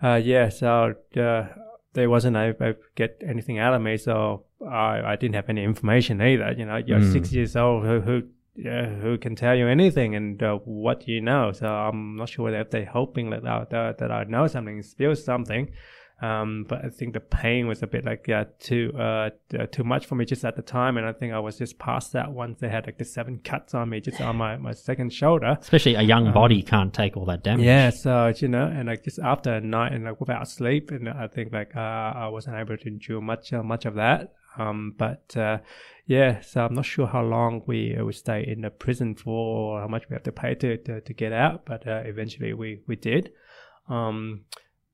uh, 0.03 0.15
yeah, 0.23 0.49
so 0.49 0.95
uh, 1.17 1.47
they 1.95 2.07
wasn't 2.07 2.37
able 2.37 2.59
to 2.59 2.77
get 2.95 3.21
anything 3.27 3.59
out 3.59 3.75
of 3.75 3.83
me, 3.83 3.97
so 3.97 4.45
I, 4.65 5.01
I 5.13 5.17
didn't 5.17 5.35
have 5.35 5.49
any 5.49 5.65
information 5.65 6.21
either. 6.21 6.53
You 6.57 6.67
know, 6.67 6.77
you're 6.77 7.01
Mm. 7.01 7.13
six 7.13 7.33
years 7.33 7.57
old, 7.57 7.85
who 7.85 8.01
who 8.01 8.23
uh, 8.71 8.87
who 9.03 9.19
can 9.19 9.35
tell 9.37 9.55
you 9.55 9.67
anything, 9.69 10.15
and 10.15 10.43
uh, 10.43 10.55
what 10.65 11.05
do 11.05 11.13
you 11.13 11.21
know? 11.21 11.53
So 11.53 11.67
I'm 11.67 12.17
not 12.17 12.29
sure 12.29 12.55
if 12.55 12.71
they're 12.71 12.87
hoping 12.87 13.31
that 13.31 13.45
I, 13.47 13.67
that, 13.71 13.99
that 13.99 14.11
I 14.13 14.25
know 14.25 14.47
something, 14.47 14.83
spill 14.83 15.15
something. 15.17 15.71
Um, 16.23 16.65
but 16.67 16.83
I 16.83 16.89
think 16.89 17.13
the 17.13 17.21
pain 17.21 17.67
was 17.67 17.83
a 17.83 17.87
bit 17.87 18.07
like 18.07 18.25
yeah, 18.27 18.45
too 18.59 18.91
uh, 18.99 19.31
uh, 19.59 19.67
too 19.71 19.85
much 19.85 20.07
for 20.07 20.15
me 20.15 20.25
just 20.25 20.47
at 20.47 20.57
the 20.57 20.63
time, 20.63 20.97
and 20.97 21.07
I 21.07 21.13
think 21.13 21.35
I 21.35 21.39
was 21.39 21.59
just 21.59 21.79
past 21.79 22.13
that 22.15 22.33
once 22.33 22.59
they 22.59 22.71
had 22.71 22.87
like 22.87 22.97
the 22.97 23.05
seven 23.05 23.39
cuts 23.45 23.75
on 23.75 23.91
me 23.91 24.01
just 24.01 24.21
on 24.23 24.37
my, 24.37 24.57
my 24.57 24.73
second 24.73 25.13
shoulder. 25.13 25.59
Especially 25.61 25.95
a 25.95 26.01
young 26.01 26.33
body 26.33 26.63
can't 26.63 26.95
take 26.95 27.19
all 27.19 27.27
that 27.27 27.45
damage. 27.45 27.61
Um, 27.61 27.67
Yeah, 27.67 27.91
so 27.91 28.33
you 28.35 28.49
know, 28.49 28.65
and 28.65 28.89
like 28.89 29.05
just 29.05 29.19
after 29.19 29.53
a 29.53 29.61
night 29.61 29.93
and 29.93 30.05
like 30.05 30.19
without 30.19 30.49
sleep, 30.49 30.91
and 30.91 31.07
I 31.07 31.29
think 31.29 31.53
like 31.53 31.77
uh, 31.77 31.81
I 31.81 32.29
wasn't 32.29 32.57
able 32.57 32.79
to 32.79 32.89
endure 32.89 33.21
much 33.21 33.53
uh, 33.53 33.63
much 33.63 33.85
of 33.85 33.97
that. 33.97 34.33
Um, 34.59 34.95
but 34.97 35.37
uh, 35.37 35.59
yeah, 36.07 36.41
so 36.41 36.65
I'm 36.65 36.75
not 36.75 36.87
sure 36.87 37.07
how 37.07 37.23
long 37.23 37.63
we 37.67 37.95
uh, 37.95 38.05
we 38.05 38.15
stay 38.15 38.43
in 38.47 38.63
the 38.63 38.71
prison 38.71 39.17
for, 39.17 39.75
or 39.75 39.81
how 39.83 39.89
much 39.89 40.09
we 40.09 40.15
have 40.15 40.23
to 40.23 40.33
pay 40.33 40.55
to 40.55 40.79
to, 40.79 41.01
to 41.03 41.13
get 41.13 41.35
out. 41.35 41.67
But 41.67 41.87
uh, 41.87 42.03
eventually 42.07 42.55
we 42.55 42.81
we 42.87 42.97
did. 42.97 43.33
Um, 43.89 44.45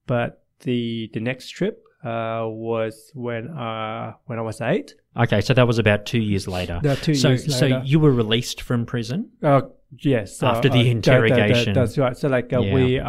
but 0.06 0.41
the 0.62 1.10
the 1.14 1.20
next 1.20 1.50
trip 1.50 1.82
uh, 2.04 2.42
was 2.46 3.10
when 3.14 3.48
uh 3.48 4.12
when 4.26 4.38
I 4.38 4.42
was 4.42 4.60
eight. 4.60 4.94
Okay, 5.16 5.40
so 5.40 5.52
that 5.54 5.66
was 5.66 5.78
about 5.78 6.06
two 6.06 6.18
years 6.20 6.48
later. 6.48 6.80
Yeah, 6.82 6.94
two 6.94 7.14
so, 7.14 7.28
years 7.28 7.58
so 7.58 7.66
later. 7.66 7.82
you 7.84 8.00
were 8.00 8.10
released 8.12 8.62
from 8.62 8.86
prison. 8.86 9.30
Uh, 9.42 9.60
yes. 9.98 10.38
so, 10.38 10.46
After 10.46 10.68
the 10.70 10.74
uh, 10.80 10.82
that- 10.84 10.84
that- 10.84 10.84
that- 10.84 10.90
interrogation. 10.90 11.74
that's 11.74 11.98
right. 11.98 12.16
So, 12.16 12.28
like, 12.28 12.50
uh, 12.52 12.60
Yeah. 12.60 12.74
we, 12.74 12.98
uh, 12.98 13.04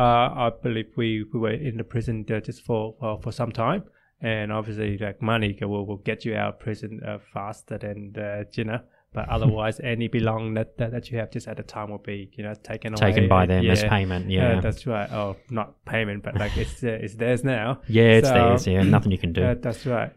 I 0.46 0.52
believe 0.62 0.88
we, 0.98 1.24
we 1.34 1.40
were 1.40 1.52
in 1.54 1.78
the 1.78 1.86
prison 1.86 2.26
uh, 2.30 2.42
just 2.42 2.66
for 2.66 2.96
uh, 3.02 3.18
for 3.24 3.32
some 3.32 3.52
time, 3.54 3.84
and 4.22 4.52
obviously, 4.52 4.98
like, 4.98 5.22
money 5.22 5.58
will, 5.62 5.86
will 5.88 6.02
get 6.04 6.26
you 6.26 6.36
out 6.36 6.56
of 6.56 6.60
prison 6.60 7.00
uh, 7.08 7.20
faster 7.34 7.78
than 7.78 8.14
uh, 8.18 8.44
you 8.54 8.66
know. 8.66 8.80
But 9.14 9.30
otherwise, 9.30 9.80
any 9.84 10.08
belong 10.08 10.56
that, 10.56 10.78
that 10.78 10.92
that 10.92 11.12
you 11.12 11.18
have 11.20 11.32
just 11.32 11.48
at 11.48 11.58
the 11.58 11.64
time 11.64 11.90
will 11.92 12.00
be 12.00 12.30
you 12.34 12.44
know 12.44 12.54
taken 12.64 12.94
away. 12.94 13.12
Taken 13.12 13.30
by 13.30 13.46
them 13.46 13.66
as 13.70 13.84
payment. 13.84 14.30
Yeah, 14.30 14.56
Yeah. 14.56 14.62
that's 14.62 14.86
right. 14.88 15.12
Oh, 15.12 15.36
not 15.50 15.84
payment, 15.86 16.24
but 16.24 16.36
like 16.38 16.58
it's 16.58 16.84
uh, 16.84 16.88
it's 17.02 17.16
theirs 17.16 17.44
now. 17.44 17.82
yeah, 17.88 18.04
it's 18.20 18.28
So- 18.28 18.34
theirs. 18.34 18.68
Yeah, 18.68 18.82
nothing 18.84 19.12
you 19.12 19.18
can 19.18 19.34
do. 19.40 19.44
Uh, 19.44 19.56
that's 19.62 19.86
right. 19.86 20.12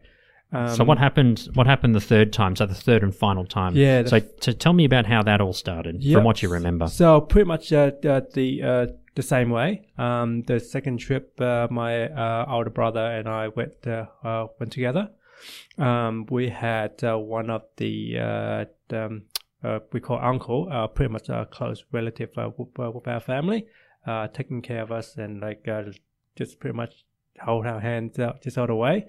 Um, 0.52 0.68
so 0.68 0.84
what 0.84 0.98
happened? 0.98 1.48
What 1.54 1.66
happened 1.66 1.94
the 1.94 2.00
third 2.00 2.32
time? 2.32 2.54
So 2.56 2.66
the 2.66 2.74
third 2.74 3.02
and 3.02 3.14
final 3.14 3.44
time. 3.44 3.74
Yeah, 3.74 4.04
So 4.04 4.20
to 4.20 4.54
tell 4.54 4.72
me 4.72 4.84
about 4.84 5.04
how 5.06 5.22
that 5.24 5.40
all 5.40 5.52
started, 5.52 6.02
Yep. 6.02 6.14
from 6.14 6.24
what 6.24 6.40
you 6.42 6.48
remember. 6.48 6.86
So 6.86 7.20
pretty 7.20 7.46
much 7.48 7.72
uh, 7.72 7.90
the 8.00 8.24
the, 8.32 8.62
uh, 8.62 8.86
the 9.16 9.22
same 9.22 9.50
way. 9.50 9.88
Um, 9.98 10.42
the 10.46 10.60
second 10.60 10.98
trip, 10.98 11.32
uh, 11.40 11.66
my 11.70 12.08
uh, 12.08 12.46
older 12.48 12.70
brother 12.70 13.00
and 13.04 13.28
I 13.28 13.48
went 13.48 13.72
uh, 13.86 14.06
uh, 14.22 14.46
went 14.60 14.72
together. 14.72 15.10
Um, 15.78 16.26
we 16.30 16.48
had 16.48 17.02
uh, 17.04 17.16
one 17.16 17.50
of 17.50 17.62
the 17.76 18.18
uh, 18.18 18.96
um, 18.96 19.22
uh, 19.62 19.80
we 19.92 20.00
call 20.00 20.18
uncle, 20.18 20.68
uh, 20.70 20.86
pretty 20.86 21.12
much 21.12 21.28
a 21.28 21.46
close 21.50 21.84
relative 21.92 22.30
uh, 22.36 22.50
with, 22.56 22.68
uh, 22.78 22.90
with 22.90 23.08
our 23.08 23.20
family, 23.20 23.66
uh, 24.06 24.28
taking 24.28 24.62
care 24.62 24.82
of 24.82 24.92
us 24.92 25.16
and 25.16 25.40
like 25.40 25.66
uh, 25.66 25.82
just 26.36 26.60
pretty 26.60 26.76
much 26.76 27.04
hold 27.42 27.66
our 27.66 27.80
hands 27.80 28.18
out 28.18 28.42
just 28.42 28.58
all 28.58 28.66
the 28.66 28.74
way. 28.74 29.06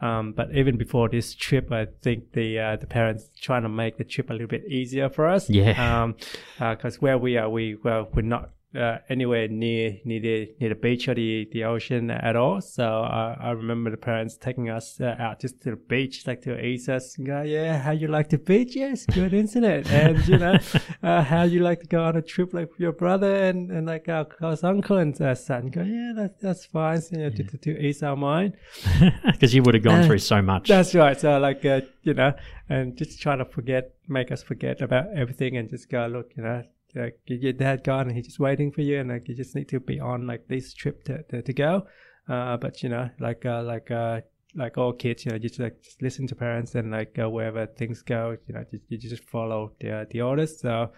Um, 0.00 0.32
but 0.32 0.54
even 0.54 0.76
before 0.78 1.08
this 1.08 1.34
trip, 1.34 1.72
I 1.72 1.86
think 2.02 2.32
the 2.32 2.58
uh, 2.58 2.76
the 2.76 2.86
parents 2.86 3.30
trying 3.40 3.62
to 3.62 3.68
make 3.68 3.98
the 3.98 4.04
trip 4.04 4.30
a 4.30 4.32
little 4.32 4.46
bit 4.46 4.64
easier 4.68 5.10
for 5.10 5.26
us. 5.26 5.50
Yeah. 5.50 6.02
Um, 6.02 6.14
because 6.58 7.02
where 7.02 7.18
we 7.18 7.36
are, 7.36 7.48
we 7.48 7.74
well, 7.82 8.08
we're 8.14 8.22
not 8.22 8.50
uh, 8.76 8.98
anywhere 9.08 9.48
near 9.48 9.98
near 10.04 10.20
the 10.20 10.54
near 10.60 10.68
the 10.68 10.74
beach 10.74 11.08
or 11.08 11.14
the, 11.14 11.48
the 11.52 11.64
ocean 11.64 12.10
at 12.10 12.36
all. 12.36 12.60
So 12.60 12.84
uh, 12.84 13.36
I 13.40 13.50
remember 13.52 13.90
the 13.90 13.96
parents 13.96 14.36
taking 14.36 14.68
us 14.68 15.00
uh, 15.00 15.16
out 15.18 15.40
just 15.40 15.62
to 15.62 15.70
the 15.70 15.76
beach, 15.76 16.26
like 16.26 16.42
to 16.42 16.62
ease 16.62 16.88
us 16.88 17.16
and 17.16 17.26
go, 17.26 17.42
yeah, 17.42 17.78
how 17.78 17.92
you 17.92 18.08
like 18.08 18.28
the 18.28 18.38
beach? 18.38 18.76
Yes, 18.76 19.06
good, 19.06 19.32
isn't 19.32 19.64
it? 19.64 19.90
And 19.98 20.28
you 20.28 20.38
know, 20.38 20.58
uh, 21.02 21.22
how 21.22 21.44
you 21.44 21.60
like 21.60 21.80
to 21.80 21.86
go 21.86 22.04
on 22.04 22.16
a 22.16 22.22
trip 22.22 22.52
like 22.52 22.70
with 22.70 22.80
your 22.80 22.92
brother 22.92 23.34
and, 23.34 23.70
and 23.70 23.86
like 23.86 24.08
our 24.08 24.24
close 24.24 24.62
uncle 24.62 24.98
and 24.98 25.18
uh, 25.20 25.34
son. 25.34 25.68
Go, 25.68 25.82
yeah, 25.82 26.12
that, 26.16 26.40
that's 26.40 26.66
fine. 26.66 27.00
So, 27.00 27.16
you 27.16 27.22
know, 27.22 27.30
to, 27.30 27.44
to, 27.44 27.58
to 27.58 27.78
ease 27.86 28.02
our 28.02 28.16
mind. 28.16 28.54
Because 29.24 29.54
you 29.54 29.62
would 29.62 29.74
have 29.74 29.84
gone 29.84 30.02
Uh, 30.02 30.06
through 30.06 30.18
so 30.18 30.42
much. 30.42 30.68
That's 30.68 30.94
right. 30.94 31.18
So 31.18 31.38
like 31.38 31.64
uh, 31.64 31.80
you 32.02 32.14
know, 32.14 32.32
and 32.68 32.96
just 32.96 33.20
trying 33.22 33.38
to 33.38 33.44
forget, 33.44 33.94
make 34.08 34.30
us 34.30 34.42
forget 34.42 34.80
about 34.82 35.06
everything, 35.14 35.56
and 35.56 35.68
just 35.70 35.88
go 35.90 36.06
look, 36.06 36.32
you 36.36 36.42
know, 36.42 36.62
like 36.94 37.18
your 37.26 37.52
dad 37.52 37.84
gone, 37.84 38.08
and 38.08 38.16
he's 38.16 38.26
just 38.26 38.38
waiting 38.38 38.72
for 38.72 38.82
you, 38.82 39.00
and 39.00 39.08
like 39.10 39.28
you 39.28 39.34
just 39.34 39.54
need 39.54 39.68
to 39.68 39.80
be 39.80 40.00
on 40.00 40.26
like 40.26 40.48
this 40.48 40.74
trip 40.74 41.04
to 41.04 41.22
to, 41.24 41.42
to 41.42 41.52
go. 41.52 41.86
Uh, 42.28 42.56
but 42.56 42.82
you 42.82 42.88
know, 42.88 43.10
like 43.18 43.44
uh, 43.44 43.62
like 43.62 43.90
uh, 43.90 44.20
like 44.54 44.78
all 44.78 44.92
kids, 44.92 45.24
you 45.24 45.32
know, 45.32 45.38
just 45.38 45.58
like 45.58 45.82
just 45.82 46.02
listen 46.02 46.26
to 46.26 46.34
parents, 46.34 46.74
and 46.74 46.90
like 46.90 47.18
uh, 47.18 47.28
wherever 47.28 47.66
things 47.66 48.02
go, 48.02 48.36
you 48.46 48.54
know, 48.54 48.64
you, 48.70 48.80
you 48.88 48.98
just 48.98 49.24
follow 49.24 49.72
the 49.80 50.06
the 50.10 50.20
orders. 50.20 50.60
So, 50.60 50.92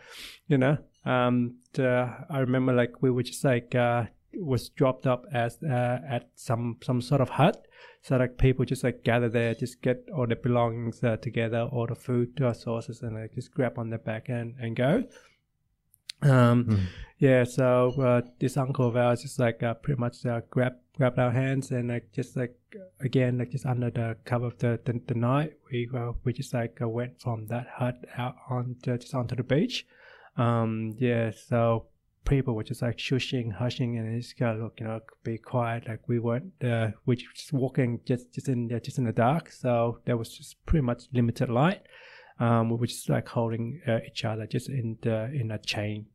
you 0.48 0.58
know, 0.58 0.78
um, 1.04 1.56
I 1.78 2.38
remember 2.38 2.72
like 2.72 3.02
we 3.02 3.10
were 3.10 3.22
just 3.22 3.44
like 3.44 3.74
uh 3.74 4.04
was 4.34 4.68
dropped 4.68 5.06
up 5.06 5.24
as 5.32 5.58
uh, 5.62 5.98
at 6.08 6.28
some 6.36 6.76
some 6.82 7.00
sort 7.00 7.20
of 7.20 7.30
hut 7.30 7.66
so 8.02 8.16
like 8.16 8.38
people 8.38 8.64
just 8.64 8.82
like 8.82 9.04
gather 9.04 9.28
there, 9.28 9.54
just 9.54 9.82
get 9.82 10.08
all 10.14 10.26
the 10.26 10.36
belongings 10.36 11.00
together, 11.00 11.68
all 11.70 11.86
the 11.86 11.94
food 11.94 12.40
sources, 12.54 13.02
and 13.02 13.14
like 13.14 13.34
just 13.34 13.52
grab 13.52 13.78
on 13.78 13.90
their 13.90 13.98
back 13.98 14.28
and 14.28 14.54
and 14.58 14.74
go. 14.74 15.04
Um, 16.22 16.64
Mm. 16.64 16.80
yeah. 17.18 17.44
So 17.44 17.92
uh, 18.00 18.22
this 18.38 18.56
uncle 18.56 18.86
of 18.88 18.96
ours 18.96 19.22
just 19.22 19.38
like 19.38 19.62
uh, 19.62 19.74
pretty 19.74 20.00
much 20.00 20.24
uh, 20.26 20.40
grab 20.50 20.74
grabbed 20.96 21.18
our 21.18 21.30
hands 21.30 21.70
and 21.70 21.88
like 21.88 22.12
just 22.12 22.36
like 22.36 22.54
again 23.00 23.38
like 23.38 23.50
just 23.50 23.64
under 23.66 23.90
the 23.90 24.16
cover 24.24 24.46
of 24.46 24.58
the 24.58 24.78
the, 24.84 25.00
the 25.06 25.14
night, 25.14 25.54
we 25.70 25.88
uh, 25.94 26.12
we 26.24 26.32
just 26.32 26.52
like 26.54 26.78
uh, 26.82 26.88
went 26.88 27.20
from 27.20 27.46
that 27.46 27.66
hut 27.74 28.04
out 28.16 28.36
on 28.48 28.76
just 28.82 29.14
onto 29.14 29.34
the 29.36 29.42
beach. 29.42 29.86
Um, 30.36 30.94
yeah. 30.98 31.30
So 31.30 31.86
people 32.26 32.54
were 32.54 32.62
just 32.64 32.82
like 32.82 32.98
shushing, 32.98 33.52
hushing, 33.52 33.96
and 33.98 34.14
it's 34.14 34.34
kind 34.34 34.56
of 34.56 34.62
look, 34.62 34.78
you 34.78 34.86
know, 34.86 35.00
be 35.24 35.38
quiet. 35.38 35.88
Like 35.88 36.06
we 36.06 36.18
weren't, 36.18 36.52
uh, 36.62 36.88
we 37.06 37.14
were 37.14 37.34
just 37.34 37.52
walking 37.52 38.00
just 38.04 38.32
just 38.34 38.48
in 38.48 38.68
just 38.84 38.98
in 38.98 39.04
the 39.04 39.12
dark, 39.12 39.50
so 39.50 39.98
there 40.04 40.16
was 40.18 40.36
just 40.36 40.64
pretty 40.66 40.84
much 40.84 41.04
limited 41.12 41.48
light. 41.48 41.82
Um, 42.38 42.70
we 42.70 42.76
were 42.76 42.86
just 42.86 43.08
like 43.08 43.28
holding 43.28 43.82
uh, 43.86 43.98
each 44.06 44.24
other 44.24 44.46
just 44.46 44.68
in 44.68 44.96
the 45.02 45.30
in 45.32 45.50
a 45.50 45.58
chain 45.58 46.06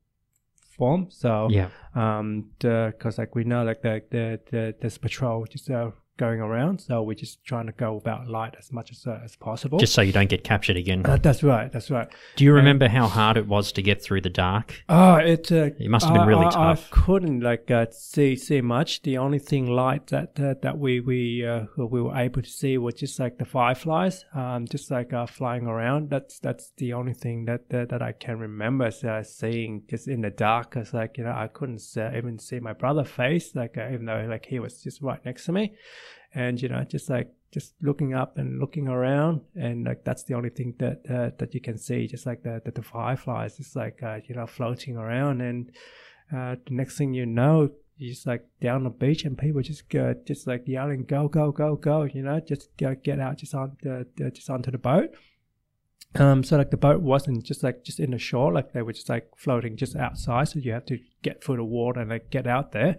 form. 0.78 1.08
So 1.10 1.48
Yeah. 1.52 1.70
um, 1.96 2.50
because 2.60 3.18
like 3.18 3.36
we 3.36 3.44
know 3.44 3.64
like 3.64 3.82
the 3.82 4.02
the, 4.12 4.40
the 4.52 4.76
there's 4.80 4.98
patrol 4.98 5.46
just 5.46 5.70
uh, 5.70 5.92
going 6.18 6.40
around, 6.40 6.82
so 6.82 7.04
we're 7.04 7.14
just 7.14 7.44
trying 7.44 7.66
to 7.66 7.72
go 7.72 7.94
without 7.94 8.28
light 8.28 8.56
as 8.58 8.72
much 8.72 8.92
as 8.92 9.06
uh, 9.06 9.20
as 9.24 9.36
possible. 9.36 9.80
Just 9.80 9.94
so 9.94 10.02
you 10.02 10.12
don't 10.12 10.30
get 10.30 10.44
captured 10.44 10.78
again. 10.78 11.06
uh, 11.06 11.18
that's 11.18 11.44
right. 11.44 11.72
That's 11.72 11.92
right. 11.92 12.08
Do 12.36 12.44
you 12.44 12.54
remember 12.54 12.88
how 12.88 13.08
hard 13.08 13.38
it 13.38 13.48
was 13.48 13.72
to 13.74 13.82
get 13.82 14.02
through 14.02 14.22
the 14.22 14.30
dark? 14.30 14.84
Oh, 14.90 15.16
it 15.16 15.52
uh, 15.52 15.72
It 15.80 15.90
must 15.90 16.06
have 16.06 16.16
been 16.16 16.28
really 16.28 16.46
I, 16.46 16.50
I, 16.50 16.52
tough. 16.52 16.90
I 16.92 16.96
couldn't 16.96 17.42
like 17.42 17.70
uh, 17.72 17.88
see 17.92 18.36
see 18.36 18.62
much. 18.62 19.02
The 19.02 19.18
only 19.18 19.40
thing 19.40 19.68
light 19.68 20.08
that 20.08 20.40
uh, 20.40 20.56
that 20.62 20.78
we 20.78 21.00
we 21.00 21.46
uh, 21.46 21.66
we 21.78 22.02
were 22.02 22.16
able 22.16 22.42
to 22.42 22.50
see 22.50 22.78
was 22.78 22.96
just 22.96 23.20
like 23.20 23.38
the 23.38 23.46
fireflies, 23.46 24.26
um, 24.34 24.66
just 24.68 24.92
like 24.92 25.14
uh, 25.14 25.26
flying 25.26 25.68
around. 25.68 26.10
That's 26.10 26.40
that's 26.40 26.72
the 26.78 26.94
only 26.94 27.14
thing 27.14 27.46
that 27.46 27.70
that, 27.70 27.90
that 27.90 28.02
I 28.02 28.12
can 28.12 28.40
remember 28.40 28.92
seeing 28.92 29.84
just 29.90 30.08
in 30.08 30.22
the 30.22 30.30
dark. 30.30 30.72
Cause 30.72 30.94
like 30.94 31.18
you 31.18 31.24
know 31.24 31.32
I 31.32 31.48
couldn't 31.48 31.82
uh, 31.98 32.12
even 32.16 32.40
see 32.40 32.60
my 32.60 32.74
brother's 32.74 33.10
face, 33.10 33.56
like 33.56 33.78
uh, 33.78 33.90
even 33.92 34.06
though 34.06 34.26
like 34.30 34.46
he 34.46 34.60
was 34.60 34.82
just 34.82 35.02
right 35.02 35.24
next 35.26 35.46
to 35.46 35.52
me, 35.52 35.74
and 36.36 36.62
you 36.62 36.70
know 36.70 36.84
just 36.84 37.10
like 37.10 37.34
just 37.52 37.74
looking 37.82 38.14
up 38.14 38.38
and 38.38 38.60
looking 38.60 38.88
around 38.88 39.42
and 39.56 39.86
like 39.86 40.04
that's 40.04 40.24
the 40.24 40.34
only 40.34 40.50
thing 40.50 40.76
that 40.78 41.00
uh, 41.10 41.32
that 41.38 41.54
you 41.54 41.62
can 41.62 41.78
see 41.78 42.06
just 42.06 42.26
like 42.26 42.44
the 42.44 42.62
the, 42.66 42.72
the 42.72 42.84
fireflies 42.84 43.58
just 43.58 43.76
like 43.76 44.04
uh, 44.04 44.20
you 44.28 44.36
know 44.36 44.46
floating 44.46 44.98
around 44.98 45.42
and 45.42 45.72
uh, 46.36 46.56
the 46.68 46.74
next 46.74 46.98
thing 46.98 47.14
you 47.14 47.26
know 47.26 47.72
you're 47.98 48.14
just 48.14 48.28
like 48.28 48.46
down 48.60 48.84
the 48.84 48.90
beach 48.90 49.24
and 49.24 49.38
people 49.38 49.62
just 49.62 49.88
go, 49.90 50.14
just 50.26 50.48
like 50.48 50.68
yelling, 50.68 51.06
"Go, 51.06 51.28
go, 51.28 51.52
go, 51.52 51.76
go!" 51.76 52.04
You 52.04 52.24
know, 52.24 52.40
just 52.40 52.76
go, 52.78 52.96
get 52.96 53.20
out, 53.20 53.38
just 53.38 53.56
on 53.56 53.78
the, 53.82 54.06
the 54.18 54.32
just 54.32 54.50
onto 54.50 54.72
the 54.72 54.78
boat. 54.78 55.12
Um, 56.16 56.44
so 56.44 56.58
like 56.58 56.72
the 56.72 56.78
boat 56.78 57.02
wasn't 57.02 57.44
just 57.44 57.64
like 57.64 57.84
just 57.84 58.00
in 58.00 58.12
the 58.12 58.18
shore, 58.18 58.54
like 58.54 58.74
they 58.74 58.82
were 58.82 58.94
just 58.94 59.10
like 59.10 59.30
floating 59.38 59.78
just 59.78 59.96
outside. 59.96 60.50
So 60.50 60.60
you 60.60 60.74
have 60.74 60.86
to 60.88 61.00
get 61.22 61.44
through 61.44 61.58
the 61.58 61.64
water 61.64 62.02
and 62.02 62.10
like 62.10 62.30
get 62.30 62.48
out 62.48 62.72
there. 62.72 62.98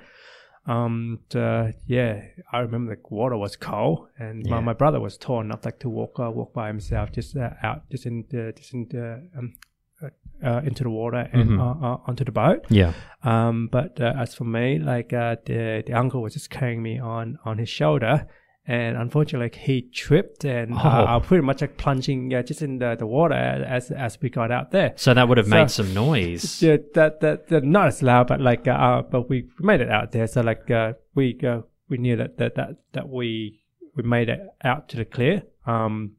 Um, 0.66 1.20
uh, 1.34 1.72
yeah, 1.86 2.22
I 2.52 2.58
remember 2.60 2.96
the 2.96 3.00
water 3.14 3.36
was 3.36 3.56
cold, 3.56 4.08
and 4.18 4.44
Yeah. 4.44 4.54
my, 4.56 4.60
my 4.60 4.72
brother 4.72 5.00
was 5.00 5.16
tall 5.16 5.40
enough 5.40 5.64
like 5.64 5.78
to 5.80 5.88
walk 5.88 6.18
uh, 6.18 6.30
walk 6.30 6.52
by 6.52 6.66
himself, 6.68 7.12
just 7.12 7.36
uh, 7.36 7.50
out, 7.62 7.88
just 7.90 8.06
in 8.06 8.24
the, 8.30 8.52
just 8.56 8.74
in 8.74 8.86
the, 8.90 9.28
um, 9.38 9.54
uh, 10.02 10.08
uh, 10.44 10.60
into 10.64 10.82
the 10.84 10.90
water 10.90 11.28
and 11.32 11.50
Mhm. 11.50 11.58
uh, 11.60 11.86
uh, 11.86 11.98
onto 12.06 12.24
the 12.24 12.32
boat. 12.32 12.66
Yeah. 12.68 12.92
Um, 13.22 13.68
but 13.70 14.00
uh, 14.00 14.12
as 14.18 14.34
for 14.34 14.44
me, 14.44 14.78
like 14.78 15.12
uh, 15.12 15.36
the 15.46 15.82
the 15.86 15.92
uncle 15.94 16.20
was 16.22 16.34
just 16.34 16.50
carrying 16.50 16.82
me 16.82 16.98
on 16.98 17.38
on 17.44 17.58
his 17.58 17.68
shoulder, 17.68 18.26
and 18.68 18.96
unfortunately, 18.96 19.46
like, 19.46 19.54
he 19.54 19.82
tripped, 19.82 20.44
and 20.44 20.72
Oh. 20.74 20.78
uh, 20.78 21.20
pretty 21.20 21.44
much 21.44 21.60
like 21.60 21.76
plunging 21.76 22.34
uh, 22.34 22.42
just 22.42 22.62
in 22.62 22.78
the, 22.78 22.96
the 22.96 23.06
water 23.06 23.34
as 23.34 23.90
as 23.90 24.20
we 24.20 24.28
got 24.28 24.50
out 24.50 24.70
there. 24.72 24.92
So 24.96 25.14
that 25.14 25.28
would 25.28 25.38
have 25.38 25.46
So- 25.46 25.54
made 25.54 25.70
some 25.70 25.94
noise. 25.94 26.62
Yeah, 26.66 26.78
that, 26.94 27.20
that 27.20 27.48
that 27.48 27.64
not 27.64 27.86
as 27.88 28.02
loud, 28.02 28.26
but 28.26 28.40
like 28.40 28.66
uh, 28.66 28.72
uh 28.72 29.02
but 29.02 29.28
we 29.28 29.48
made 29.60 29.80
it 29.80 29.90
out 29.90 30.12
there. 30.12 30.26
So 30.26 30.40
like 30.40 30.70
uh, 30.70 30.94
we 31.14 31.38
uh, 31.46 31.60
we 31.88 31.98
knew 31.98 32.16
that, 32.16 32.38
that 32.38 32.54
that 32.56 32.70
that 32.92 33.08
we 33.08 33.60
we 33.96 34.02
made 34.02 34.28
it 34.28 34.40
out 34.64 34.88
to 34.90 34.96
the 34.96 35.04
clear. 35.04 35.42
Um, 35.66 36.12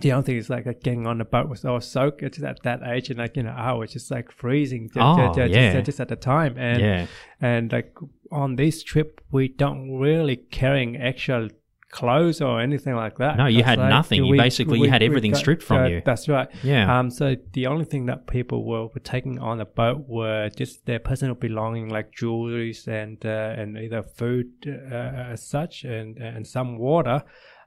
the 0.00 0.12
only 0.12 0.24
thing 0.26 0.36
is 0.36 0.50
like 0.50 0.66
uh, 0.66 0.74
getting 0.82 1.06
on 1.06 1.18
the 1.18 1.24
boat 1.24 1.48
was 1.48 1.64
all 1.64 1.80
soaked 1.80 2.20
just 2.20 2.42
at 2.44 2.62
that 2.64 2.80
age, 2.86 3.08
and 3.10 3.18
like 3.18 3.34
you 3.36 3.42
know 3.42 3.54
I 3.56 3.72
was 3.72 3.92
just 3.92 4.10
like 4.10 4.30
freezing 4.30 4.88
just, 4.92 4.98
Oh, 5.00 5.32
just, 5.34 5.50
yeah. 5.50 5.72
just, 5.72 5.86
just 5.86 6.00
at 6.00 6.08
the 6.08 6.16
time, 6.16 6.56
and 6.58 6.80
yeah. 6.80 7.06
and 7.40 7.72
like 7.72 7.94
on 8.30 8.56
this 8.56 8.82
trip 8.82 9.20
we 9.30 9.48
don't 9.48 9.98
really 9.98 10.36
carrying 10.36 10.96
actual 10.96 11.48
clothes 11.90 12.40
or 12.42 12.60
anything 12.60 12.94
like 12.94 13.16
that. 13.18 13.36
No, 13.36 13.46
you 13.46 13.62
had 13.62 13.78
like 13.78 13.88
nothing. 13.88 14.24
You 14.24 14.36
basically- 14.36 14.80
you 14.80 14.90
had 14.90 15.02
everything 15.02 15.34
stripped 15.34 15.62
from 15.62 15.84
uh, 15.84 15.86
you. 15.86 16.02
That's 16.04 16.28
right. 16.28 16.48
Yeah. 16.62 16.98
Um, 16.98 17.10
so 17.10 17.36
the 17.52 17.66
only 17.66 17.84
thing 17.84 18.06
that 18.06 18.26
people 18.26 18.64
were, 18.64 18.86
were 18.88 19.00
taking 19.00 19.38
on 19.38 19.58
the 19.58 19.64
boat 19.64 20.04
were 20.08 20.50
just 20.50 20.84
their 20.86 20.98
personal 20.98 21.34
belonging, 21.34 21.88
like 21.88 22.12
jewelries 22.12 22.86
and 22.86 23.24
uh, 23.24 23.54
and 23.60 23.78
either 23.78 24.02
food 24.02 24.48
uh, 24.66 25.32
as 25.32 25.46
such, 25.46 25.84
and 25.84 26.18
and 26.18 26.46
some 26.46 26.76
water. 26.78 27.22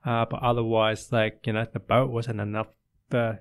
Uh, 0.06 0.26
but 0.30 0.42
otherwise, 0.44 1.12
like 1.12 1.46
you 1.48 1.54
know, 1.54 1.66
the 1.74 1.80
boat 1.80 2.10
wasn't 2.12 2.40
enough, 2.40 2.68
uh, 3.12 3.34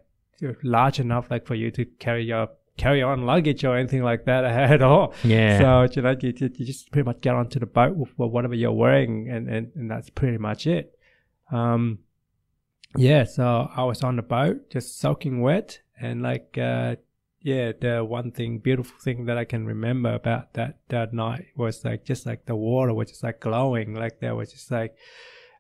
large 0.62 1.00
enough, 1.00 1.31
like 1.31 1.46
for 1.46 1.54
you 1.54 1.70
to 1.72 1.85
carry 1.85 2.24
your 2.24 2.48
carry 2.79 3.03
on 3.03 3.27
luggage 3.27 3.64
or 3.64 3.77
anything 3.77 4.03
like 4.03 4.25
that 4.25 4.45
at 4.75 4.83
all. 4.83 5.12
yeah. 5.25 5.59
So 5.59 5.95
you 5.95 6.03
know, 6.03 6.17
you, 6.21 6.33
you 6.38 6.64
just 6.64 6.91
pretty 6.91 7.05
much 7.05 7.21
get 7.21 7.35
onto 7.35 7.59
the 7.59 7.67
boat 7.67 7.97
with 7.97 8.11
whatever 8.17 8.55
you're 8.55 8.73
wearing, 8.73 9.29
and, 9.29 9.49
and, 9.49 9.73
and 9.75 9.91
that's 9.91 10.09
pretty 10.11 10.38
much 10.38 10.67
it. 10.67 10.99
Um, 11.53 11.99
yeah. 12.97 13.25
So 13.25 13.71
I 13.75 13.85
was 13.85 14.03
on 14.03 14.17
the 14.17 14.23
boat, 14.23 14.71
just 14.71 14.99
soaking 14.99 15.43
wet, 15.43 15.81
and 16.01 16.23
like, 16.23 16.57
uh, 16.57 16.97
yeah, 17.43 17.73
the 17.79 18.05
one 18.05 18.31
thing, 18.33 18.59
beautiful 18.59 18.99
thing 19.01 19.27
that 19.27 19.37
I 19.38 19.45
can 19.45 19.67
remember 19.67 20.14
about 20.14 20.55
that 20.55 20.79
that 20.88 21.12
night 21.12 21.47
was 21.57 21.85
like 21.85 22.05
just 22.05 22.27
like 22.27 22.47
the 22.47 22.57
water 22.57 22.95
was 22.95 23.11
just 23.11 23.23
like 23.23 23.41
glowing, 23.41 23.95
like 23.95 24.21
there 24.21 24.35
was 24.35 24.53
just 24.53 24.71
like. 24.71 24.97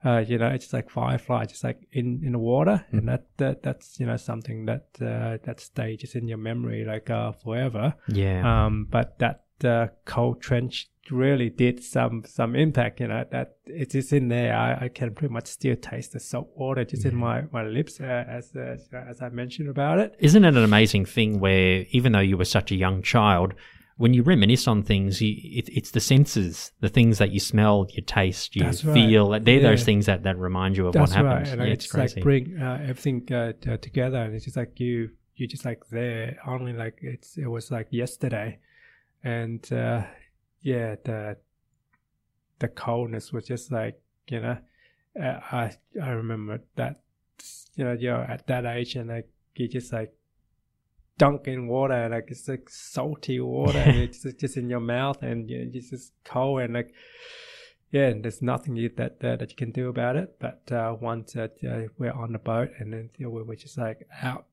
Uh, 0.04 0.24
you 0.26 0.38
know, 0.38 0.46
it's 0.46 0.66
just 0.66 0.72
like 0.72 0.90
firefly, 0.90 1.44
just 1.44 1.64
like 1.64 1.88
in, 1.92 2.22
in 2.24 2.32
the 2.32 2.38
water, 2.38 2.84
and 2.92 3.08
that, 3.08 3.26
that 3.38 3.62
that's 3.62 3.98
you 3.98 4.06
know 4.06 4.16
something 4.16 4.66
that 4.66 4.86
uh, 5.00 5.38
that 5.44 5.60
stays 5.60 6.00
just 6.00 6.14
in 6.14 6.28
your 6.28 6.38
memory 6.38 6.84
like 6.84 7.10
uh, 7.10 7.32
forever. 7.32 7.94
yeah. 8.06 8.66
Um, 8.66 8.86
but 8.88 9.18
that 9.18 9.44
uh, 9.64 9.88
cold 10.04 10.40
trench 10.40 10.88
really 11.10 11.50
did 11.50 11.82
some 11.82 12.22
some 12.26 12.54
impact. 12.54 13.00
You 13.00 13.08
know 13.08 13.24
that 13.30 13.56
it 13.66 13.94
is 13.94 14.12
in 14.12 14.28
there. 14.28 14.54
I, 14.56 14.84
I 14.84 14.88
can 14.88 15.14
pretty 15.14 15.32
much 15.32 15.46
still 15.46 15.76
taste 15.76 16.12
the 16.12 16.20
salt 16.20 16.50
water 16.54 16.84
just 16.84 17.04
in 17.04 17.16
my 17.16 17.44
my 17.52 17.64
lips 17.64 18.00
uh, 18.00 18.24
as 18.28 18.54
as 18.54 18.88
as 18.92 19.20
I 19.20 19.30
mentioned 19.30 19.68
about 19.68 19.98
it. 19.98 20.14
Isn't 20.18 20.44
it 20.44 20.56
an 20.56 20.64
amazing 20.64 21.06
thing 21.06 21.40
where 21.40 21.86
even 21.90 22.12
though 22.12 22.20
you 22.20 22.36
were 22.36 22.44
such 22.44 22.70
a 22.70 22.76
young 22.76 23.02
child, 23.02 23.54
when 23.98 24.14
you 24.14 24.22
reminisce 24.22 24.68
on 24.68 24.82
things, 24.84 25.20
you, 25.20 25.34
it, 25.58 25.68
it's 25.68 25.90
the 25.90 26.00
senses, 26.00 26.72
the 26.80 26.88
things 26.88 27.18
that 27.18 27.32
you 27.32 27.40
smell, 27.40 27.86
you 27.90 28.00
taste, 28.00 28.54
you 28.54 28.62
That's 28.62 28.84
right. 28.84 28.94
feel. 28.94 29.40
They're 29.40 29.60
those 29.60 29.82
things 29.84 30.06
that, 30.06 30.22
that 30.22 30.38
remind 30.38 30.76
you 30.76 30.86
of 30.86 30.94
That's 30.94 31.10
what 31.14 31.24
right, 31.24 31.38
happened. 31.38 31.60
and 31.60 31.68
yeah, 31.68 31.74
it's 31.74 31.84
it's 31.84 31.92
crazy. 31.92 32.14
like 32.16 32.22
bring 32.24 32.58
uh, 32.62 32.78
everything 32.80 33.30
uh, 33.32 33.52
t- 33.60 33.76
together, 33.76 34.18
and 34.18 34.34
it's 34.34 34.44
just 34.44 34.56
like 34.56 34.78
you 34.78 35.10
you 35.34 35.48
just 35.48 35.64
like 35.64 35.82
there 35.90 36.38
only 36.46 36.72
like 36.72 36.98
it's 37.02 37.36
it 37.36 37.46
was 37.48 37.70
like 37.72 37.88
yesterday, 37.90 38.58
and 39.24 39.70
uh, 39.72 40.04
yeah 40.62 40.94
the 41.04 41.36
the 42.60 42.68
coldness 42.68 43.32
was 43.32 43.46
just 43.46 43.72
like 43.72 44.00
you 44.28 44.40
know 44.40 44.58
uh, 45.20 45.40
I 45.50 45.72
I 46.00 46.10
remember 46.10 46.60
that 46.76 47.00
you 47.74 47.84
know 47.84 47.92
you're 47.98 48.22
at 48.22 48.46
that 48.46 48.64
age 48.64 48.94
and 48.94 49.08
like 49.08 49.28
you 49.56 49.66
just 49.68 49.92
like 49.92 50.12
dunk 51.18 51.46
in 51.48 51.66
water 51.68 52.08
like 52.08 52.26
it's 52.30 52.48
like 52.48 52.68
salty 52.70 53.40
water 53.40 53.78
and 53.78 53.96
it's 53.98 54.22
just- 54.22 54.38
just 54.38 54.56
in 54.56 54.70
your 54.70 54.80
mouth 54.80 55.22
and 55.22 55.50
you 55.50 55.70
it's 55.74 55.90
just 55.90 56.12
cold 56.24 56.60
and 56.60 56.74
like 56.74 56.92
yeah, 57.90 58.08
and 58.08 58.22
there's 58.22 58.42
nothing 58.42 58.76
you, 58.76 58.90
that, 58.98 59.20
that 59.20 59.38
that 59.38 59.50
you 59.50 59.56
can 59.56 59.70
do 59.70 59.88
about 59.88 60.14
it. 60.16 60.36
But 60.38 60.70
uh, 60.70 60.94
once 61.00 61.32
that 61.32 61.52
uh, 61.66 61.88
we're 61.96 62.12
on 62.12 62.32
the 62.32 62.38
boat 62.38 62.68
and 62.78 62.92
then 62.92 63.08
you 63.16 63.24
know, 63.24 63.30
we're 63.30 63.54
just 63.56 63.78
like 63.78 64.06
out 64.22 64.44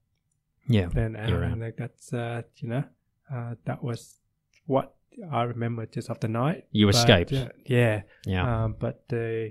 yeah. 0.70 0.88
and 0.96 1.18
out, 1.18 1.28
You're 1.28 1.44
out. 1.44 1.52
and 1.52 1.62
like 1.62 1.76
that's 1.76 2.14
uh, 2.14 2.44
you 2.56 2.70
know 2.70 2.84
uh, 3.30 3.56
that 3.66 3.84
was 3.84 4.22
what 4.68 4.94
I 5.30 5.44
remember 5.44 5.86
just 5.86 6.10
of 6.10 6.22
the 6.22 6.30
night. 6.30 6.68
You 6.72 6.86
But, 6.86 6.96
escaped. 6.96 7.34
uh, 7.34 7.50
yeah, 7.66 8.04
Yeah. 8.26 8.64
um, 8.64 8.76
but 8.80 9.04
uh, 9.12 9.50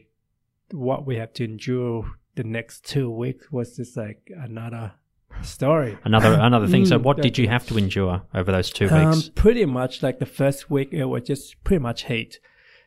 what 0.71 1.05
we 1.05 1.17
had 1.17 1.35
to 1.35 1.45
endure 1.45 2.11
the 2.37 2.45
next 2.45 2.87
two 2.87 3.11
weeks 3.11 3.53
was 3.53 3.77
just 3.77 3.99
like 3.99 4.31
another 4.35 4.93
story. 5.43 5.99
another 6.05 6.33
another 6.41 6.67
thing. 6.67 6.85
So, 6.87 6.99
Mm, 6.99 7.03
what 7.03 7.17
did 7.21 7.39
you 7.39 7.49
have 7.49 7.67
to 7.67 7.77
endure 7.79 8.23
over 8.35 8.53
those 8.53 8.71
two 8.71 8.89
Um, 8.89 9.11
weeks? 9.11 9.31
pretty 9.35 9.65
much 9.67 10.03
like 10.03 10.19
the 10.19 10.27
first 10.27 10.71
week, 10.71 10.93
it 10.93 11.05
was 11.07 11.23
just 11.25 11.63
pretty 11.65 11.83
much 11.83 12.05
heat. 12.05 12.41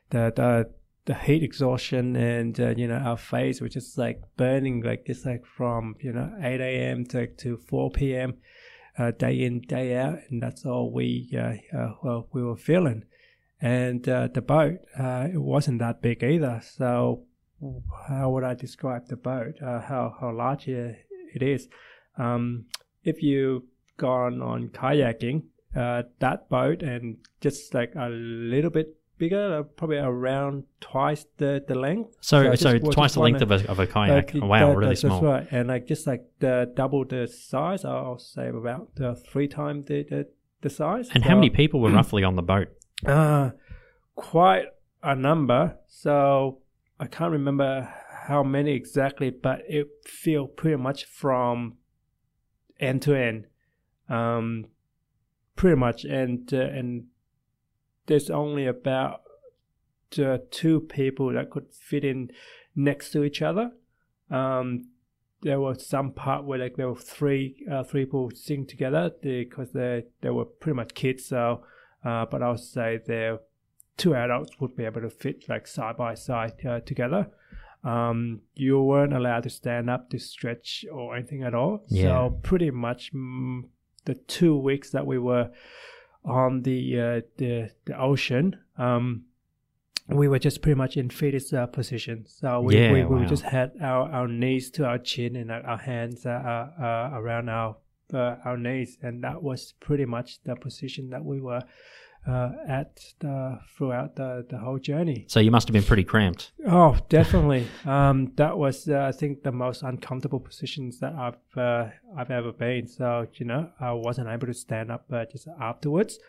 The 0.09 0.31
the 0.35 0.69
the 1.05 1.13
heat 1.15 1.41
exhaustion 1.43 2.15
and 2.15 2.59
uh, 2.59 2.69
you 2.75 2.87
know 2.87 2.95
our 2.97 3.17
face 3.17 3.61
was 3.61 3.73
just 3.73 3.97
like 3.97 4.21
burning, 4.37 4.81
like 4.81 5.03
it's 5.05 5.25
like 5.25 5.45
from 5.45 5.95
you 6.01 6.11
know 6.13 6.31
eight 6.41 6.61
a.m. 6.61 7.05
to 7.05 7.27
to 7.27 7.57
four 7.57 7.91
p.m. 7.91 8.35
Uh, 8.99 9.11
day 9.11 9.41
in 9.45 9.61
day 9.61 9.95
out, 9.95 10.17
and 10.29 10.41
that's 10.41 10.65
all 10.65 10.91
we 10.91 11.29
uh, 11.33 11.77
uh, 11.77 11.93
well 12.03 12.27
we 12.33 12.41
were 12.43 12.55
feeling. 12.57 13.03
And 13.61 14.07
uh, 14.07 14.27
the 14.33 14.41
boat, 14.41 14.79
uh, 14.99 15.27
it 15.33 15.41
wasn't 15.41 15.79
that 15.79 16.01
big 16.01 16.23
either. 16.23 16.61
So 16.63 17.23
how 18.07 18.29
would 18.31 18.43
I 18.43 18.53
describe 18.53 19.07
the 19.07 19.15
boat? 19.15 19.55
Uh, 19.61 19.81
how 19.81 20.15
how 20.19 20.31
large 20.31 20.67
it 20.67 21.41
is? 21.41 21.67
Um, 22.17 22.65
if 23.03 23.21
you've 23.21 23.63
gone 23.97 24.41
on 24.41 24.69
kayaking, 24.69 25.43
uh, 25.75 26.03
that 26.19 26.49
boat 26.49 26.81
and 26.81 27.17
just 27.41 27.73
like 27.73 27.93
a 27.95 28.09
little 28.09 28.69
bit 28.71 28.95
bigger, 29.17 29.59
uh, 29.59 29.63
probably 29.63 29.97
around 29.97 30.63
twice 30.79 31.25
the, 31.37 31.63
the 31.67 31.75
length. 31.75 32.15
So, 32.21 32.51
I 32.51 32.55
so, 32.55 32.77
twice 32.77 33.13
the 33.13 33.19
length 33.21 33.41
of 33.41 33.51
a, 33.51 33.69
of 33.69 33.79
a 33.79 33.87
kayak. 33.87 34.33
like, 34.33 34.43
wow, 34.43 34.69
that- 34.69 34.77
really 34.77 34.89
that's, 34.89 35.01
small. 35.01 35.21
That's 35.21 35.51
right, 35.51 35.59
and 35.59 35.67
like 35.67 35.87
just 35.87 36.07
like 36.07 36.25
the 36.39 36.71
double 36.75 37.05
the 37.05 37.27
size, 37.27 37.85
I'll 37.85 38.19
say 38.19 38.49
about 38.49 38.89
uh, 39.01 39.15
three 39.15 39.47
times 39.47 39.85
the, 39.87 40.03
the 40.03 40.27
the 40.61 40.69
size. 40.69 41.09
And 41.13 41.23
how 41.23 41.35
many 41.35 41.49
people 41.49 41.79
were 41.79 41.91
roughly 41.91 42.23
on 42.23 42.35
the 42.35 42.43
boat? 42.43 42.69
Uh, 43.05 43.51
quite 44.15 44.65
a 45.03 45.15
number. 45.15 45.77
So 45.87 46.61
I 46.99 47.05
can't 47.05 47.31
remember 47.31 47.93
how 48.27 48.41
many 48.41 48.71
exactly, 48.71 49.29
but 49.29 49.61
it 49.69 49.87
feel 50.03 50.47
pretty 50.47 50.77
much 50.77 51.05
from 51.05 51.77
end 52.79 53.01
to 53.03 53.15
end, 53.15 53.45
um, 54.09 54.65
pretty 55.55 55.75
much. 55.75 56.03
And 56.03 56.51
uh, 56.53 56.57
and 56.57 57.05
there's 58.07 58.29
only 58.29 58.65
about 58.65 59.21
uh, 60.17 60.37
two 60.51 60.81
people 60.81 61.33
that 61.33 61.49
could 61.49 61.73
fit 61.73 62.03
in 62.03 62.31
next 62.75 63.11
to 63.11 63.23
each 63.23 63.41
other. 63.41 63.71
Um, 64.29 64.89
there 65.41 65.59
was 65.59 65.85
some 65.85 66.11
part 66.11 66.45
where 66.45 66.59
like 66.59 66.77
there 66.77 66.89
were 66.89 66.95
three 66.95 67.63
uh, 67.71 67.83
three 67.83 68.05
people 68.05 68.31
sitting 68.33 68.65
together 68.65 69.11
because 69.21 69.71
they 69.71 70.05
they 70.21 70.29
were 70.29 70.45
pretty 70.45 70.75
much 70.75 70.93
kids. 70.93 71.25
So, 71.25 71.63
uh, 72.03 72.25
but 72.25 72.41
I 72.41 72.49
would 72.49 72.59
say 72.59 72.99
there 73.05 73.39
two 73.97 74.15
adults 74.15 74.59
would 74.59 74.75
be 74.75 74.85
able 74.85 75.01
to 75.01 75.09
fit 75.09 75.49
like 75.49 75.67
side 75.67 75.97
by 75.97 76.13
side 76.13 76.53
uh, 76.65 76.79
together. 76.79 77.27
Um, 77.87 78.41
you 78.53 78.81
weren't 78.81 79.13
allowed 79.13 79.43
to 79.43 79.49
stand 79.49 79.89
up 79.89 80.09
to 80.09 80.19
stretch 80.19 80.85
or 80.91 81.15
anything 81.15 81.43
at 81.43 81.53
all. 81.53 81.83
Yeah. 81.87 82.03
So 82.03 82.39
pretty 82.43 82.71
much 82.71 83.13
mm, 83.13 83.63
the 84.05 84.15
two 84.15 84.55
weeks 84.69 84.89
that 84.91 85.05
we 85.05 85.17
were 85.29 85.49
on 86.25 86.63
the 86.63 86.79
uh, 86.99 87.21
the 87.37 87.69
the 87.85 87.95
ocean, 88.09 88.45
um, 88.77 89.23
we 90.09 90.27
were 90.27 90.39
just 90.39 90.61
pretty 90.61 90.77
much 90.77 90.97
in 90.97 91.09
fetus 91.09 91.53
uh, 91.53 91.65
position. 91.67 92.25
So 92.27 92.61
we, 92.61 92.77
Yeah, 92.77 92.91
we, 92.93 93.03
we 93.05 93.21
wow. 93.21 93.25
just 93.25 93.43
had 93.43 93.71
our, 93.81 94.09
our 94.11 94.27
knees 94.27 94.71
to 94.71 94.85
our 94.85 94.97
chin 94.97 95.35
and 95.35 95.51
our, 95.51 95.63
our 95.65 95.77
hands 95.77 96.25
uh, 96.25 96.29
uh, 96.29 96.83
uh, 96.87 97.09
around 97.19 97.49
our 97.49 97.77
uh, 98.13 98.35
our 98.45 98.57
knees, 98.57 98.97
and 99.01 99.23
that 99.23 99.43
was 99.43 99.73
pretty 99.79 100.05
much 100.05 100.41
the 100.43 100.55
position 100.55 101.09
that 101.09 101.23
we 101.25 101.41
were 101.41 101.61
uh, 102.25 102.51
at 102.67 103.13
the, 103.19 103.59
throughout 103.75 104.15
the, 104.15 104.45
the 104.49 104.57
whole 104.57 104.79
journey. 104.79 105.25
So 105.27 105.39
you 105.39 105.51
must 105.51 105.67
have 105.67 105.73
been 105.73 105.83
pretty 105.83 106.03
cramped. 106.03 106.51
Oh, 106.65 106.97
definitely. 107.09 107.67
um, 107.85 108.31
that 108.35 108.57
was, 108.57 108.89
uh, 108.89 108.99
I 108.99 109.11
think, 109.11 109.43
the 109.43 109.51
most 109.51 109.83
uncomfortable 109.83 110.39
positions 110.39 110.99
that 110.99 111.13
I've 111.13 111.57
uh, 111.57 111.89
I've 112.15 112.31
ever 112.31 112.51
been. 112.51 112.87
So 112.87 113.27
you 113.33 113.45
know, 113.45 113.69
I 113.79 113.91
wasn't 113.93 114.29
able 114.29 114.47
to 114.47 114.53
stand 114.53 114.91
up 114.91 115.05
uh, 115.11 115.25
just 115.25 115.47
afterwards. 115.59 116.19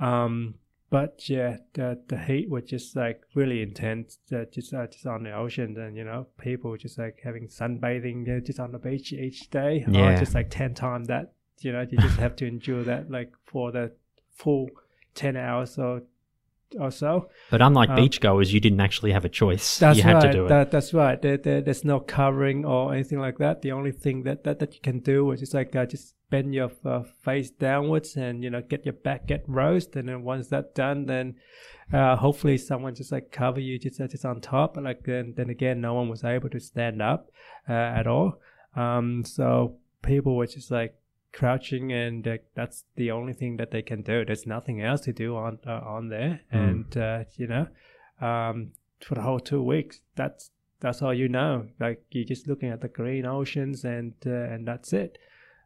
Um, 0.00 0.54
but 0.90 1.28
yeah, 1.28 1.58
the 1.74 2.00
the 2.08 2.16
heat 2.16 2.48
was 2.48 2.64
just 2.64 2.96
like 2.96 3.22
really 3.34 3.62
intense. 3.62 4.18
Uh, 4.32 4.44
just 4.50 4.72
uh, 4.72 4.86
just 4.86 5.06
on 5.06 5.24
the 5.24 5.32
ocean, 5.32 5.76
and 5.78 5.96
you 5.96 6.04
know, 6.04 6.26
people 6.38 6.76
just 6.76 6.98
like 6.98 7.20
having 7.22 7.48
sunbathing 7.48 8.36
uh, 8.36 8.40
just 8.40 8.58
on 8.58 8.72
the 8.72 8.78
beach 8.78 9.12
each 9.12 9.50
day. 9.50 9.84
Yeah. 9.88 10.14
Oh, 10.14 10.16
just 10.16 10.34
like 10.34 10.50
ten 10.50 10.74
times 10.74 11.08
that. 11.08 11.32
You 11.60 11.72
know, 11.72 11.84
you 11.90 11.98
just 11.98 12.18
have 12.18 12.36
to 12.36 12.46
endure 12.46 12.84
that 12.84 13.10
like 13.10 13.32
for 13.44 13.72
the 13.72 13.92
full 14.36 14.68
ten 15.24 15.34
hours 15.36 15.78
or 15.78 16.02
or 16.78 16.90
so. 16.90 17.10
But 17.50 17.60
unlike 17.62 17.90
Um, 17.90 17.98
beachgoers, 17.98 18.52
you 18.54 18.60
didn't 18.60 18.82
actually 18.86 19.12
have 19.12 19.24
a 19.24 19.32
choice. 19.42 19.66
That's 19.78 19.96
you 19.96 20.04
had 20.04 20.16
right. 20.16 20.26
to 20.26 20.32
do 20.38 20.44
it. 20.44 20.48
That, 20.48 20.70
that's 20.70 20.92
right. 20.92 21.18
There, 21.24 21.38
there, 21.44 21.62
there's 21.64 21.84
no 21.92 21.98
covering 22.18 22.66
or 22.72 22.92
anything 22.96 23.20
like 23.26 23.38
that. 23.38 23.62
The 23.62 23.72
only 23.72 23.92
thing 24.04 24.24
that, 24.24 24.44
that, 24.44 24.58
that 24.60 24.74
you 24.76 24.82
can 24.88 24.98
do 25.00 25.32
is 25.32 25.40
just 25.40 25.54
like 25.54 25.74
uh, 25.80 25.86
just 25.86 26.14
bend 26.30 26.54
your 26.54 26.70
uh, 26.84 27.04
face 27.24 27.50
downwards 27.50 28.16
and 28.16 28.44
you 28.44 28.50
know 28.50 28.62
get 28.72 28.84
your 28.84 28.98
back 29.06 29.20
get 29.26 29.42
roast, 29.60 29.96
and 29.96 30.08
then 30.08 30.22
once 30.32 30.48
that's 30.48 30.72
done, 30.74 31.06
then 31.06 31.36
uh, 31.98 32.16
hopefully 32.16 32.58
someone 32.58 32.94
just 32.94 33.12
like 33.12 33.26
cover 33.32 33.60
you 33.60 33.78
just 33.78 34.00
uh, 34.00 34.06
just 34.06 34.26
on 34.26 34.40
top. 34.40 34.74
But 34.74 34.84
like 34.84 35.02
then 35.04 35.34
then 35.38 35.50
again, 35.56 35.80
no 35.80 35.94
one 35.94 36.08
was 36.10 36.22
able 36.22 36.50
to 36.50 36.60
stand 36.60 37.00
up 37.00 37.30
uh, 37.66 37.98
at 38.00 38.06
all. 38.06 38.30
Um, 38.76 39.24
so 39.24 39.48
people 40.02 40.36
were 40.36 40.46
just 40.46 40.70
like 40.70 40.92
crouching 41.32 41.92
and 41.92 42.26
uh, 42.26 42.36
that's 42.54 42.84
the 42.96 43.10
only 43.10 43.32
thing 43.32 43.56
that 43.58 43.70
they 43.70 43.82
can 43.82 44.02
do. 44.02 44.24
There's 44.24 44.46
nothing 44.46 44.82
else 44.82 45.02
to 45.02 45.12
do 45.12 45.36
on 45.36 45.58
uh, 45.66 45.80
on 45.84 46.08
there. 46.08 46.40
Mm. 46.52 46.68
and 46.68 46.96
uh, 46.96 47.24
you 47.36 47.46
know 47.46 47.66
um, 48.20 48.72
for 49.00 49.14
the 49.14 49.22
whole 49.22 49.40
two 49.40 49.62
weeks 49.62 50.00
that's 50.16 50.50
that's 50.80 51.02
all 51.02 51.14
you 51.14 51.28
know. 51.28 51.66
Like 51.80 52.04
you're 52.10 52.24
just 52.24 52.46
looking 52.46 52.70
at 52.70 52.80
the 52.80 52.88
green 52.88 53.26
oceans 53.26 53.84
and 53.84 54.14
uh, 54.26 54.30
and 54.30 54.66
that's 54.66 54.92
it. 54.92 55.18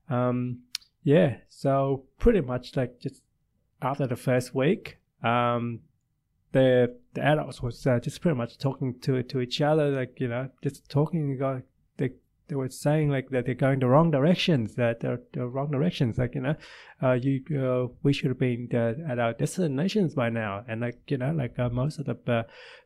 Um, 0.08 0.60
yeah. 1.02 1.36
So 1.48 2.04
pretty 2.18 2.40
much 2.40 2.76
like 2.76 3.00
just 3.00 3.22
after 3.80 4.06
the 4.06 4.16
first 4.16 4.54
week 4.54 4.98
um, 5.22 5.80
the 6.52 6.94
the 7.14 7.22
adults 7.22 7.62
was 7.62 7.86
uh, 7.86 7.98
just 8.00 8.20
pretty 8.20 8.36
much 8.36 8.58
talking 8.58 8.98
to 9.00 9.22
to 9.22 9.40
each 9.40 9.60
other 9.60 9.90
like 9.90 10.18
you 10.20 10.28
know 10.28 10.48
just 10.62 10.88
talking 10.88 11.38
like 11.38 11.64
they 12.52 12.56
were 12.56 12.68
saying 12.68 13.08
like 13.08 13.30
that 13.30 13.46
they're 13.46 13.54
going 13.54 13.78
the 13.78 13.86
wrong 13.86 14.10
directions 14.10 14.74
that 14.74 15.00
they're 15.00 15.22
the 15.32 15.46
wrong 15.46 15.70
directions 15.70 16.18
like 16.18 16.34
you 16.34 16.42
know 16.42 16.54
uh, 17.02 17.12
you 17.12 17.40
uh, 17.58 17.90
we 18.02 18.12
should 18.12 18.28
have 18.28 18.38
been 18.38 18.68
uh, 18.74 18.92
at 19.10 19.18
our 19.18 19.32
destinations 19.32 20.14
by 20.14 20.28
now. 20.28 20.64
And 20.68 20.82
like 20.82 21.00
you 21.08 21.16
know 21.16 21.32
like 21.32 21.58
uh, 21.58 21.70
most 21.70 21.98
of 21.98 22.04
the 22.04 22.18
uh, 22.30 22.42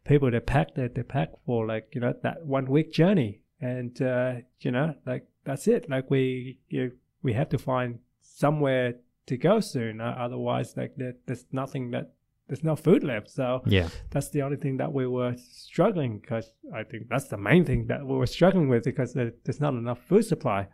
people 0.07 0.31
they 0.31 0.39
pack 0.39 0.77
they, 0.77 0.87
they 0.87 1.03
pack 1.03 1.31
for 1.45 1.67
like 1.67 1.89
you 1.93 2.01
know 2.01 2.15
that 2.23 2.47
one 2.47 2.67
week 2.67 2.93
journey. 2.93 3.41
And 3.61 4.01
uh, 4.01 4.35
you 4.61 4.71
know 4.71 4.95
like 5.05 5.27
that's 5.45 5.67
it. 5.67 5.91
Like 5.91 6.11
we 6.11 6.61
you, 6.69 6.93
we 7.23 7.33
have 7.33 7.49
to 7.49 7.59
find 7.59 7.99
somewhere 8.21 8.95
to 9.27 9.37
go 9.37 9.59
soon. 9.59 10.01
Uh, 10.01 10.15
otherwise 10.17 10.77
like 10.77 10.95
there, 10.97 11.15
there's 11.27 11.45
nothing 11.51 11.91
that 11.91 12.13
there's 12.49 12.65
no 12.65 12.77
food 12.77 13.03
left 13.03 13.31
so 13.31 13.63
yeah. 13.67 13.89
that's 14.11 14.31
the 14.31 14.43
only 14.43 14.57
thing 14.57 14.77
that 14.77 14.93
we 14.93 15.07
were 15.07 15.35
struggling 15.37 16.19
because 16.19 16.53
I 16.75 16.85
think 16.85 17.09
that's 17.09 17.29
the 17.29 17.37
main 17.37 17.65
thing 17.65 17.87
that 17.87 18.07
we 18.07 18.17
were 18.17 18.27
struggling 18.27 18.69
with 18.69 18.85
because 18.85 19.13
there's 19.15 19.61
not 19.61 19.75
enough 19.75 20.01
food 20.01 20.25
supply. 20.25 20.69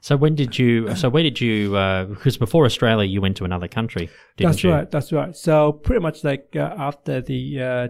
So 0.00 0.16
when 0.16 0.34
did 0.34 0.58
you? 0.58 0.94
So 0.94 1.08
where 1.08 1.22
did 1.22 1.40
you? 1.40 1.76
uh, 1.76 2.04
Because 2.04 2.36
before 2.36 2.64
Australia, 2.66 3.06
you 3.08 3.20
went 3.20 3.36
to 3.38 3.44
another 3.44 3.68
country. 3.68 4.10
Didn't 4.36 4.50
that's 4.52 4.64
you? 4.64 4.70
right. 4.70 4.90
That's 4.90 5.12
right. 5.12 5.34
So 5.34 5.72
pretty 5.72 6.00
much 6.00 6.24
like 6.24 6.54
uh, 6.54 6.74
after 6.76 7.20
the 7.20 7.60
uh, 7.60 7.88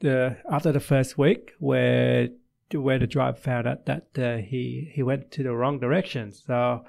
the 0.00 0.36
after 0.50 0.72
the 0.72 0.80
first 0.80 1.16
week 1.16 1.52
where 1.58 2.28
where 2.74 2.98
the 2.98 3.06
driver 3.06 3.36
found 3.36 3.66
out 3.66 3.86
that 3.86 4.08
uh, 4.18 4.36
he 4.38 4.90
he 4.92 5.02
went 5.02 5.30
to 5.32 5.42
the 5.42 5.54
wrong 5.54 5.78
direction, 5.78 6.32
so 6.32 6.84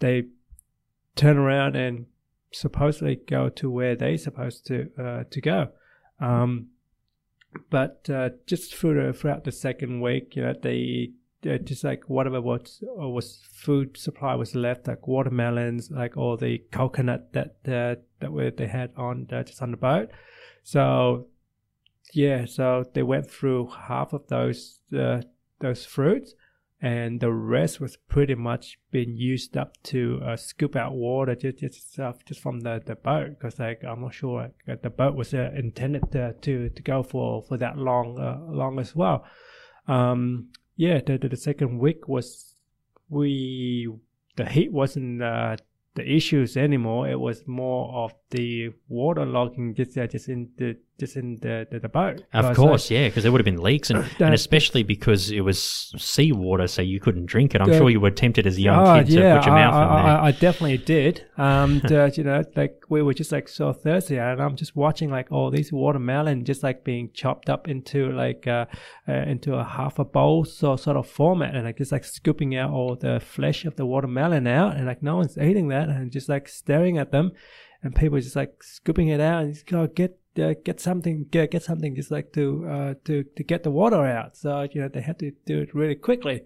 they 0.00 0.24
turn 1.16 1.38
around 1.38 1.76
and 1.76 2.06
supposedly 2.52 3.16
go 3.28 3.48
to 3.48 3.70
where 3.70 3.96
they're 3.96 4.18
supposed 4.18 4.66
to 4.66 4.90
uh, 4.98 5.24
to 5.30 5.40
go. 5.40 5.68
Um, 6.20 6.68
but 7.68 8.08
uh, 8.10 8.30
just 8.46 8.74
through 8.74 9.12
throughout 9.12 9.44
the 9.44 9.52
second 9.52 10.00
week, 10.00 10.36
you 10.36 10.42
know, 10.42 10.54
they 10.60 11.12
just 11.42 11.84
like 11.84 12.04
whatever 12.08 12.40
was 12.40 12.82
uh, 12.84 13.08
was 13.08 13.40
food 13.52 13.96
supply 13.96 14.34
was 14.34 14.54
left, 14.54 14.86
like 14.86 15.06
watermelons, 15.06 15.90
like 15.90 16.16
all 16.16 16.36
the 16.36 16.58
coconut 16.70 17.32
that 17.32 17.56
uh, 17.66 18.00
that 18.20 18.32
were, 18.32 18.50
they 18.50 18.66
had 18.66 18.92
on 18.96 19.26
uh, 19.32 19.42
just 19.42 19.62
on 19.62 19.70
the 19.70 19.76
boat. 19.76 20.10
So 20.62 21.26
yeah, 22.12 22.44
so 22.44 22.84
they 22.92 23.02
went 23.02 23.30
through 23.30 23.70
half 23.70 24.12
of 24.12 24.26
those 24.28 24.80
uh, 24.96 25.22
those 25.60 25.84
fruits, 25.84 26.34
and 26.82 27.20
the 27.20 27.30
rest 27.30 27.80
was 27.80 27.96
pretty 28.08 28.34
much 28.34 28.78
being 28.90 29.16
used 29.16 29.56
up 29.56 29.74
to 29.82 30.20
uh, 30.24 30.36
scoop 30.36 30.76
out 30.76 30.94
water 30.94 31.34
just 31.34 31.58
just, 31.58 31.98
uh, 31.98 32.12
just 32.24 32.40
from 32.40 32.60
the, 32.60 32.82
the 32.86 32.94
boat 32.94 33.30
because 33.30 33.58
like 33.58 33.84
I'm 33.84 34.00
not 34.00 34.14
sure 34.14 34.50
like, 34.66 34.82
the 34.82 34.90
boat 34.90 35.14
was 35.14 35.34
uh, 35.34 35.50
intended 35.54 36.10
to, 36.12 36.32
to 36.32 36.70
to 36.70 36.82
go 36.82 37.02
for 37.02 37.42
for 37.42 37.58
that 37.58 37.76
long 37.76 38.18
uh, 38.18 38.38
long 38.50 38.78
as 38.78 38.96
well. 38.96 39.24
Um, 39.86 40.48
yeah, 40.76 41.00
the, 41.04 41.18
the 41.18 41.28
the 41.28 41.36
second 41.36 41.78
week 41.78 42.08
was 42.08 42.54
we 43.10 43.88
the 44.36 44.48
heat 44.48 44.72
wasn't 44.72 45.22
uh, 45.22 45.56
the 45.94 46.16
issues 46.16 46.56
anymore. 46.56 47.08
It 47.08 47.20
was 47.20 47.46
more 47.46 47.92
of 48.04 48.14
the 48.30 48.70
water 48.88 49.26
logging 49.26 49.74
just 49.74 49.98
uh, 49.98 50.06
just 50.06 50.28
in 50.28 50.50
the 50.56 50.78
just 51.00 51.16
in 51.16 51.38
the 51.40 51.66
the, 51.70 51.80
the 51.80 51.88
boat. 51.88 52.22
Of 52.32 52.54
course, 52.54 52.90
yeah, 52.90 53.08
because 53.08 53.22
there 53.24 53.32
would 53.32 53.40
have 53.40 53.44
been 53.52 53.62
leaks, 53.62 53.90
and, 53.90 54.04
and 54.20 54.34
especially 54.34 54.82
because 54.84 55.30
it 55.30 55.40
was 55.40 55.92
seawater, 55.96 56.68
so 56.68 56.82
you 56.82 57.00
couldn't 57.00 57.26
drink 57.26 57.54
it. 57.54 57.60
I'm 57.60 57.68
The- 57.70 57.78
sure 57.78 57.90
you 57.90 58.00
were 58.00 58.10
tempted 58.10 58.46
as 58.46 58.56
a 58.58 58.60
young 58.60 58.86
Oh, 58.86 58.98
kid 58.98 59.06
to 59.08 59.20
yeah, 59.20 59.36
put 59.38 59.46
your 59.46 59.54
I, 59.56 59.62
mouth 59.64 59.74
I, 59.74 59.82
in 59.82 60.06
there. 60.06 60.16
I, 60.18 60.26
I 60.26 60.32
definitely 60.32 60.78
did. 60.78 61.24
Um, 61.36 61.80
you 62.14 62.24
know, 62.24 62.44
like 62.54 62.82
we 62.88 63.02
were 63.02 63.14
just 63.14 63.32
like 63.32 63.48
so 63.48 63.72
thirsty, 63.72 64.18
and 64.18 64.40
I'm 64.40 64.54
just 64.56 64.76
watching 64.76 65.10
like 65.10 65.32
all 65.32 65.50
these 65.50 65.72
watermelon 65.72 66.44
just 66.44 66.62
like 66.62 66.84
being 66.84 67.10
chopped 67.14 67.48
up 67.48 67.68
into 67.68 68.12
like 68.12 68.46
uh, 68.46 68.66
uh, 69.08 69.12
into 69.12 69.54
a 69.54 69.64
half 69.64 69.98
a 69.98 70.04
bowl 70.04 70.44
so 70.44 70.76
sort 70.76 70.96
of 70.96 71.08
format, 71.08 71.54
and 71.54 71.64
like 71.64 71.78
just 71.78 71.92
like 71.92 72.04
scooping 72.04 72.54
out 72.56 72.70
all 72.70 72.94
the 72.94 73.18
flesh 73.20 73.64
of 73.64 73.76
the 73.76 73.86
watermelon 73.86 74.46
out, 74.46 74.76
and 74.76 74.86
like 74.86 75.02
no 75.02 75.16
one's 75.16 75.38
eating 75.38 75.68
that, 75.68 75.88
and 75.88 76.12
just 76.12 76.28
like 76.28 76.48
staring 76.48 76.98
at 76.98 77.10
them, 77.12 77.32
and 77.82 77.94
people 77.94 78.18
just 78.20 78.36
like 78.36 78.62
scooping 78.62 79.08
it 79.08 79.20
out 79.20 79.42
and 79.44 79.54
just 79.54 79.66
go 79.66 79.86
get. 79.86 80.18
Uh, 80.38 80.54
get 80.64 80.80
something, 80.80 81.26
get, 81.30 81.50
get 81.50 81.62
something, 81.64 81.96
just 81.96 82.12
like 82.12 82.32
to 82.32 82.64
uh, 82.68 82.94
to 83.04 83.24
to 83.24 83.42
get 83.42 83.64
the 83.64 83.70
water 83.70 84.06
out. 84.06 84.36
So 84.36 84.66
you 84.72 84.80
know 84.80 84.88
they 84.88 85.00
had 85.00 85.18
to 85.18 85.32
do 85.44 85.60
it 85.62 85.74
really 85.74 85.96
quickly. 85.96 86.42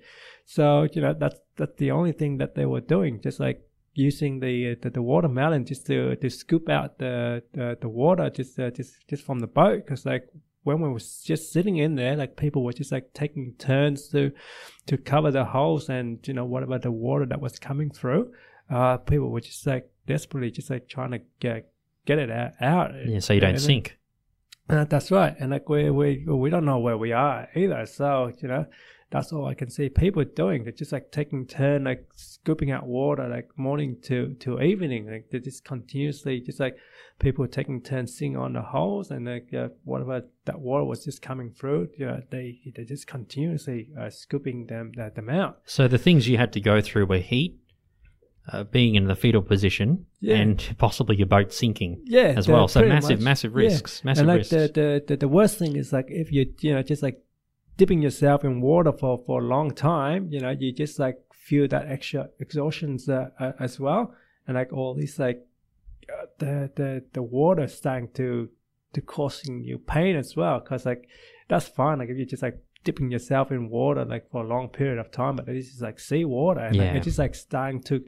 So 0.47 0.89
you 0.93 1.03
know 1.03 1.15
that's 1.19 1.39
that's 1.57 1.77
the 1.77 1.91
only 1.91 2.13
thing 2.13 2.39
that 2.39 2.55
they 2.55 2.65
were 2.65 2.81
doing, 2.81 3.21
just 3.21 3.41
like 3.41 3.61
using 3.93 4.41
the 4.41 4.77
the, 4.83 4.89
the 4.89 5.03
watermelon 5.03 5.67
just 5.67 5.87
to 5.87 6.17
to 6.17 6.31
scoop 6.31 6.69
out 6.69 6.99
the 6.99 7.43
the, 7.53 7.77
the 7.81 7.89
water 7.89 8.31
just 8.31 8.59
uh, 8.59 8.71
just 8.71 9.07
just 9.07 9.25
from 9.25 9.41
the 9.41 9.47
boat. 9.47 9.85
Because 9.85 10.07
like 10.07 10.29
when 10.63 10.81
we 10.81 10.91
was 10.91 11.21
just 11.21 11.53
sitting 11.53 11.77
in 11.77 11.95
there, 11.95 12.17
like 12.17 12.37
people 12.37 12.65
were 12.65 12.73
just 12.73 12.91
like 12.91 13.13
taking 13.13 13.55
turns 13.59 14.09
to 14.09 14.33
to 14.87 14.97
cover 14.97 15.31
the 15.31 15.45
holes 15.45 15.89
and 15.89 16.27
you 16.27 16.35
know 16.35 16.47
whatever 16.47 16.79
the 16.79 16.91
water 16.91 17.27
that 17.27 17.41
was 17.41 17.59
coming 17.59 17.91
through. 17.91 18.33
Uh, 18.71 18.97
people 18.97 19.31
were 19.31 19.43
just 19.43 19.67
like 19.67 19.91
desperately 20.07 20.51
just 20.51 20.71
like 20.71 20.89
trying 20.89 21.11
to 21.11 21.21
get 21.39 21.71
get 22.07 22.19
it 22.19 22.31
out. 22.31 22.53
out. 22.61 22.91
yeah, 23.07 23.19
so 23.19 23.33
you 23.33 23.41
don't 23.41 23.59
sink. 23.59 23.97
uh, 24.69 24.85
that's 24.85 25.11
right, 25.11 25.35
and 25.39 25.51
like 25.51 25.69
we 25.69 25.91
we 25.91 26.25
we 26.27 26.51
don't 26.51 26.65
know 26.65 26.79
where 26.79 26.99
we 26.99 27.13
are 27.13 27.49
either. 27.55 27.87
So 27.87 28.33
you 28.41 28.49
know, 28.49 28.67
that's 29.15 29.33
all 29.33 29.47
I 29.47 29.55
can 29.55 29.71
see 29.71 29.89
people 29.89 30.25
doing. 30.25 30.65
They're 30.65 30.73
just 30.73 30.91
like 30.91 31.13
taking 31.13 31.47
turn, 31.47 31.85
like 31.85 32.09
scooping 32.17 32.73
out 32.73 32.85
water, 32.87 33.29
like 33.29 33.49
morning 33.57 33.97
to 34.03 34.35
to 34.41 34.61
evening. 34.61 35.11
Like 35.11 35.27
they're 35.31 35.41
just 35.41 35.65
continuously, 35.65 36.41
just 36.41 36.59
like 36.59 36.77
people 37.21 37.47
taking 37.47 37.81
turns 37.81 38.17
sitting 38.17 38.37
on 38.37 38.55
the 38.55 38.63
holes, 38.63 39.11
and 39.11 39.27
like 39.27 39.55
uh, 39.55 39.69
whatever 39.85 40.23
that 40.47 40.61
water 40.61 40.85
was 40.85 41.05
just 41.05 41.23
coming 41.23 41.53
through. 41.53 41.91
You 41.97 42.07
know, 42.07 42.23
they 42.31 42.59
they 42.75 42.85
just 42.85 43.07
continuously 43.07 43.91
uh, 43.99 44.11
scooping 44.11 44.67
them 44.67 44.93
them 44.93 45.29
out. 45.29 45.61
So 45.65 45.87
the 45.87 45.99
things 45.99 46.27
you 46.29 46.37
had 46.37 46.53
to 46.55 46.61
go 46.61 46.81
through 46.81 47.07
were 47.07 47.19
heat, 47.19 47.59
uh, 48.53 48.65
being 48.65 48.95
in 48.95 49.07
the 49.07 49.15
fetal 49.17 49.43
position, 49.43 50.07
Yeah. 50.21 50.37
and 50.37 50.75
possibly 50.79 51.17
your 51.17 51.27
boat 51.27 51.53
sinking 51.53 52.03
Yeah, 52.05 52.35
as 52.37 52.47
well. 52.49 52.69
So 52.69 52.81
massive, 52.87 53.19
much. 53.21 53.25
massive 53.25 53.53
Yeah. 53.53 53.59
risks. 53.69 54.05
Massive 54.05 54.21
and 54.23 54.29
like 54.29 54.39
risks. 54.39 54.51
the, 54.51 54.71
the, 54.75 55.05
the 55.09 55.17
the 55.17 55.29
worst 55.29 55.59
thing 55.59 55.77
is 55.77 55.93
like 55.93 56.07
if 56.09 56.31
you 56.33 56.53
you 56.61 56.75
know 56.75 56.83
just 56.83 57.03
like 57.03 57.21
dipping 57.77 58.03
yourself 58.03 58.45
in 58.45 58.61
water 58.61 58.93
for 58.93 59.23
for 59.27 59.41
a 59.41 59.45
long 59.45 59.71
time 59.73 60.29
you 60.31 60.41
know 60.41 60.51
you 60.51 60.73
just 60.73 60.99
like 60.99 61.19
feel 61.33 61.67
that 61.69 61.87
extra 61.89 62.29
exhaustions 62.39 63.09
uh, 63.09 63.31
uh, 63.41 63.53
as 63.59 63.81
well 63.81 64.15
and 64.47 64.55
like 64.57 64.73
all 64.73 64.95
these 64.95 65.19
like 65.19 65.41
uh, 66.13 66.27
the 66.39 66.71
the 66.77 67.03
the 67.15 67.23
water 67.23 67.67
starting 67.67 68.09
to 68.15 68.49
to 68.93 69.01
causing 69.01 69.65
you 69.65 69.77
pain 69.79 70.17
as 70.17 70.37
well 70.37 70.61
because 70.61 70.87
like 70.87 71.09
that's 71.49 71.67
fine 71.67 71.99
like 71.99 72.09
if 72.11 72.17
you're 72.17 72.27
just 72.27 72.43
like 72.43 72.59
dipping 72.85 73.11
yourself 73.11 73.51
in 73.51 73.69
water 73.69 74.05
like 74.05 74.31
for 74.31 74.45
a 74.45 74.47
long 74.47 74.69
period 74.69 74.99
of 74.99 75.11
time 75.11 75.37
but 75.37 75.47
this 75.47 75.69
is 75.69 75.81
like 75.81 75.99
seawater 75.99 76.61
and 76.61 76.77
like, 76.77 76.97
it's 76.97 77.05
just 77.05 77.19
like 77.19 77.35
starting 77.35 77.83
to 77.83 78.05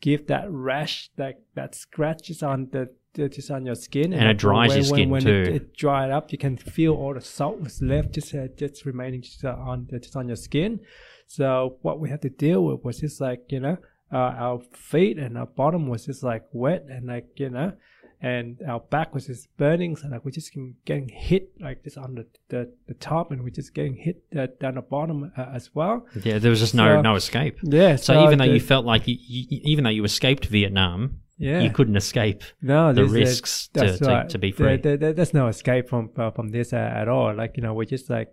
give 0.00 0.26
that 0.28 0.46
rash 0.50 1.10
that 1.16 1.40
that 1.54 1.74
scratches 1.74 2.42
on 2.42 2.68
the 2.72 2.88
just 3.14 3.50
on 3.50 3.66
your 3.66 3.74
skin, 3.74 4.12
And 4.12 4.28
it 4.28 4.38
dries 4.38 4.74
your 4.74 4.84
skin 4.84 5.10
when, 5.10 5.24
when 5.24 5.34
It, 5.34 5.44
too. 5.44 5.52
it 5.54 5.76
dried 5.76 6.10
up, 6.10 6.30
you 6.32 6.38
can 6.38 6.56
feel 6.56 6.94
all 6.94 7.14
the 7.14 7.20
salt 7.20 7.60
was 7.60 7.82
left, 7.82 8.12
just 8.12 8.34
uh, 8.34 8.46
just 8.56 8.86
remaining 8.86 9.22
just 9.22 9.44
uh, 9.44 9.56
on 9.58 9.88
just 9.90 10.16
on 10.16 10.28
your 10.28 10.36
skin. 10.36 10.80
So 11.26 11.78
what 11.82 12.00
we 12.00 12.08
had 12.08 12.22
to 12.22 12.28
deal 12.30 12.64
with 12.64 12.84
was 12.84 13.00
just 13.00 13.20
like 13.20 13.42
you 13.48 13.60
know, 13.60 13.78
uh, 14.12 14.16
our 14.16 14.60
feet 14.72 15.18
and 15.18 15.36
our 15.36 15.46
bottom 15.46 15.88
was 15.88 16.06
just 16.06 16.22
like 16.22 16.44
wet 16.52 16.84
and 16.88 17.06
like 17.06 17.26
you 17.36 17.50
know, 17.50 17.72
and 18.22 18.60
our 18.68 18.80
back 18.80 19.14
was 19.14 19.26
just 19.26 19.48
burning. 19.56 19.96
So 19.96 20.08
like 20.08 20.24
we're 20.24 20.30
just 20.30 20.52
getting- 20.52 20.76
getting 20.84 21.08
hit 21.08 21.50
like 21.60 21.82
just 21.84 21.96
on 21.98 22.14
the 22.16 22.26
the, 22.48 22.72
the 22.86 22.94
top, 22.94 23.30
and 23.32 23.42
we're 23.42 23.50
just 23.50 23.74
getting 23.74 23.96
hit 23.96 24.22
uh, 24.38 24.46
down 24.60 24.74
the 24.74 24.82
bottom 24.82 25.32
uh, 25.36 25.46
as 25.54 25.74
well. 25.74 26.06
Yeah, 26.22 26.38
there 26.38 26.50
was 26.50 26.60
just 26.60 26.74
no 26.74 26.96
So- 26.96 27.00
no 27.02 27.14
escape. 27.14 27.58
Yeah. 27.62 27.96
So, 27.96 28.24
even 28.26 28.38
though 28.38 28.46
the- 28.46 28.54
you 28.54 28.60
felt 28.60 28.84
like 28.84 29.08
you, 29.08 29.16
you, 29.18 29.60
even 29.64 29.84
though 29.84 29.90
you 29.90 30.04
escaped 30.04 30.46
Vietnam, 30.46 31.20
yeah. 31.38 31.60
you 31.60 31.70
couldn't 31.70 31.96
escape 31.96 32.42
no, 32.60 32.92
the 32.92 33.06
risks 33.06 33.68
to, 33.68 33.80
that's 33.80 33.98
to, 34.00 34.04
right. 34.04 34.28
to 34.28 34.38
be 34.38 34.52
free. 34.52 34.76
there- 34.76 34.96
there- 34.98 35.12
there's 35.14 35.32
no 35.34 35.48
escape 35.48 35.88
from 35.88 36.10
uh, 36.16 36.30
from 36.30 36.50
this 36.50 36.72
uh, 36.72 36.76
at 36.76 37.08
all. 37.08 37.34
Like 37.34 37.56
you 37.56 37.62
know, 37.62 37.72
we're 37.74 37.84
just 37.96 38.10
like 38.10 38.28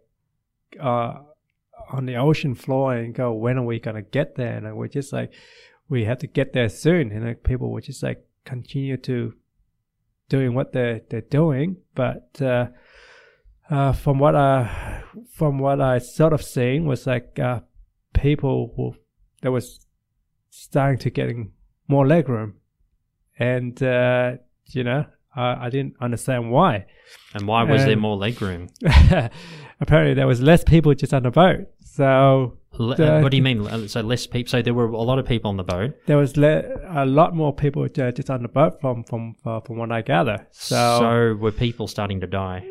uh, 0.82 1.14
on 1.92 2.06
the 2.06 2.16
ocean 2.18 2.56
floor 2.56 2.94
and 2.96 3.16
go, 3.16 3.32
when 3.34 3.58
are 3.58 3.64
we 3.66 3.80
gonna 3.80 4.02
get 4.02 4.36
there? 4.36 4.58
And 4.58 4.76
we're 4.76 4.90
just 4.90 5.14
like, 5.14 5.32
we 5.88 6.04
have 6.04 6.18
to 6.20 6.28
get 6.28 6.52
there 6.52 6.68
soon. 6.68 7.12
And 7.14 7.26
like 7.26 7.44
people 7.44 7.72
were 7.72 7.80
just 7.82 8.04
like 8.04 8.26
continue 8.44 8.98
to 8.98 9.34
doing 10.30 10.54
what 10.54 10.74
they're 10.74 11.02
they're 11.10 11.22
doing, 11.22 11.78
but. 11.96 12.42
Uh, 12.42 12.68
uh, 13.70 13.92
from 13.92 14.20
what 14.20 14.36
I 14.36 15.04
from 15.34 15.60
what 15.60 15.82
I 15.82 15.98
sort 15.98 16.34
of 16.34 16.42
seen 16.42 16.86
was 16.86 17.06
like 17.06 17.38
uh, 17.40 17.62
people 18.14 18.74
who 18.76 18.96
that 19.42 19.52
was 19.52 19.86
starting 20.50 21.00
to 21.00 21.10
getting 21.10 21.52
more 21.88 22.08
leg 22.08 22.30
room, 22.30 22.56
and 23.38 23.82
uh, 23.84 24.34
you 24.68 24.84
know 24.84 25.06
I, 25.36 25.66
I 25.66 25.70
didn't 25.70 25.96
understand 26.02 26.52
why. 26.52 26.86
and 27.34 27.48
why 27.48 27.64
was 27.64 27.84
there 27.84 27.94
um, 27.94 28.00
more 28.00 28.18
leg 28.18 28.42
room? 28.42 28.70
Apparently, 29.80 30.14
there 30.14 30.28
was 30.28 30.42
less 30.42 30.64
people 30.64 30.94
just 30.94 31.14
on 31.14 31.24
the 31.24 31.32
boat, 31.32 31.68
so 31.84 32.57
Le- 32.80 32.96
uh, 32.96 33.22
what 33.22 33.32
do 33.32 33.38
you 33.38 33.44
mean? 33.44 33.88
So 33.88 34.02
less 34.02 34.28
people. 34.28 34.50
So 34.50 34.62
there 34.62 34.74
were 34.74 34.86
a 34.88 35.02
lot 35.02 35.20
of 35.20 35.26
people 35.26 35.50
on 35.50 35.58
the 35.58 35.64
boat. 35.64 35.94
there 36.06 36.18
was 36.18 36.38
le- 36.38 36.64
a 36.90 37.06
lot 37.06 37.36
more 37.36 37.54
people 37.54 37.88
just 37.90 38.30
on 38.30 38.42
the 38.44 38.48
boat 38.50 38.80
from 38.82 39.04
from 39.04 39.36
uh, 39.46 39.60
from 39.62 39.78
what 39.78 39.92
I 39.92 40.02
gather. 40.02 40.48
So, 40.52 41.00
So 41.00 41.36
were 41.42 41.52
people 41.52 41.88
starting 41.88 42.20
to 42.22 42.28
die? 42.28 42.68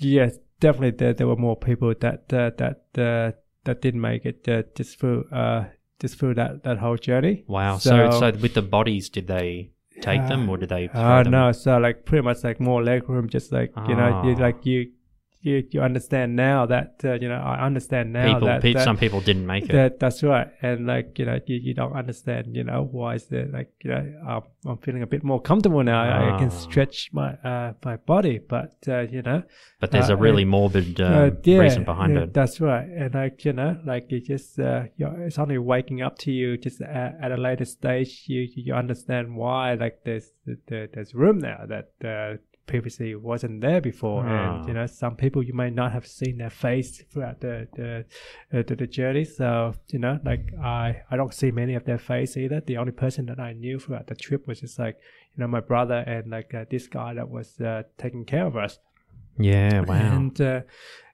yes, 0.00 0.38
definitely 0.60 0.92
there, 0.92 1.12
there 1.14 1.26
were 1.26 1.36
more 1.36 1.56
people 1.56 1.94
that 2.00 2.32
uh, 2.32 2.50
that 2.58 2.78
uh, 2.98 3.32
that 3.64 3.80
didn't 3.82 4.00
make 4.00 4.24
it 4.24 4.48
uh, 4.48 4.62
just 4.76 4.98
through 5.00 5.24
uh, 5.32 5.64
just 6.00 6.18
through 6.18 6.34
that, 6.34 6.62
that 6.62 6.78
whole 6.78 6.96
journey. 6.96 7.44
Wow. 7.48 7.78
So, 7.78 8.10
So- 8.10 8.20
so 8.20 8.38
with 8.40 8.54
the 8.54 8.62
bodies, 8.62 9.08
did 9.08 9.26
they 9.26 9.72
take 10.00 10.26
them 10.28 10.48
or 10.48 10.56
did 10.56 10.68
they? 10.68 10.88
Oh 10.94 11.22
no, 11.22 11.50
so 11.52 11.76
like 11.78 12.04
pretty 12.04 12.22
much 12.24 12.44
like 12.44 12.60
more 12.60 12.82
leg 12.84 13.08
room, 13.08 13.28
just 13.28 13.52
like 13.52 13.72
you 13.88 13.96
know, 13.96 14.22
you 14.24 14.34
Ah. 14.36 14.40
like 14.46 14.64
you 14.64 14.92
you 15.40 15.62
you 15.70 15.80
understand 15.80 16.34
now 16.36 16.66
that 16.66 17.00
uh, 17.04 17.12
you 17.14 17.28
know 17.28 17.36
I 17.40 17.64
understand 17.64 18.12
now 18.12 18.34
People, 18.34 18.48
that, 18.48 18.62
pe- 18.62 18.72
that, 18.74 18.84
some 18.84 18.96
people 18.96 19.20
didn't 19.20 19.46
make 19.46 19.64
it. 19.64 19.72
that 19.72 20.00
that's 20.00 20.22
right, 20.22 20.48
and 20.62 20.86
like 20.86 21.18
you 21.18 21.24
know 21.26 21.38
you, 21.46 21.56
you 21.56 21.74
don't 21.74 21.92
understand 21.92 22.56
you 22.56 22.64
know 22.64 22.88
why 22.90 23.14
is 23.14 23.30
it 23.30 23.52
like 23.52 23.70
you 23.84 23.90
know 23.90 24.04
I'm, 24.26 24.42
I'm 24.66 24.78
feeling 24.78 25.02
a 25.02 25.06
bit 25.06 25.22
more 25.22 25.40
comfortable 25.40 25.82
now. 25.84 26.02
I, 26.02 26.34
I 26.34 26.38
can 26.38 26.48
Ah. 26.48 26.50
stretch 26.50 27.10
my 27.12 27.30
uh, 27.44 27.74
my 27.84 27.96
body, 27.96 28.38
but 28.38 28.74
uh, 28.88 29.00
you 29.00 29.22
know 29.22 29.42
but 29.80 29.92
there's 29.92 30.10
uh, 30.10 30.14
a 30.14 30.16
really 30.16 30.42
uh, 30.42 30.46
morbid 30.46 31.00
uh, 31.00 31.04
uh, 31.04 31.30
yeah, 31.44 31.58
reason 31.58 31.84
behind 31.84 32.14
yeah, 32.14 32.22
it. 32.22 32.34
That's 32.34 32.60
right, 32.60 32.88
and 32.88 33.14
like 33.14 33.44
you 33.44 33.52
know, 33.52 33.78
like 33.86 34.10
you 34.10 34.20
just 34.20 34.58
uh, 34.58 34.84
you're, 34.96 35.22
it's 35.22 35.38
only 35.38 35.58
waking 35.58 36.02
up 36.02 36.18
to 36.18 36.32
you 36.32 36.56
just 36.56 36.80
at, 36.80 37.16
at 37.22 37.30
a 37.32 37.36
later 37.36 37.64
stage. 37.64 38.24
You 38.26 38.48
you 38.54 38.74
understand 38.74 39.36
why 39.36 39.74
like 39.74 40.00
there's 40.04 40.32
there, 40.66 40.88
there's 40.92 41.14
room 41.14 41.38
now 41.38 41.64
that 41.68 41.90
uh, 42.04 42.38
previously 42.72 43.14
wasn't 43.30 43.60
there 43.66 43.80
before, 43.80 44.22
Ah. 44.24 44.32
and 44.38 44.68
you 44.68 44.74
know 44.74 44.86
some 44.86 45.14
people 45.16 45.40
you 45.48 45.54
may 45.62 45.70
not 45.70 45.90
have 45.96 46.06
seen 46.06 46.34
their 46.42 46.50
face 46.66 46.90
throughout 47.10 47.38
the 47.40 47.54
the, 47.78 47.88
uh, 48.52 48.62
the 48.68 48.74
the 48.76 48.86
journey. 48.98 49.24
So 49.24 49.46
you 49.92 49.98
know, 50.04 50.14
like 50.30 50.44
I 50.62 51.02
I 51.10 51.16
don't 51.16 51.34
see 51.40 51.50
many 51.50 51.74
of 51.76 51.84
their 51.84 51.98
face 51.98 52.32
either. 52.42 52.60
The 52.60 52.76
only 52.82 52.92
person 53.04 53.26
that 53.26 53.40
I 53.48 53.52
knew 53.62 53.78
throughout 53.80 54.06
the 54.06 54.14
trip 54.26 54.46
was 54.46 54.60
just 54.60 54.78
like 54.78 54.96
you 55.32 55.38
know 55.40 55.48
my 55.48 55.60
brother 55.60 55.98
and 56.14 56.30
like 56.36 56.50
uh, 56.54 56.64
this 56.70 56.86
guy 56.88 57.14
that 57.14 57.28
was 57.28 57.48
uh, 57.60 57.82
taking 57.96 58.24
care 58.24 58.46
of 58.46 58.56
us. 58.56 58.78
Yeah. 59.38 59.80
Wow. 59.80 59.94
And 59.94 60.40
uh, 60.40 60.60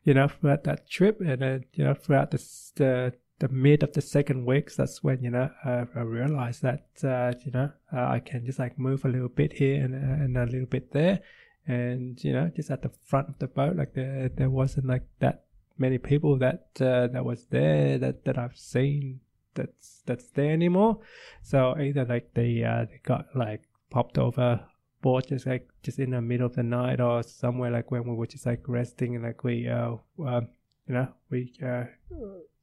you 0.07 0.15
know, 0.15 0.29
throughout 0.29 0.65
that 0.65 0.81
trip, 0.97 1.21
and 1.21 1.41
then 1.41 1.65
you 1.77 1.85
know, 1.85 1.95
throughout 1.95 2.31
the 2.31 2.39
the, 2.77 3.13
the 3.41 3.49
mid 3.49 3.83
of 3.83 3.93
the 3.93 4.01
second 4.01 4.45
weeks, 4.47 4.77
that's 4.77 5.03
when 5.03 5.19
you 5.23 5.31
know 5.31 5.49
uh, 5.65 5.85
I 5.95 6.01
realized 6.01 6.63
that 6.63 6.85
uh, 7.03 7.33
you 7.45 7.53
know 7.53 7.69
uh, 7.93 8.07
I 8.17 8.21
can 8.21 8.45
just 8.47 8.59
like 8.59 8.79
move 8.79 9.05
a 9.05 9.09
little 9.09 9.29
bit 9.41 9.53
here 9.63 9.77
and 9.85 9.95
uh, 9.95 10.25
and 10.25 10.37
a 10.37 10.45
little 10.47 10.71
bit 10.77 10.93
there, 10.93 11.21
and 11.67 12.23
you 12.23 12.33
know, 12.33 12.51
just 12.55 12.71
at 12.71 12.83
the 12.83 12.91
front 13.05 13.29
of 13.29 13.39
the 13.39 13.47
boat, 13.47 13.77
like 13.77 13.95
there 13.95 14.29
there 14.29 14.51
wasn't 14.51 14.87
like 14.87 15.07
that 15.21 15.45
many 15.79 15.99
people 15.99 16.39
that 16.39 16.69
uh, 16.81 17.09
that 17.09 17.25
was 17.25 17.47
there 17.51 17.99
that 17.99 18.25
that 18.25 18.39
I've 18.39 18.57
seen 18.57 19.21
that's 19.55 20.03
that's 20.07 20.31
there 20.31 20.53
anymore. 20.53 21.01
So 21.43 21.77
either 21.79 22.05
like 22.05 22.35
they 22.35 22.65
uh, 22.65 22.87
they 22.91 23.01
got 23.03 23.27
like 23.35 23.63
popped 23.91 24.19
over 24.19 24.61
board 25.05 25.27
just 25.29 25.47
like 25.47 25.69
just 25.83 25.99
in 25.99 26.11
the 26.11 26.21
middle 26.21 26.47
of 26.47 26.55
the 26.55 26.63
night 26.63 26.99
or 26.99 27.23
somewhere 27.23 27.71
like 27.71 27.91
when 27.91 28.05
we 28.05 28.15
were 28.15 28.27
just 28.27 28.47
like 28.47 28.63
resting 28.67 29.15
and 29.15 29.23
like 29.23 29.45
we 29.45 29.69
uh 29.69 29.95
um, 30.27 30.49
you 30.89 30.95
know 30.95 31.09
we 31.31 31.53
uh 31.63 31.85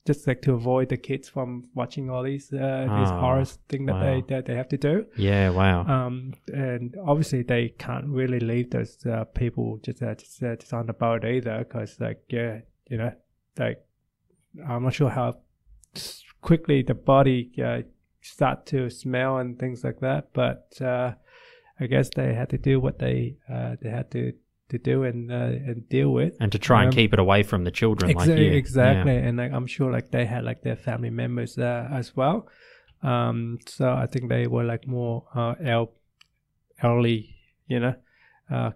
just 0.07 0.25
like 0.27 0.41
to 0.41 0.53
avoid 0.53 0.89
the 0.89 0.97
kids 0.97 1.29
from 1.29 1.69
watching 1.75 2.09
all 2.09 2.23
these 2.23 2.51
uh 2.53 2.81
these 2.97 3.11
Ah, 3.11 3.19
horror 3.19 3.45
thing 3.69 3.85
that 3.85 3.93
wow. 3.95 4.01
they 4.03 4.23
that 4.29 4.45
they 4.47 4.55
have 4.55 4.69
to 4.69 4.77
do 4.77 5.05
yeah. 5.15 5.49
Wow. 5.51 5.81
um 5.85 6.33
and 6.53 6.95
obviously 7.05 7.43
they 7.43 7.69
can't 7.77 8.07
really 8.07 8.39
leave 8.39 8.71
those 8.71 8.97
uh, 9.05 9.25
people 9.25 9.77
just 9.83 10.01
uh, 10.01 10.15
just, 10.15 10.41
uh, 10.43 10.55
just 10.55 10.73
on 10.73 10.87
the 10.87 10.93
boat 10.93 11.23
either 11.25 11.59
because 11.59 11.99
like 11.99 12.19
yeah 12.29 12.61
you 12.89 12.97
know 12.97 13.11
like 13.59 13.85
i'm 14.67 14.83
not 14.83 14.93
sure 14.93 15.09
how 15.09 15.35
quickly 16.41 16.81
the 16.81 16.93
body 16.95 17.51
uh, 17.63 17.81
start 18.21 18.65
to 18.65 18.89
smell 18.89 19.37
and 19.37 19.59
things 19.59 19.83
like 19.83 19.99
that 19.99 20.29
but 20.33 20.71
uh 20.81 21.11
i 21.79 21.85
guess 21.85 22.09
they 22.15 22.33
had 22.33 22.49
to 22.49 22.57
do 22.57 22.79
what 22.79 22.97
they 22.99 23.35
uh 23.53 23.75
they 23.81 23.89
had 23.89 24.09
to 24.11 24.33
to 24.71 24.77
do 24.91 25.03
and 25.03 25.31
uh, 25.31 25.69
and 25.69 25.87
deal 25.89 26.09
with. 26.19 26.33
And 26.39 26.51
to 26.51 26.59
try 26.59 26.79
and 26.83 26.91
um, 26.93 26.95
keep 26.95 27.13
it 27.13 27.19
away 27.19 27.43
from 27.43 27.63
the 27.63 27.71
children, 27.71 28.11
Exa- 28.11 28.15
like 28.15 28.39
you. 28.39 28.51
exactly. 28.61 29.17
And 29.25 29.37
like 29.37 29.51
i'm 29.57 29.67
sure 29.67 29.91
like 29.91 30.07
they 30.11 30.25
had 30.25 30.43
like 30.43 30.61
their 30.67 30.75
family 30.87 31.09
members 31.21 31.57
uh, 31.57 31.87
as 31.99 32.15
well. 32.15 32.47
Um 33.03 33.59
so 33.67 33.85
i 34.03 34.05
think 34.11 34.29
they 34.29 34.45
were 34.47 34.63
like 34.73 34.83
more 34.87 35.15
uh 35.35 35.53
el- 35.75 35.95
elderly 36.83 37.35
you 37.67 37.79
know 37.79 37.95
uh 38.55 38.71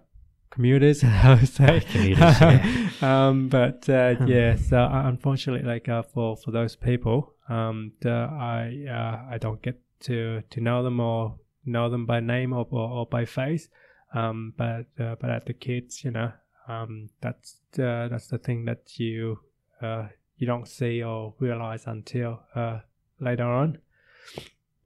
commuters 0.50 1.04
i 1.28 1.34
would 1.34 1.48
say. 1.48 1.80
Commuters, 1.92 2.40
yeah. 2.40 2.90
um 3.28 3.48
but 3.48 3.88
uh 3.88 4.14
yeah 4.26 4.56
so 4.56 4.78
uh, 4.78 5.02
unfortunately 5.12 5.64
like 5.74 5.88
uh, 5.88 6.02
for 6.02 6.36
for 6.36 6.50
those 6.50 6.74
people 6.76 7.18
um 7.48 7.92
the, 8.00 8.10
i 8.10 8.62
uh, 8.98 9.34
i 9.34 9.38
don't 9.38 9.62
get 9.62 9.76
to 10.00 10.42
to 10.50 10.60
know 10.60 10.82
them 10.82 10.98
or 11.00 11.36
know 11.64 11.88
them 11.90 12.04
by 12.06 12.18
name 12.20 12.52
or 12.52 12.66
or, 12.70 12.88
or 12.98 13.06
by 13.06 13.24
face 13.24 13.68
um 14.14 14.52
but 14.56 14.86
uh, 14.98 15.14
but 15.20 15.30
at 15.30 15.46
the 15.46 15.52
kids 15.52 16.04
you 16.04 16.10
know 16.10 16.32
um 16.68 17.08
that's 17.20 17.56
uh, 17.78 18.08
that's 18.08 18.28
the 18.28 18.38
thing 18.38 18.64
that 18.64 18.98
you 18.98 19.38
uh 19.82 20.06
you 20.38 20.46
don't 20.46 20.68
see 20.68 21.02
or 21.02 21.34
realize 21.38 21.86
until 21.86 22.40
uh 22.54 22.78
later 23.20 23.44
on 23.44 23.78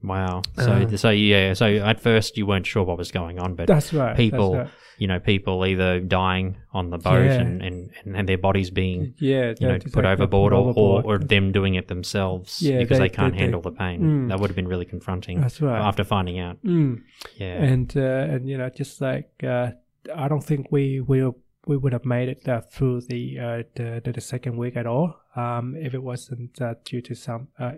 Wow. 0.02 0.42
So, 0.58 0.72
Uh. 0.72 0.96
so 0.96 1.10
yeah. 1.10 1.52
So 1.54 1.66
at 1.66 2.00
first 2.00 2.36
you 2.38 2.46
weren't 2.46 2.66
sure 2.66 2.82
what 2.84 2.98
was 2.98 3.10
going 3.12 3.38
on, 3.38 3.54
but 3.54 3.66
that's 3.66 3.92
right 3.92 4.16
people, 4.16 4.52
that's 4.52 4.64
right. 4.70 4.74
you 4.98 5.06
know, 5.06 5.20
people 5.20 5.64
either 5.66 6.00
dying 6.00 6.56
on 6.72 6.90
the 6.90 6.98
boat 6.98 7.24
Yeah. 7.26 7.40
and, 7.40 7.62
and, 7.62 7.90
and 8.16 8.28
their 8.28 8.38
bodies 8.38 8.70
being, 8.70 9.14
yeah 9.18 9.54
you 9.60 9.68
know, 9.68 9.78
just 9.78 9.94
put 9.94 10.04
like, 10.04 10.12
overboard, 10.18 10.52
or, 10.52 10.72
or, 10.76 11.02
or 11.04 11.18
them 11.18 11.52
doing 11.52 11.74
it 11.74 11.88
themselves 11.88 12.62
Yeah, 12.62 12.78
because 12.78 12.98
they- 12.98 13.08
they, 13.08 13.14
can't 13.14 13.32
they- 13.32 13.38
they- 13.38 13.42
handle 13.44 13.60
the 13.60 13.72
pain. 13.72 14.00
Mm. 14.00 14.28
That 14.28 14.40
would 14.40 14.48
have 14.50 14.56
been 14.56 14.68
really 14.68 14.86
confronting 14.86 15.40
that's 15.40 15.60
right 15.60 15.80
after 15.80 16.04
finding 16.04 16.38
out. 16.38 16.56
mm. 16.64 17.02
Yeah. 17.36 17.62
and 17.62 17.94
uh, 17.96 18.00
and 18.34 18.48
you 18.48 18.56
know 18.58 18.70
just 18.70 19.00
like 19.00 19.30
uh, 19.44 19.72
I 20.16 20.28
don't 20.28 20.44
think 20.44 20.68
we 20.72 21.01
will 21.01 21.36
we 21.66 21.76
would 21.76 21.92
have 21.92 22.07
made 22.07 22.28
it 22.30 22.48
uh, 22.48 22.62
through 22.62 23.03
the, 23.03 23.38
uh, 23.38 23.62
the 23.76 24.01
the 24.05 24.12
the 24.12 24.20
second 24.22 24.57
week 24.57 24.76
at 24.76 24.86
all 24.86 25.09
um, 25.36 25.76
if 25.76 25.92
it 25.92 26.03
wasn't 26.03 26.59
uh, 26.61 26.74
due 26.86 27.03
to 27.03 27.14
some 27.14 27.48
uh, 27.59 27.72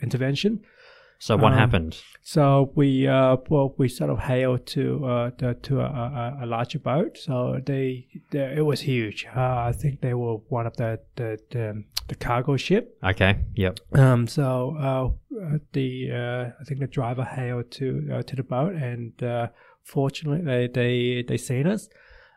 intervention. 0.00 0.60
So 1.24 1.38
what 1.38 1.52
um, 1.52 1.58
happened? 1.58 1.96
So 2.20 2.70
we 2.74 3.08
uh, 3.08 3.38
well 3.48 3.74
we 3.78 3.88
sort 3.88 4.10
of 4.10 4.18
hailed 4.18 4.66
to 4.66 5.06
uh, 5.06 5.30
the, 5.38 5.54
to 5.54 5.80
a, 5.80 5.84
a, 5.84 6.38
a 6.42 6.46
larger 6.46 6.78
boat. 6.78 7.16
So 7.16 7.60
they, 7.64 8.08
they 8.30 8.56
it 8.58 8.66
was 8.66 8.82
huge. 8.82 9.26
Uh, 9.34 9.40
I 9.40 9.72
think 9.72 10.02
they 10.02 10.12
were 10.12 10.34
one 10.48 10.66
of 10.66 10.76
the 10.76 11.00
the 11.16 11.38
the, 11.50 11.82
the 12.08 12.14
cargo 12.14 12.58
ship. 12.58 12.98
Okay. 13.02 13.38
Yep. 13.54 13.80
Um, 13.94 14.26
so 14.26 14.76
uh, 14.78 15.06
uh, 15.42 15.58
the 15.72 16.10
uh, 16.12 16.60
I 16.60 16.64
think 16.64 16.80
the 16.80 16.88
driver 16.88 17.24
hailed 17.24 17.70
to 17.70 18.06
uh, 18.12 18.22
to 18.22 18.36
the 18.36 18.42
boat, 18.42 18.74
and 18.74 19.22
uh, 19.22 19.46
fortunately 19.82 20.44
they 20.44 20.66
they 20.66 21.24
they 21.26 21.38
seen 21.38 21.66
us. 21.66 21.88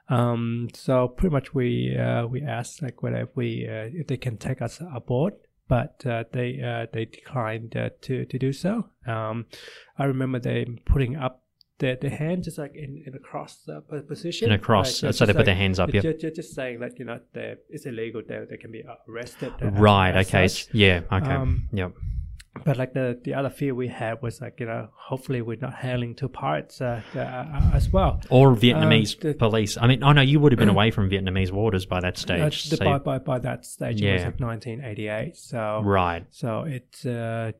Um, 0.08 0.70
so 0.74 1.10
pretty 1.10 1.34
much 1.34 1.54
we 1.54 1.98
uh, 1.98 2.26
we 2.26 2.42
asked 2.42 2.82
like 2.82 3.04
whether 3.04 3.28
we 3.36 3.68
uh, 3.68 3.90
if 3.94 4.08
they 4.08 4.16
can 4.16 4.38
take 4.38 4.62
us 4.62 4.80
aboard, 4.96 5.34
but 5.68 6.06
uh, 6.06 6.24
they 6.32 6.62
uh, 6.62 6.88
they 6.94 7.06
declined 7.06 7.76
uh, 7.76 7.90
to 8.02 8.26
to 8.26 8.40
do 8.40 8.54
so. 8.54 8.90
Um, 9.06 9.46
I 9.98 10.06
remember 10.06 10.40
they 10.40 10.66
putting 10.86 11.16
up 11.16 11.44
their, 11.80 11.96
their 11.96 12.10
hand 12.10 12.44
just 12.44 12.58
like 12.58 12.76
in, 12.76 13.04
in 13.06 13.14
a 13.14 13.20
cross 13.20 13.68
uh, 13.70 13.82
position. 14.08 14.48
In 14.50 14.54
a 14.54 14.60
cross, 14.60 14.88
Like, 14.88 15.14
so 15.14 15.26
they 15.26 15.32
just 15.32 15.38
put 15.38 15.46
their 15.46 15.56
hands 15.56 15.80
up, 15.80 15.90
ju- 15.92 16.02
yep. 16.04 16.20
ju- 16.20 16.32
Just, 16.32 16.56
saying 16.56 16.80
that 16.80 16.98
you 16.98 17.06
know 17.06 17.20
it's 17.70 17.86
illegal. 17.86 18.22
They 18.28 18.40
they 18.50 18.58
can 18.58 18.72
be 18.72 18.84
arrested. 19.08 19.54
Right. 19.62 20.16
Okay. 20.26 20.48
such. 20.48 20.74
Yeah. 20.74 21.02
Okay. 21.12 21.32
Um, 21.32 21.70
yep. 21.72 21.94
But 22.66 22.78
like 22.78 22.94
the 22.94 23.20
the 23.24 23.34
other 23.34 23.50
fear 23.50 23.74
we 23.76 23.88
had 23.88 24.22
was 24.22 24.42
like 24.42 24.60
you 24.60 24.66
know 24.66 24.90
hopefully 24.94 25.42
we're 25.42 25.58
not 25.62 25.74
handling 25.76 26.16
two 26.16 26.30
parts 26.30 26.82
uh, 26.82 27.02
uh, 27.16 27.72
as 27.74 27.90
well. 27.90 28.22
Or 28.30 28.56
Vietnamese 28.56 29.20
the- 29.20 29.34
police. 29.34 29.78
I 29.78 29.88
mean, 29.88 30.04
oh 30.04 30.12
know 30.14 30.22
you 30.22 30.40
would 30.40 30.52
have 30.52 30.60
been 30.60 30.70
away 30.78 30.92
from 30.92 31.10
Vietnamese 31.10 31.52
waters 31.52 31.86
by 31.86 32.00
that 32.02 32.16
Uh, 32.16 32.20
stage. 32.50 32.70
the, 32.70 32.78
so- 32.78 32.86
by, 32.86 32.98
by 33.00 33.18
by 33.20 33.40
that 33.40 33.66
stage 33.66 34.02
it 34.02 34.12
was 34.14 34.22
Yeah. 34.22 34.28
like 34.28 34.40
1988. 34.40 35.36
So 35.38 35.82
right. 35.84 36.26
so 36.32 36.64
it's 36.64 37.06
uh, 37.06 37.52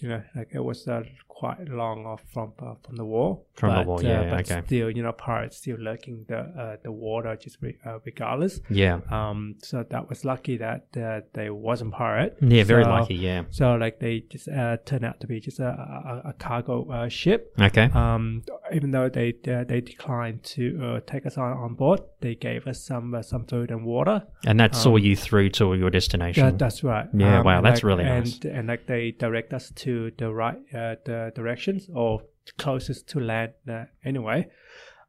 you 0.00 0.08
know 0.08 0.22
like 0.36 0.50
it 0.52 0.60
was 0.64 0.86
uh, 0.88 1.02
quite 1.38 1.68
long 1.68 2.04
off 2.04 2.22
from 2.34 2.52
uh, 2.58 2.74
from 2.84 2.96
the 2.96 3.04
war. 3.04 3.40
From 3.54 3.70
the 3.70 3.76
but, 3.76 3.86
war, 3.86 3.98
uh, 4.00 4.02
yeah, 4.02 4.30
but 4.30 4.50
okay. 4.50 4.60
Still, 4.66 4.90
you 4.90 5.02
know, 5.04 5.12
pirates 5.12 5.56
still 5.58 5.78
lurking 5.78 6.24
the 6.28 6.38
uh, 6.38 6.76
the 6.82 6.90
water 6.90 7.36
just 7.36 7.58
re- 7.62 7.78
uh, 7.86 7.98
regardless. 8.04 8.60
Yeah. 8.68 9.00
Um, 9.08 9.54
so 9.62 9.84
that 9.88 10.08
was 10.08 10.24
lucky 10.24 10.56
that 10.56 10.86
uh, 10.96 11.20
they 11.34 11.48
wasn't 11.50 11.92
pirate. 11.92 12.36
Yeah. 12.40 12.64
Very 12.64 12.82
So- 12.84 12.90
lucky. 12.90 13.14
Yeah. 13.14 13.44
So 13.50 13.76
like 13.76 14.00
they 14.00 14.14
just 14.28 14.48
uh, 14.48 14.78
turned 14.84 15.04
out 15.04 15.20
to 15.20 15.26
be 15.28 15.38
just 15.38 15.60
a, 15.60 15.68
a, 15.68 16.30
a 16.30 16.32
cargo 16.32 16.90
uh, 16.90 17.08
ship. 17.08 17.54
Okay. 17.60 17.88
Um, 17.94 18.42
even 18.72 18.90
though 18.90 19.08
they 19.08 19.34
uh, 19.46 19.64
they 19.64 19.80
declined 19.80 20.42
to 20.42 20.80
uh, 20.82 21.00
take 21.06 21.26
us 21.26 21.36
on, 21.36 21.52
on 21.52 21.74
board, 21.74 22.00
they 22.20 22.34
gave 22.34 22.66
us 22.66 22.84
some 22.84 23.14
uh, 23.14 23.22
some 23.22 23.44
food 23.46 23.70
and 23.70 23.84
water. 23.84 24.22
and 24.46 24.60
that 24.60 24.74
saw 24.74 24.96
um, 24.96 24.98
you 24.98 25.16
through 25.16 25.50
to 25.50 25.74
your 25.74 25.90
destination. 25.90 26.44
Yeah, 26.44 26.50
that's 26.56 26.84
right. 26.84 27.06
Yeah, 27.14 27.42
wow, 27.42 27.60
that's 27.60 27.82
like- 27.82 27.84
really 27.84 28.04
and, 28.04 28.24
nice. 28.24 28.40
And 28.44 28.68
like 28.68 28.86
they 28.86 29.12
direct 29.12 29.52
us 29.52 29.70
to 29.76 30.12
the 30.18 30.32
right 30.32 30.58
uh, 30.74 30.96
the 31.04 31.32
directions 31.34 31.88
or 31.94 32.22
closest 32.56 33.08
to 33.10 33.20
land 33.20 33.52
uh, 33.68 33.84
anyway. 34.04 34.48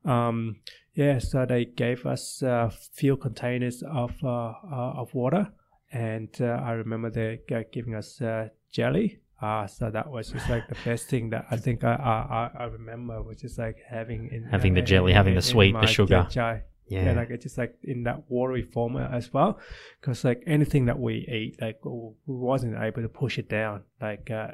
Um, 0.05 0.57
yeah, 0.93 1.19
so 1.19 1.45
they 1.45 1.65
gave 1.65 2.05
us 2.05 2.41
a 2.41 2.71
few 2.93 3.15
containers 3.15 3.83
of 3.83 4.11
uh, 4.23 4.53
uh, 4.71 4.93
of 4.97 5.13
water, 5.13 5.47
and 5.91 6.29
uh, 6.41 6.45
I 6.45 6.71
remember 6.71 7.09
they 7.09 7.39
uh, 7.55 7.63
giving 7.71 7.95
us 7.95 8.21
uh, 8.21 8.49
jelly. 8.71 9.19
Uh, 9.41 9.65
so 9.67 9.89
that 9.89 10.09
was 10.09 10.29
just 10.31 10.49
like 10.49 10.67
the 10.67 10.75
best 10.83 11.07
thing 11.07 11.29
that 11.29 11.45
I 11.49 11.55
think 11.57 11.83
I 11.83 11.93
I, 11.93 12.63
I- 12.63 12.65
remember 12.65 13.21
was 13.23 13.39
just 13.39 13.57
like 13.57 13.77
having 13.89 14.29
in 14.31 14.43
Having 14.51 14.73
the 14.73 14.81
uh, 14.81 14.85
jelly, 14.85 15.11
in- 15.11 15.15
having 15.17 15.35
the 15.35 15.41
sweet, 15.41 15.73
the 15.73 15.87
sugar. 15.87 16.27
yeah. 16.31 17.03
Yeah, 17.05 17.13
like 17.13 17.29
it's 17.29 17.43
just 17.43 17.57
like 17.57 17.75
in 17.83 18.03
that 18.03 18.23
watery 18.29 18.63
form 18.63 18.97
as 18.97 19.31
well, 19.31 19.59
because 20.01 20.23
like 20.25 20.41
anything 20.47 20.85
that 20.87 20.97
we 20.99 21.13
eat, 21.17 21.61
like 21.61 21.79
we 21.85 22.11
wasn't 22.25 22.75
able 22.81 23.03
to 23.03 23.07
push 23.09 23.37
it 23.37 23.47
down. 23.47 23.83
Like 24.01 24.31
uh, 24.31 24.47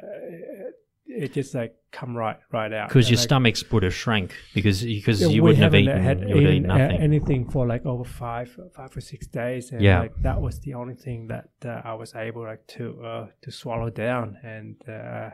it 1.08 1.34
just 1.34 1.54
like 1.54 1.76
come 1.92 2.16
right 2.18 2.38
right 2.52 2.74
out. 2.74 2.90
because 2.90 3.10
your 3.10 3.18
like, 3.18 3.24
stomachs 3.24 3.72
would 3.72 3.84
have 3.84 3.94
shrank 3.94 4.34
because 4.54 4.84
because 4.84 5.22
yeah, 5.22 5.28
you 5.28 5.44
wouldn't 5.44 5.62
have 5.64 5.76
eaten. 5.76 6.02
had 6.02 6.20
you 6.28 6.36
would 6.36 6.44
eaten, 6.44 6.64
nothing. 6.64 6.98
anything 7.00 7.50
for 7.50 7.68
like 7.68 7.86
over 7.86 8.04
five 8.04 8.50
five 8.76 8.96
or 8.98 9.02
six 9.02 9.28
days, 9.28 9.72
and 9.72 9.82
Yeah. 9.82 10.00
like 10.02 10.16
that 10.24 10.42
was 10.42 10.60
the 10.62 10.74
only 10.74 10.96
thing 10.96 11.28
that 11.28 11.50
uh, 11.64 11.82
I 11.84 11.94
was 11.94 12.16
able 12.16 12.44
like 12.44 12.66
to 12.78 13.04
uh, 13.04 13.28
to 13.44 13.52
swallow 13.52 13.90
down, 13.90 14.38
and 14.44 14.76
uh, 14.90 15.30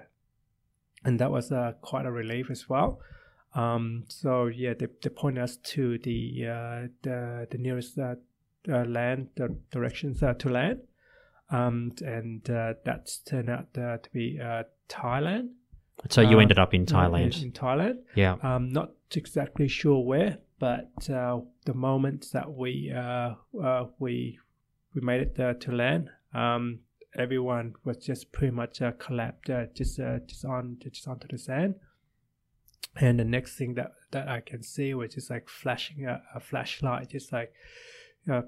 and 1.05 1.19
that 1.19 1.31
was 1.31 1.51
uh, 1.51 1.73
quite 1.81 2.05
a 2.05 2.11
relief 2.11 2.49
as 2.51 2.67
well. 2.69 2.99
Um, 3.53 4.03
so 4.07 4.47
yeah, 4.47 4.73
they, 4.77 4.87
they 5.01 5.09
pointed 5.09 5.43
us 5.43 5.57
to 5.57 5.97
the 5.99 6.47
uh, 6.47 6.87
the, 7.01 7.47
the 7.49 7.57
nearest 7.57 7.97
uh, 7.97 8.15
uh, 8.69 8.85
land, 8.85 9.29
the 9.35 9.55
directions 9.71 10.21
uh, 10.21 10.33
to 10.35 10.49
land, 10.49 10.79
um, 11.49 11.91
and 12.05 12.47
uh, 12.49 12.73
that's 12.85 13.17
turned 13.19 13.49
out 13.49 13.67
uh, 13.77 13.97
to 13.97 14.09
be 14.13 14.39
uh, 14.39 14.63
Thailand. 14.89 15.49
So 16.09 16.21
you 16.21 16.39
ended 16.39 16.59
up 16.59 16.73
in 16.73 16.85
Thailand. 16.85 17.41
In, 17.41 17.51
Thailand. 17.51 17.99
yeah. 18.15 18.35
Um, 18.41 18.69
not 18.69 18.91
exactly 19.15 19.67
sure 19.67 20.03
where, 20.03 20.39
but 20.59 21.09
uh, 21.09 21.39
the 21.65 21.73
moment 21.73 22.27
that 22.33 22.51
we 22.53 22.93
uh, 22.95 23.33
uh, 23.61 23.85
we 23.99 24.39
we 24.93 25.01
made 25.01 25.21
it 25.21 25.61
to 25.61 25.71
land, 25.71 26.09
um, 26.33 26.79
everyone 27.15 27.73
was 27.83 27.97
just 27.97 28.31
pretty 28.31 28.51
much 28.51 28.81
uh, 28.81 28.91
collapsed 28.93 29.49
uh, 29.49 29.65
just 29.73 29.99
uh, 29.99 30.19
just 30.25 30.45
on 30.45 30.77
just 30.79 31.07
onto 31.07 31.27
the 31.27 31.37
sand. 31.37 31.75
And 32.97 33.19
the 33.19 33.25
next 33.25 33.55
thing 33.55 33.75
that, 33.75 33.93
that 34.11 34.27
I 34.27 34.41
can 34.41 34.63
see 34.63 34.93
was 34.93 35.13
just 35.13 35.29
like 35.29 35.47
flashing 35.47 36.05
a, 36.05 36.21
a 36.35 36.41
flashlight, 36.41 37.09
just 37.09 37.31
like, 37.31 37.53
uh, 38.29 38.41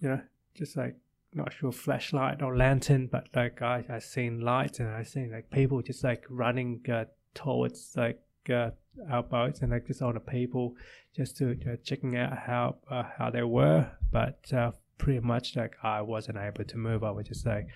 you 0.00 0.08
know, 0.08 0.20
just 0.54 0.76
like 0.76 0.96
not 1.34 1.52
sure 1.52 1.72
flashlight 1.72 2.42
or 2.42 2.56
lantern, 2.56 3.06
but 3.06 3.28
like 3.34 3.62
I 3.62 3.84
I 3.88 3.98
seen 3.98 4.40
lights 4.40 4.80
and 4.80 4.88
I 4.88 5.02
seen 5.04 5.30
like 5.32 5.50
people 5.50 5.82
just 5.82 6.02
like 6.04 6.24
running 6.28 6.80
uh, 6.92 7.04
towards 7.34 7.94
like 7.96 8.20
uh, 8.48 8.70
our 9.10 9.22
boats 9.22 9.60
and 9.60 9.70
like 9.70 9.86
just 9.86 10.02
all 10.02 10.12
the 10.12 10.20
people 10.20 10.74
just 11.16 11.36
to 11.38 11.52
uh, 11.52 11.76
checking 11.84 12.16
out 12.16 12.36
how 12.36 12.76
uh, 12.90 13.04
how 13.18 13.30
they 13.30 13.42
were, 13.42 13.90
but 14.10 14.52
uh, 14.52 14.72
pretty 14.98 15.20
much 15.20 15.56
like 15.56 15.76
I 15.82 16.02
wasn't 16.02 16.38
able 16.38 16.64
to 16.64 16.76
move. 16.76 17.04
I 17.04 17.10
was 17.10 17.26
just 17.28 17.46
like 17.46 17.68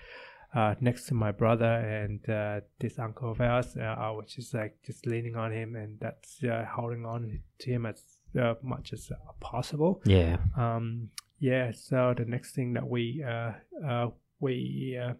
uh, 0.53 0.75
next 0.79 1.05
to 1.07 1.13
my 1.13 1.31
brother 1.31 1.65
and 1.65 2.29
uh, 2.29 2.61
this 2.79 2.97
uncle 2.99 3.31
of 3.31 3.41
ours. 3.41 3.75
Uh, 3.77 3.83
I 3.83 4.11
was 4.11 4.33
just 4.33 4.53
like 4.53 4.77
just 4.85 5.05
leaning 5.05 5.35
on 5.35 5.51
him 5.51 5.75
and 5.75 5.99
that's 5.99 6.43
uh, 6.43 6.65
holding 6.69 7.05
on 7.05 7.41
to 7.59 7.69
him 7.69 7.85
as 7.85 8.01
uh, 8.39 8.53
much 8.61 8.93
as 8.93 9.11
uh, 9.11 9.15
possible 9.39 10.01
Yeah. 10.05 10.37
um, 10.57 11.09
yeah, 11.39 11.71
so 11.73 12.13
the 12.17 12.25
next 12.25 12.55
thing 12.55 12.73
that 12.73 12.87
we 12.87 13.23
uh, 13.27 13.51
uh, 13.85 14.09
we 14.39 14.99
uh, 15.01 15.13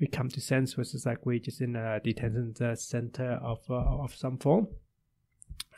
we 0.00 0.06
come 0.06 0.28
to 0.30 0.40
sense 0.40 0.76
was 0.76 0.92
just 0.92 1.06
like 1.06 1.26
we're 1.26 1.38
just 1.38 1.60
in 1.60 1.76
a 1.76 2.00
detention 2.00 2.54
uh, 2.60 2.74
center 2.74 3.38
of 3.42 3.58
uh, 3.68 3.74
of 3.74 4.14
some 4.14 4.38
form, 4.38 4.68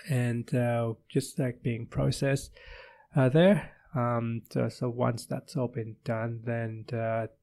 and 0.08 0.54
uh, 0.54 0.94
just 1.08 1.38
like 1.38 1.62
being 1.62 1.86
processed 1.86 2.52
there. 3.14 3.70
Um, 3.96 4.42
so, 4.50 4.68
so 4.68 4.88
once 4.88 5.24
that's 5.26 5.56
all 5.56 5.68
been 5.68 5.96
done, 6.04 6.40
then 6.44 6.84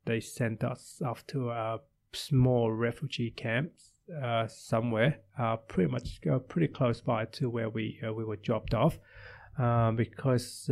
they 0.06 0.20
sent 0.20 0.64
us 0.64 1.02
off 1.06 1.26
to 1.28 1.50
a 1.50 1.80
small 2.12 2.72
refugee 2.72 3.32
camp 3.32 3.72
somewhere, 4.48 5.20
uh, 5.40 5.56
pretty 5.56 5.90
much 5.90 6.20
pretty 6.50 6.68
close 6.68 7.00
by 7.00 7.26
to 7.26 7.50
where 7.50 7.70
we 7.70 8.02
we 8.04 8.26
were 8.26 8.36
dropped 8.36 8.74
off, 8.74 9.00
um, 9.58 9.96
because 9.96 10.70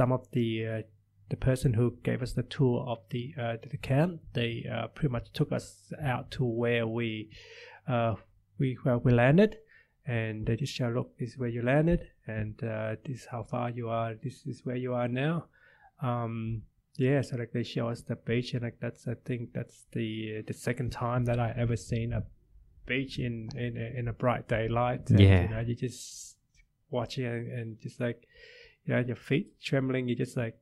some 0.00 0.12
of 0.12 0.22
the 0.32 0.48
uh, 0.66 0.82
the 1.28 1.36
person 1.36 1.74
who 1.74 1.86
gave 2.08 2.22
us 2.22 2.32
the 2.32 2.42
tour 2.56 2.76
of 2.92 2.98
the 3.10 3.34
uh, 3.42 3.56
the 3.70 3.76
camp, 3.76 4.12
they 4.32 4.52
uh, 4.74 4.86
pretty 4.96 5.12
much 5.12 5.26
took 5.38 5.52
us 5.52 5.92
out 6.12 6.30
to 6.30 6.42
where 6.62 6.86
we 6.86 7.28
uh, 7.94 8.14
we 8.58 8.68
where 8.84 8.96
we 9.06 9.12
landed, 9.12 9.58
and 10.06 10.46
they 10.46 10.56
just 10.56 10.74
showed, 10.74 10.94
look, 10.94 11.10
this 11.18 11.30
is 11.32 11.38
where 11.38 11.50
you 11.56 11.62
landed, 11.74 12.00
and 12.26 12.54
uh, 12.64 12.96
this 13.04 13.16
is 13.20 13.26
how 13.30 13.42
far 13.42 13.68
you 13.78 13.90
are. 13.90 14.14
This 14.26 14.46
is 14.46 14.64
where 14.64 14.80
you 14.84 14.94
are 14.94 15.08
now. 15.08 15.36
Um, 16.02 16.62
yeah, 16.96 17.20
so 17.20 17.36
like 17.36 17.52
they 17.52 17.62
show 17.62 17.88
us 17.92 18.00
the 18.00 18.16
beach, 18.16 18.54
and 18.54 18.62
like 18.62 18.78
that's 18.80 19.06
I 19.06 19.16
think 19.26 19.52
that's 19.52 19.84
the 19.92 20.42
the 20.48 20.54
second 20.54 20.90
time 20.92 21.26
that 21.26 21.38
I 21.38 21.48
ever 21.64 21.76
seen 21.76 22.14
a 22.14 22.22
beach 22.86 23.18
in 23.18 23.34
in 23.64 23.72
in 23.98 24.08
a 24.08 24.14
bright 24.22 24.48
daylight. 24.48 25.10
And, 25.10 25.20
Yeah. 25.20 25.42
you 25.42 25.48
know, 25.52 25.60
you 25.60 25.74
just 25.74 26.38
watching 26.90 27.26
and, 27.26 27.52
and 27.58 27.80
just 27.80 28.00
like 28.00 28.20
you 28.84 28.94
know 28.94 29.00
your 29.00 29.16
feet 29.16 29.60
trembling. 29.60 30.08
You 30.08 30.14
just 30.16 30.36
like 30.36 30.56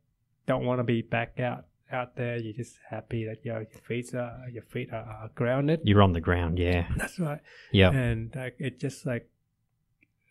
don't 0.47 0.65
want 0.65 0.79
to 0.81 0.85
be 0.85 1.03
back 1.03 1.41
out 1.41 1.65
out 1.91 2.17
there. 2.17 2.37
You're 2.37 2.53
just 2.55 2.79
happy 2.91 3.25
that 3.27 3.45
your 3.45 3.61
your 3.61 3.81
feet 3.87 4.15
are 4.15 4.47
your 4.53 4.63
feet 4.65 4.93
are, 4.93 5.05
are 5.05 5.31
grounded. 5.35 5.81
You're 5.85 6.03
on 6.03 6.13
the 6.13 6.21
ground. 6.21 6.59
Yeah. 6.59 6.87
That's 6.97 7.19
right 7.19 7.41
Yeah. 7.73 7.91
and 7.91 8.35
like 8.35 8.57
it 8.59 8.79
just 8.81 9.07
like 9.07 9.29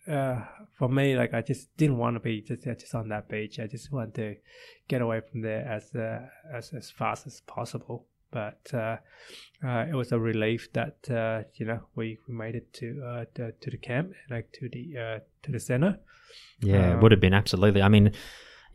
uh 0.08 0.40
for 0.78 0.88
me 0.88 1.18
like 1.18 1.34
i 1.34 1.42
just 1.42 1.76
didn't 1.76 1.98
want 1.98 2.16
to 2.16 2.22
be 2.22 2.40
just 2.40 2.64
just 2.64 2.96
on 2.96 3.10
that 3.10 3.28
beach 3.28 3.60
i 3.60 3.68
just 3.68 3.92
want 3.92 4.14
to 4.16 4.38
get 4.88 5.02
away 5.02 5.20
from 5.30 5.42
there 5.42 5.68
as 5.68 5.94
uh, 5.96 6.22
as 6.54 6.72
as 6.74 6.90
fast 6.90 7.28
as 7.28 7.42
possible 7.42 8.06
but 8.32 8.60
uh, 8.74 8.98
uh 9.64 9.86
it 9.90 9.96
was 9.96 10.12
a 10.12 10.20
relief 10.20 10.72
that 10.74 10.98
uh 11.10 11.44
you 11.56 11.66
know 11.66 11.80
we 11.96 12.18
we 12.28 12.34
made 12.34 12.56
it 12.56 12.72
to 12.74 13.02
uh 13.06 13.26
to, 13.36 13.52
to 13.62 13.72
the 13.72 13.78
camp 13.78 14.14
like 14.30 14.52
to 14.52 14.70
the 14.70 14.98
uh 14.98 15.20
to 15.44 15.52
the 15.52 15.60
center 15.60 15.98
Yeah, 16.62 16.92
it 16.92 16.94
Um, 16.96 17.00
would 17.02 17.12
have 17.12 17.22
been 17.22 17.34
absolutely. 17.34 17.82
I 17.82 17.90
mean, 17.90 18.12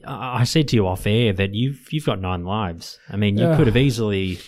I 0.07 0.45
said 0.45 0.69
to 0.69 0.77
you 0.77 0.87
off 0.87 1.07
air 1.07 1.33
that 1.35 1.55
you've 1.55 1.93
you've 1.93 2.07
got 2.07 2.21
nine 2.21 2.45
lives. 2.45 2.99
I 3.09 3.17
mean, 3.17 3.37
you 3.39 3.47
could 3.57 3.67
have 3.67 3.77
easily 3.77 4.39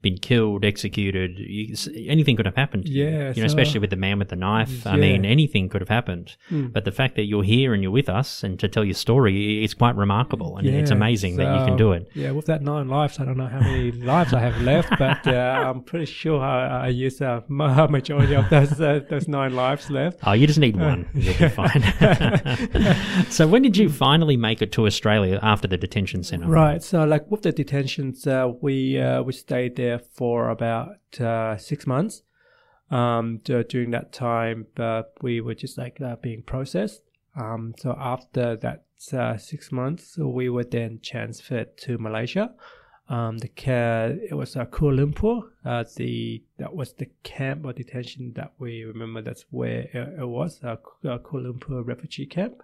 been 0.00 0.16
killed, 0.18 0.64
executed. 0.64 1.38
You, 1.38 1.74
anything 2.08 2.36
could 2.36 2.46
have 2.46 2.54
happened. 2.54 2.84
to 2.86 2.90
you. 2.90 3.04
Yeah, 3.04 3.10
you 3.34 3.42
know, 3.42 3.48
so- 3.48 3.56
especially 3.58 3.80
with 3.80 3.90
the 3.90 3.96
man 3.96 4.18
with 4.18 4.28
the 4.28 4.36
knife. 4.36 4.86
I 4.86 4.96
mean, 4.96 5.24
anything 5.24 5.68
could 5.68 5.80
have 5.80 5.88
happened. 5.88 6.36
Mm. 6.50 6.72
But 6.72 6.84
the 6.84 6.92
fact 6.92 7.16
that 7.16 7.24
you're 7.24 7.42
here 7.42 7.74
and 7.74 7.82
you're 7.82 7.90
with 7.92 8.08
us 8.08 8.44
and 8.44 8.58
to 8.60 8.68
tell 8.68 8.84
your 8.84 8.94
story, 8.94 9.64
it's 9.64 9.74
quite 9.74 9.96
remarkable, 9.96 10.56
and 10.56 10.66
it's 10.68 10.90
Yeah, 10.90 10.96
amazing 10.96 11.36
that 11.36 11.58
you 11.58 11.66
can 11.66 11.76
do 11.76 11.92
it. 11.92 12.08
Yeah, 12.14 12.30
with 12.30 12.46
that 12.46 12.62
nine 12.62 12.88
lives, 12.88 13.18
I 13.18 13.24
don't 13.24 13.36
know 13.36 13.48
how 13.48 13.60
many 13.60 13.90
lives 14.14 14.32
I 14.32 14.40
have 14.40 14.60
left, 14.62 14.90
but 14.98 15.26
uh, 15.26 15.64
I'm 15.66 15.82
pretty 15.82 16.06
sure 16.06 16.40
I, 16.40 16.86
I 16.86 16.88
used 16.88 17.20
a 17.32 17.42
ma- 17.48 17.86
majority 17.88 18.34
of 18.34 18.48
those 18.50 18.80
uh, 18.80 19.00
those 19.10 19.26
nine 19.28 19.54
lives 19.56 19.90
left. 19.90 20.20
Oh, 20.24 20.32
you 20.32 20.46
just 20.46 20.58
need 20.60 20.76
one. 20.76 21.08
You'll 21.14 21.38
be 21.38 21.48
fine. 21.48 21.82
so, 23.30 23.46
when 23.46 23.62
did 23.62 23.76
you 23.76 23.88
finally 23.88 24.36
make 24.36 24.62
it 24.62 24.72
to 24.72 24.86
Australia 24.86 25.38
after 25.42 25.66
the 25.68 25.76
detention 25.76 26.22
centre? 26.22 26.46
Right. 26.46 26.82
So, 26.82 27.04
like 27.04 27.30
with 27.30 27.42
the 27.42 27.52
detentions, 27.52 28.26
uh, 28.26 28.50
we 28.60 28.98
uh, 29.00 29.22
we 29.22 29.32
stayed 29.32 29.76
there 29.76 29.87
for 29.96 30.50
about 30.50 30.98
uh, 31.20 31.56
six 31.56 31.86
months. 31.86 32.22
Um, 32.90 33.40
during 33.44 33.90
that 33.92 34.12
time, 34.12 34.66
uh, 34.78 35.02
we 35.22 35.40
were 35.40 35.54
just 35.54 35.78
like 35.78 36.00
uh, 36.00 36.16
being 36.16 36.42
processed. 36.42 37.02
Um, 37.38 37.74
so 37.78 37.96
after 37.98 38.56
that 38.56 38.84
uh, 39.12 39.36
six 39.36 39.70
months, 39.70 40.18
we 40.18 40.48
were 40.48 40.64
then 40.64 41.00
transferred 41.02 41.76
to 41.78 41.98
Malaysia. 41.98 42.54
Um, 43.08 43.38
the 43.38 43.48
care 43.48 44.18
it 44.30 44.34
was 44.34 44.54
uh, 44.56 44.66
Kuala 44.66 45.12
Lumpur. 45.12 45.42
Uh, 45.64 45.84
the 45.96 46.42
that 46.58 46.74
was 46.74 46.92
the 46.94 47.08
camp 47.22 47.64
or 47.64 47.72
detention 47.72 48.32
that 48.34 48.52
we 48.58 48.84
remember. 48.84 49.22
That's 49.22 49.46
where 49.50 49.88
it, 49.92 50.20
it 50.20 50.28
was. 50.28 50.60
Uh, 50.62 50.76
Kuala 51.02 51.52
Lumpur 51.52 51.86
refugee 51.86 52.26
camp. 52.26 52.62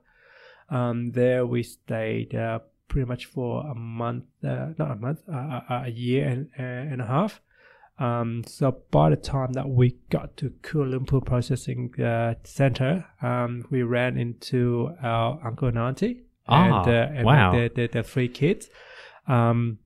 Um, 0.68 1.12
there 1.12 1.46
we 1.46 1.62
stayed 1.62 2.34
uh, 2.34 2.60
pretty 2.88 3.06
much 3.06 3.26
for 3.26 3.66
a 3.66 3.74
month, 3.74 4.24
uh, 4.42 4.68
not 4.78 4.90
a 4.90 4.96
month, 4.96 5.20
uh, 5.28 5.60
a, 5.68 5.82
a 5.86 5.90
year 5.90 6.26
and, 6.28 6.48
and 6.56 7.00
a 7.00 7.06
half. 7.06 7.40
Um, 7.98 8.42
so 8.46 8.82
by 8.90 9.10
the 9.10 9.16
time 9.16 9.52
that 9.52 9.68
we 9.68 9.96
got 10.10 10.36
to 10.38 10.50
Kuala 10.62 10.98
Lumpur 10.98 11.24
Processing 11.24 11.94
uh, 12.00 12.34
Center, 12.42 13.06
um, 13.22 13.64
we 13.70 13.82
ran 13.82 14.18
into 14.18 14.90
our 15.02 15.40
uncle 15.46 15.68
and 15.68 15.78
auntie 15.78 16.24
Ah, 16.46 16.82
and, 16.82 16.88
uh, 16.88 17.18
and 17.18 17.24
wow. 17.24 17.52
their 17.52 18.02
three 18.02 18.28
kids. 18.28 18.68
Um, 19.26 19.78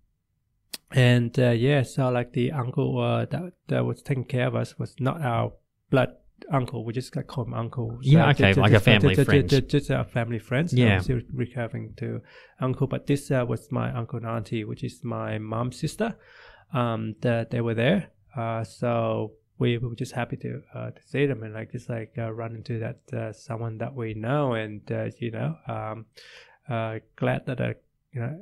and 0.91 1.39
uh, 1.39 1.51
yeah, 1.51 1.83
so 1.83 2.09
like 2.11 2.33
the 2.33 2.53
uncle 2.53 2.99
uh, 3.01 3.27
that, 3.27 3.53
that 3.69 3.85
was 3.85 4.03
taking 4.03 4.25
care 4.25 4.47
of 4.47 4.57
us 4.57 4.79
was 4.79 4.97
not 4.99 5.21
our 5.23 5.53
blood 5.91 6.15
uncle. 6.53 6.85
We 6.85 6.93
just 6.93 7.13
got 7.13 7.27
call 7.27 7.45
him 7.45 7.55
uncle. 7.55 7.99
So 8.03 8.11
Yeah, 8.11 8.31
okay, 8.31 8.55
like 8.55 8.73
a 8.73 8.81
family 8.81 9.15
just, 9.15 9.29
friend. 9.29 9.49
Just, 9.49 9.69
just 9.69 9.91
our 9.91 10.05
family 10.05 10.39
friends. 10.39 10.73
Yeah. 10.73 11.01
Still 11.01 11.21
recovering 11.33 11.95
to 11.99 12.21
uncle, 12.61 12.87
but 12.87 13.07
this 13.07 13.31
uh, 13.31 13.45
was 13.47 13.71
my 13.71 13.93
uncle 13.93 14.19
and 14.19 14.27
auntie, 14.27 14.65
which 14.65 14.85
is 14.85 15.03
my 15.05 15.39
mom's 15.39 15.79
sister. 15.79 16.17
Um, 16.73 17.15
that 17.23 17.51
they 17.51 17.63
were 17.63 17.75
there. 17.75 18.11
Uh, 18.37 18.63
so 18.63 19.33
we, 19.59 19.79
we 19.79 19.89
were 19.89 19.95
just 19.95 20.13
happy 20.13 20.37
to 20.37 20.63
uh, 20.75 20.91
to 20.91 21.03
see 21.07 21.27
them 21.27 21.43
and 21.43 21.55
like 21.55 21.73
just 21.73 21.89
like 21.89 22.13
uh, 22.19 22.31
run 22.31 22.55
into 22.55 22.79
that 22.79 23.01
uh, 23.13 23.33
someone 23.33 23.79
that 23.79 23.95
we 23.95 24.15
know 24.15 24.53
and 24.53 24.83
uh, 24.93 25.07
you 25.19 25.31
know 25.31 25.57
um, 25.67 26.07
uh, 26.69 26.99
glad 27.17 27.47
that 27.47 27.61
uh, 27.61 27.73
you 28.13 28.21
know 28.21 28.39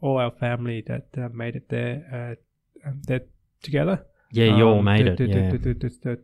all 0.00 0.18
our 0.18 0.30
family 0.30 0.82
that 0.86 1.06
uh, 1.16 1.28
made 1.32 1.56
it 1.56 1.68
there 1.68 2.36
uh, 2.84 2.88
um, 2.88 3.00
that 3.06 3.28
together. 3.62 4.04
Yeah, 4.30 4.56
you 4.56 4.66
all 4.66 4.78
um, 4.78 4.84
made 4.84 5.04
to, 5.04 5.12
it. 5.12 5.16
to, 5.16 5.26
yeah. 5.26 5.50
to, 6.02 6.18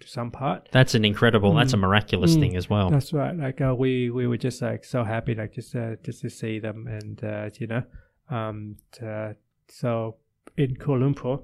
to, 0.00 0.04
to, 0.04 0.06
to, 0.06 0.06
to 0.06 0.12
some 0.12 0.30
part. 0.30 0.68
That's 0.72 0.94
an 0.94 1.04
incredible. 1.04 1.54
That's 1.54 1.72
a 1.72 1.76
Mm. 1.76 1.80
miraculous 1.80 2.36
Mm. 2.36 2.40
thing 2.40 2.56
as 2.56 2.70
well. 2.70 2.90
That's 2.90 3.12
right. 3.12 3.36
Like 3.36 3.60
uh, 3.60 3.74
we 3.78 4.10
we 4.10 4.26
were 4.26 4.38
just 4.38 4.62
like 4.62 4.84
so 4.84 5.04
happy, 5.04 5.34
like 5.34 5.52
just 5.54 5.74
uh, 5.76 5.96
just 6.04 6.20
to 6.22 6.30
see 6.30 6.58
them, 6.60 6.86
and 6.86 7.24
uh, 7.24 7.50
you 7.58 7.66
know, 7.66 7.82
um, 8.30 8.76
t- 8.92 9.34
so 9.68 10.16
in 10.56 10.76
Kuala 10.76 11.14
Lumpur, 11.14 11.42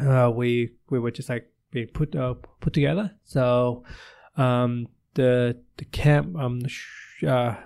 uh, 0.00 0.30
we 0.30 0.70
we 0.90 0.98
were 0.98 1.10
just 1.10 1.28
like 1.28 1.50
being 1.70 1.88
put 1.88 2.14
uh, 2.16 2.34
put 2.60 2.72
together. 2.72 3.12
So, 3.24 3.84
um, 4.36 4.88
the 5.14 5.56
the 5.76 5.84
camp, 5.86 6.36
I'm 6.38 6.58
not 6.60 6.70
sh- 6.70 7.24
uh, 7.24 7.56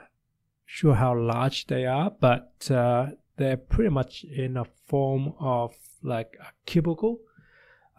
sure 0.66 0.94
how 0.94 1.16
large 1.18 1.66
they 1.66 1.86
are, 1.86 2.10
but 2.20 2.70
uh, 2.70 3.06
they're 3.36 3.56
pretty 3.56 3.90
much 3.90 4.24
in 4.24 4.56
a 4.56 4.64
form 4.86 5.34
of 5.40 5.74
like 6.02 6.36
a 6.40 6.46
cubicle. 6.66 7.18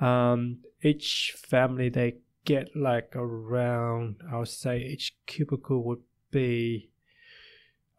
Um, 0.04 0.58
each 0.82 1.34
family 1.38 1.90
they 1.90 2.16
get 2.46 2.76
like 2.76 3.16
around, 3.16 4.18
I 4.32 4.38
would 4.40 4.48
say 4.50 4.80
each 4.94 5.16
cubicle 5.26 5.84
would 5.84 6.02
be 6.32 6.90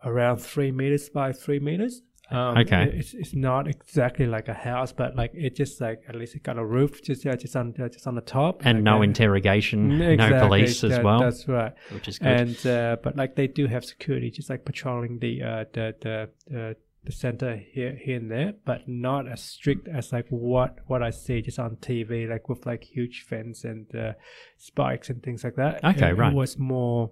around 0.05 0.39
three 0.39 0.71
meters 0.71 1.09
by 1.09 1.33
three 1.33 1.61
meters. 1.61 2.03
Um, 2.31 2.57
Okay. 2.59 2.85
it- 2.85 2.95
It's, 2.95 3.15
it's 3.15 3.35
not 3.35 3.69
exactly 3.69 4.27
like 4.27 4.49
a 4.49 4.55
house, 4.55 4.93
but 4.93 5.15
like 5.15 5.33
it 5.35 5.55
just 5.57 5.81
like 5.81 6.03
at 6.09 6.15
least 6.15 6.35
it 6.35 6.43
got 6.43 6.59
a 6.59 6.65
roof 6.65 7.03
just 7.03 7.25
yeah, 7.25 7.37
just 7.37 7.55
on 7.57 7.75
just 7.93 8.07
on 8.07 8.15
the 8.15 8.23
top 8.23 8.65
and 8.67 8.79
like, 8.79 8.85
no 8.85 8.99
uh, 8.99 9.03
interrogation, 9.03 9.99
no 9.99 10.09
exactly, 10.11 10.39
police 10.49 10.85
as 10.85 10.91
that- 10.93 11.05
well, 11.05 11.21
That's 11.21 11.47
right 11.49 11.73
which 11.93 12.09
is 12.09 12.19
good. 12.19 12.29
and 12.41 12.67
uh, 12.67 12.97
but 13.03 13.17
like 13.17 13.37
they 13.37 13.47
do 13.47 13.67
have 13.67 13.85
security, 13.85 14.31
just 14.31 14.49
like 14.51 14.65
patrolling 14.65 15.19
the 15.21 15.43
uh, 15.43 15.65
the 15.75 15.95
the 16.05 16.17
the, 16.49 16.77
the 17.05 17.13
center 17.13 17.57
here 17.57 17.99
here 18.03 18.17
and 18.17 18.31
there, 18.31 18.55
but 18.65 18.89
not 18.89 19.29
as 19.29 19.43
strict 19.43 19.89
as 19.89 20.13
like 20.13 20.27
what 20.29 20.79
what 20.87 21.03
I 21.03 21.11
see 21.11 21.43
just 21.43 21.59
on 21.59 21.77
TV, 21.77 22.29
like 22.29 22.49
with 22.49 22.67
like 22.67 22.85
huge 22.85 23.25
fence 23.29 23.65
and 23.65 23.95
uh, 23.95 24.13
spikes 24.57 25.11
and 25.11 25.23
things 25.23 25.45
like 25.45 25.57
that. 25.57 25.85
Okay, 25.85 26.11
it, 26.11 26.17
right. 26.19 26.33
It 26.33 26.37
was 26.37 26.59
more 26.59 27.11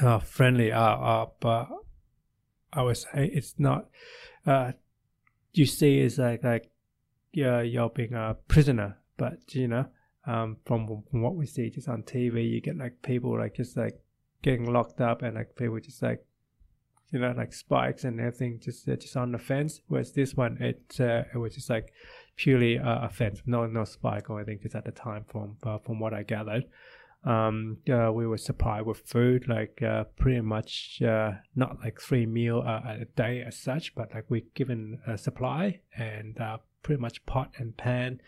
uh, 0.00 0.18
friendly, 0.18 0.72
uh, 0.72 0.80
uh, 0.80 1.26
but 1.40 1.68
I 2.72 2.82
would 2.82 2.96
say 2.96 3.30
it's 3.32 3.54
not. 3.58 3.88
Uh, 4.46 4.72
you 5.52 5.66
see, 5.66 6.00
it's 6.00 6.18
like 6.18 6.42
like 6.42 6.70
you're 7.32 7.62
you're 7.62 7.90
being 7.90 8.14
a 8.14 8.36
prisoner, 8.48 8.98
but 9.16 9.54
you 9.54 9.68
know 9.68 9.86
um, 10.26 10.56
from, 10.64 11.02
from 11.10 11.22
what 11.22 11.34
we 11.34 11.46
see 11.46 11.70
just 11.70 11.88
on 11.88 12.02
TV, 12.02 12.48
you 12.48 12.60
get 12.60 12.76
like 12.76 13.02
people 13.02 13.36
like 13.38 13.56
just 13.56 13.76
like 13.76 14.00
getting 14.42 14.72
locked 14.72 15.00
up 15.00 15.22
and 15.22 15.34
like 15.34 15.56
people 15.56 15.78
just 15.80 16.02
like 16.02 16.24
you 17.12 17.18
know 17.18 17.32
like 17.36 17.52
spikes 17.52 18.04
and 18.04 18.18
everything 18.18 18.58
just 18.60 18.88
uh, 18.88 18.96
just 18.96 19.16
on 19.16 19.32
the 19.32 19.38
fence. 19.38 19.80
Whereas 19.86 20.12
this 20.12 20.34
one, 20.34 20.56
it 20.60 20.96
uh, 20.98 21.24
it 21.32 21.38
was 21.38 21.54
just 21.54 21.70
like 21.70 21.92
purely 22.36 22.78
uh, 22.78 23.06
a 23.06 23.10
fence, 23.10 23.42
no 23.46 23.66
no 23.66 23.84
spike 23.84 24.30
or 24.30 24.40
anything. 24.40 24.60
Just 24.62 24.74
at 24.74 24.84
the 24.84 24.92
time, 24.92 25.24
from 25.28 25.56
uh, 25.62 25.78
from 25.78 26.00
what 26.00 26.14
I 26.14 26.22
gathered, 26.22 26.64
um, 27.24 27.76
uh, 27.92 28.10
we 28.12 28.26
were 28.26 28.38
supplied 28.38 28.86
with 28.86 29.00
food 29.00 29.46
like 29.46 29.82
uh, 29.82 30.04
pretty 30.16 30.40
much 30.40 31.02
not 31.54 31.78
like 31.84 32.00
three 32.00 32.24
meal 32.24 32.60
a 32.62 33.04
day 33.14 33.44
as 33.46 33.58
such, 33.58 33.94
but 33.94 34.14
like 34.14 34.24
we 34.30 34.46
given 34.54 34.98
a 35.06 35.18
supply 35.18 35.80
and 35.96 36.38
pretty 36.82 37.00
much 37.00 37.24
pot 37.26 37.52
and 37.58 37.76
pan 37.76 38.20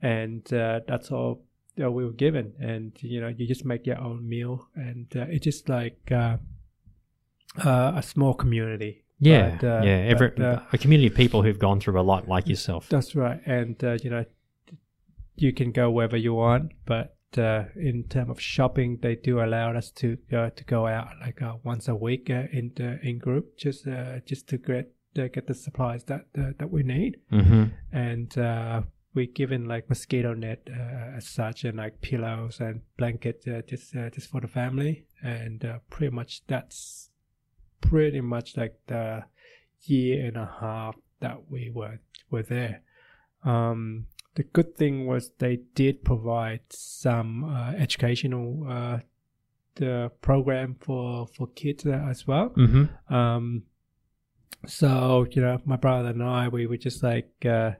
and 0.00 0.44
that's 0.44 1.10
all 1.10 1.42
we 1.76 2.04
were 2.04 2.12
given 2.12 2.52
and 2.58 2.92
you 3.00 3.20
know 3.20 3.28
you 3.28 3.46
just 3.46 3.64
make 3.64 3.86
your 3.86 3.98
own 3.98 4.26
meal 4.26 4.68
and 4.76 5.08
it's 5.12 5.44
just 5.44 5.68
like 5.68 6.10
uh, 7.58 7.92
a 7.96 8.02
small 8.02 8.34
community 8.34 8.98
yeah, 9.18 9.56
but, 9.60 9.64
uh, 9.68 9.82
yeah. 9.84 9.98
Every, 10.12 10.28
but, 10.30 10.42
uh, 10.44 10.60
a 10.72 10.78
community 10.78 11.06
of 11.06 11.14
people 11.14 11.42
who've 11.42 11.58
gone 11.58 11.78
through 11.78 12.00
a 12.00 12.02
lot, 12.02 12.26
like 12.28 12.48
yourself. 12.48 12.88
that's 12.88 13.14
right 13.14 13.40
and 13.46 13.82
uh, 13.84 13.96
you 14.02 14.10
know 14.10 14.24
you 15.36 15.52
can 15.52 15.72
go 15.72 15.90
wherever 15.90 16.16
you 16.16 16.34
want 16.34 16.72
but 16.86 17.16
uh, 17.38 17.64
in 17.76 18.04
terms 18.08 18.30
of 18.30 18.40
shopping 18.40 18.98
they 19.00 19.14
do 19.16 19.40
allow 19.40 19.72
us 19.74 19.90
to 19.90 20.18
uh, 20.32 20.50
to 20.50 20.64
go 20.64 20.86
out 20.86 21.08
like 21.20 21.40
uh, 21.40 21.54
once 21.64 21.88
a 21.88 21.94
week 21.94 22.28
uh, 22.30 22.44
in 22.52 22.72
in 23.02 23.18
group 23.18 23.56
just 23.56 23.86
uh, 23.86 24.18
just 24.26 24.48
to 24.48 24.58
get 24.58 24.92
uh, 25.18 25.28
get 25.32 25.46
the 25.46 25.54
supplies 25.54 26.04
that 26.04 26.26
uh, 26.38 26.50
that 26.58 26.70
we 26.70 26.82
need 26.82 27.16
hmm 27.30 27.64
and 27.92 28.36
uh, 28.38 28.82
we 29.14 29.26
given 29.26 29.66
like 29.66 29.88
mosquito 29.88 30.34
net 30.34 30.68
uh, 30.70 31.16
as 31.16 31.26
such 31.26 31.64
and 31.64 31.76
like 31.78 32.00
pillows 32.00 32.60
and 32.60 32.80
blanket 32.98 33.42
uh, 33.48 33.62
just 33.62 33.94
uh, 33.96 34.10
just 34.10 34.28
for 34.30 34.40
the 34.40 34.48
family 34.48 35.06
and 35.22 35.64
uh, 35.64 35.78
pretty 35.90 36.14
much 36.14 36.42
that's 36.48 37.08
pretty 37.82 38.22
much 38.22 38.56
like 38.56 38.74
the 38.86 39.24
year 39.82 40.26
and 40.26 40.36
a 40.36 40.50
half 40.60 40.96
that 41.20 41.50
we 41.50 41.70
were 41.70 42.00
were 42.30 42.42
there. 42.42 42.80
Um, 43.44 44.06
the 44.34 44.44
good 44.44 44.76
thing 44.76 45.06
was 45.06 45.30
they 45.38 45.56
did 45.74 46.04
provide 46.04 46.62
some 46.70 47.44
uh, 47.44 47.72
educational 47.72 48.66
uh, 48.66 48.98
the 49.74 50.10
program 50.22 50.76
for 50.80 51.26
for 51.36 51.48
kids 51.48 51.84
as 51.84 52.26
well. 52.26 52.48
Hmm 52.48 52.84
um, 53.10 53.64
so 54.66 55.26
you 55.30 55.42
know, 55.42 55.60
my 55.64 55.76
brother 55.76 56.10
and 56.10 56.22
I, 56.22 56.48
we 56.48 56.66
were 56.66 56.76
just 56.76 57.02
like, 57.02 57.30
uh, 57.44 57.72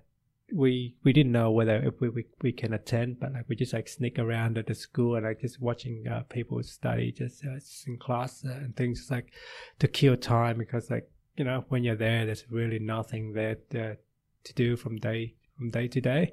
we 0.54 0.96
we 1.02 1.12
didn't 1.12 1.32
know 1.32 1.50
whether 1.50 1.76
if 1.76 2.00
we, 2.00 2.08
we 2.08 2.26
we 2.42 2.52
can 2.52 2.72
attend, 2.72 3.20
but 3.20 3.32
like 3.32 3.48
we 3.48 3.56
just 3.56 3.72
like 3.72 3.88
sneak 3.88 4.18
around 4.18 4.58
at 4.58 4.66
the 4.66 4.74
school 4.74 5.16
and 5.16 5.24
like 5.24 5.40
just 5.40 5.60
watching 5.60 6.06
uh, 6.06 6.22
people 6.28 6.62
study 6.62 7.12
just, 7.12 7.44
uh, 7.44 7.54
just 7.54 7.88
in 7.88 7.96
class 7.98 8.44
uh, 8.44 8.52
and 8.52 8.76
things 8.76 9.00
just 9.00 9.10
like 9.10 9.32
to 9.78 9.88
kill 9.88 10.16
time 10.16 10.58
because 10.58 10.90
like 10.90 11.10
you 11.36 11.44
know 11.44 11.64
when 11.68 11.84
you're 11.84 11.96
there, 11.96 12.26
there's 12.26 12.44
really 12.50 12.78
nothing 12.78 13.32
there 13.32 13.56
to, 13.70 13.96
to 14.44 14.54
do 14.54 14.76
from 14.76 14.98
day 14.98 15.34
from 15.56 15.70
day 15.70 15.88
to 15.88 16.00
day. 16.00 16.32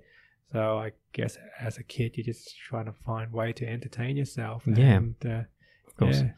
So 0.51 0.79
I 0.79 0.91
guess 1.13 1.37
as 1.59 1.77
a 1.77 1.83
kid, 1.83 2.13
you're 2.15 2.25
just 2.25 2.57
trying 2.57 2.85
to 2.85 2.93
find 3.05 3.31
way 3.31 3.53
to 3.53 3.67
entertain 3.67 4.17
yourself. 4.17 4.63
Yeah. 4.65 4.95
and, 4.95 5.15
uh, 5.23 5.41
Of 5.87 5.95
course. 5.95 6.21
yeah. 6.21 6.31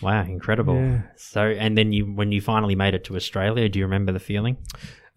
Wow, 0.00 0.22
incredible. 0.22 0.76
Yeah. 0.76 1.02
So, 1.16 1.40
and 1.42 1.76
then 1.76 1.92
you, 1.92 2.04
when 2.06 2.30
you 2.30 2.40
finally 2.40 2.76
made 2.76 2.94
it 2.94 3.02
to 3.06 3.16
Australia, 3.16 3.68
do 3.68 3.80
you 3.80 3.84
remember 3.86 4.12
the 4.12 4.20
feeling? 4.20 4.58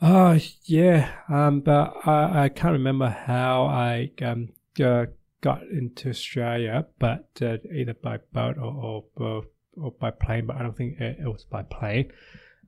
Oh 0.01 0.39
yeah, 0.63 1.11
um, 1.29 1.59
but 1.59 1.93
I, 2.07 2.45
I 2.45 2.49
can't 2.49 2.73
remember 2.73 3.07
how 3.07 3.65
I 3.65 4.09
um, 4.23 4.49
uh, 4.83 5.05
got 5.41 5.61
into 5.63 6.09
Australia, 6.09 6.87
but 6.97 7.29
uh, 7.39 7.57
either 7.71 7.93
by 7.93 8.17
boat 8.33 8.57
or, 8.57 9.03
or 9.15 9.43
or 9.77 9.91
by 9.91 10.09
plane. 10.09 10.47
But 10.47 10.55
I 10.55 10.63
don't 10.63 10.75
think 10.75 10.99
it, 10.99 11.19
it 11.19 11.27
was 11.27 11.43
by 11.43 11.61
plane. 11.61 12.11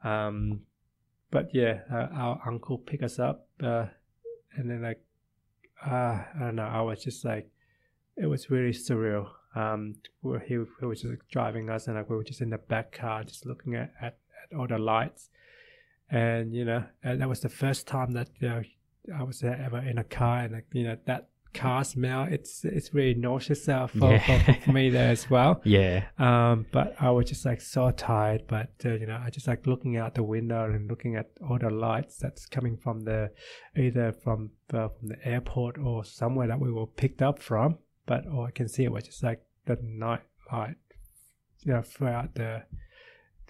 Um, 0.03 0.61
but 1.31 1.49
yeah, 1.55 1.79
uh, 1.91 2.07
our 2.13 2.41
uncle 2.45 2.77
picked 2.77 3.01
us 3.01 3.17
up, 3.17 3.47
uh, 3.63 3.87
and 4.55 4.69
then 4.69 4.83
like 4.83 5.01
uh, 5.83 5.89
I 5.89 6.39
don't 6.39 6.55
know, 6.57 6.67
I 6.67 6.81
was 6.81 7.03
just 7.03 7.25
like, 7.25 7.49
it 8.15 8.27
was 8.27 8.51
really 8.51 8.73
surreal. 8.73 9.27
Um, 9.55 9.95
he, 10.47 10.59
he 10.79 10.85
was 10.85 11.01
just 11.01 11.13
driving 11.31 11.71
us, 11.71 11.87
and 11.87 11.95
like 11.95 12.11
we 12.11 12.15
were 12.15 12.23
just 12.23 12.41
in 12.41 12.51
the 12.51 12.59
back 12.59 12.91
car, 12.91 13.23
just 13.23 13.47
looking 13.47 13.73
at, 13.73 13.91
at, 13.99 14.17
at 14.51 14.55
all 14.55 14.67
the 14.67 14.77
lights 14.77 15.29
and 16.09 16.53
you 16.53 16.65
know 16.65 16.83
and 17.03 17.21
that 17.21 17.29
was 17.29 17.39
the 17.41 17.49
first 17.49 17.87
time 17.87 18.11
that 18.13 18.29
you 18.39 18.49
know, 18.49 18.61
I 19.17 19.23
was 19.23 19.43
ever 19.43 19.79
in 19.79 19.97
a 19.97 20.03
car 20.03 20.39
and 20.39 20.53
like, 20.53 20.67
you 20.71 20.83
know 20.83 20.97
that 21.05 21.29
car 21.53 21.83
smell. 21.83 22.23
It's 22.31 22.65
it's 22.65 22.93
really 22.95 23.13
nauseous 23.13 23.69
uh, 23.69 23.85
for, 23.85 24.11
Yeah. 24.11 24.43
for, 24.43 24.53
for 24.61 24.71
me 24.71 24.89
there 24.89 25.11
as 25.11 25.29
well. 25.29 25.61
Yeah. 25.65 26.05
Um, 26.17 26.65
but 26.71 26.95
I 26.99 27.11
was 27.11 27.29
just 27.29 27.45
like 27.45 27.61
so 27.61 27.91
tired. 27.91 28.45
But 28.47 28.71
uh, 28.83 28.93
you 28.95 29.05
know, 29.05 29.21
I 29.23 29.29
just 29.29 29.47
like 29.47 29.67
looking 29.67 29.97
out 29.97 30.15
the 30.15 30.23
window 30.23 30.65
and 30.65 30.89
looking 30.89 31.15
at 31.15 31.29
all 31.47 31.59
the 31.59 31.69
lights 31.69 32.17
that's 32.17 32.47
coming 32.47 32.75
from 32.77 33.01
the 33.01 33.29
either 33.77 34.13
from 34.23 34.51
uh, 34.73 34.87
from 34.89 35.09
the 35.09 35.27
airport 35.27 35.77
or 35.77 36.03
somewhere 36.03 36.47
that 36.47 36.59
we 36.59 36.71
were 36.71 36.87
picked 36.87 37.21
up 37.21 37.39
from. 37.39 37.77
But 38.07 38.25
all 38.27 38.45
I 38.45 38.51
can 38.51 38.67
see 38.67 38.83
it 38.83 38.91
was 38.91 39.03
just 39.03 39.21
like 39.23 39.41
the 39.65 39.77
night 39.83 40.21
light, 40.51 40.75
you 41.61 41.73
know, 41.73 41.81
throughout 41.83 42.33
the. 42.35 42.63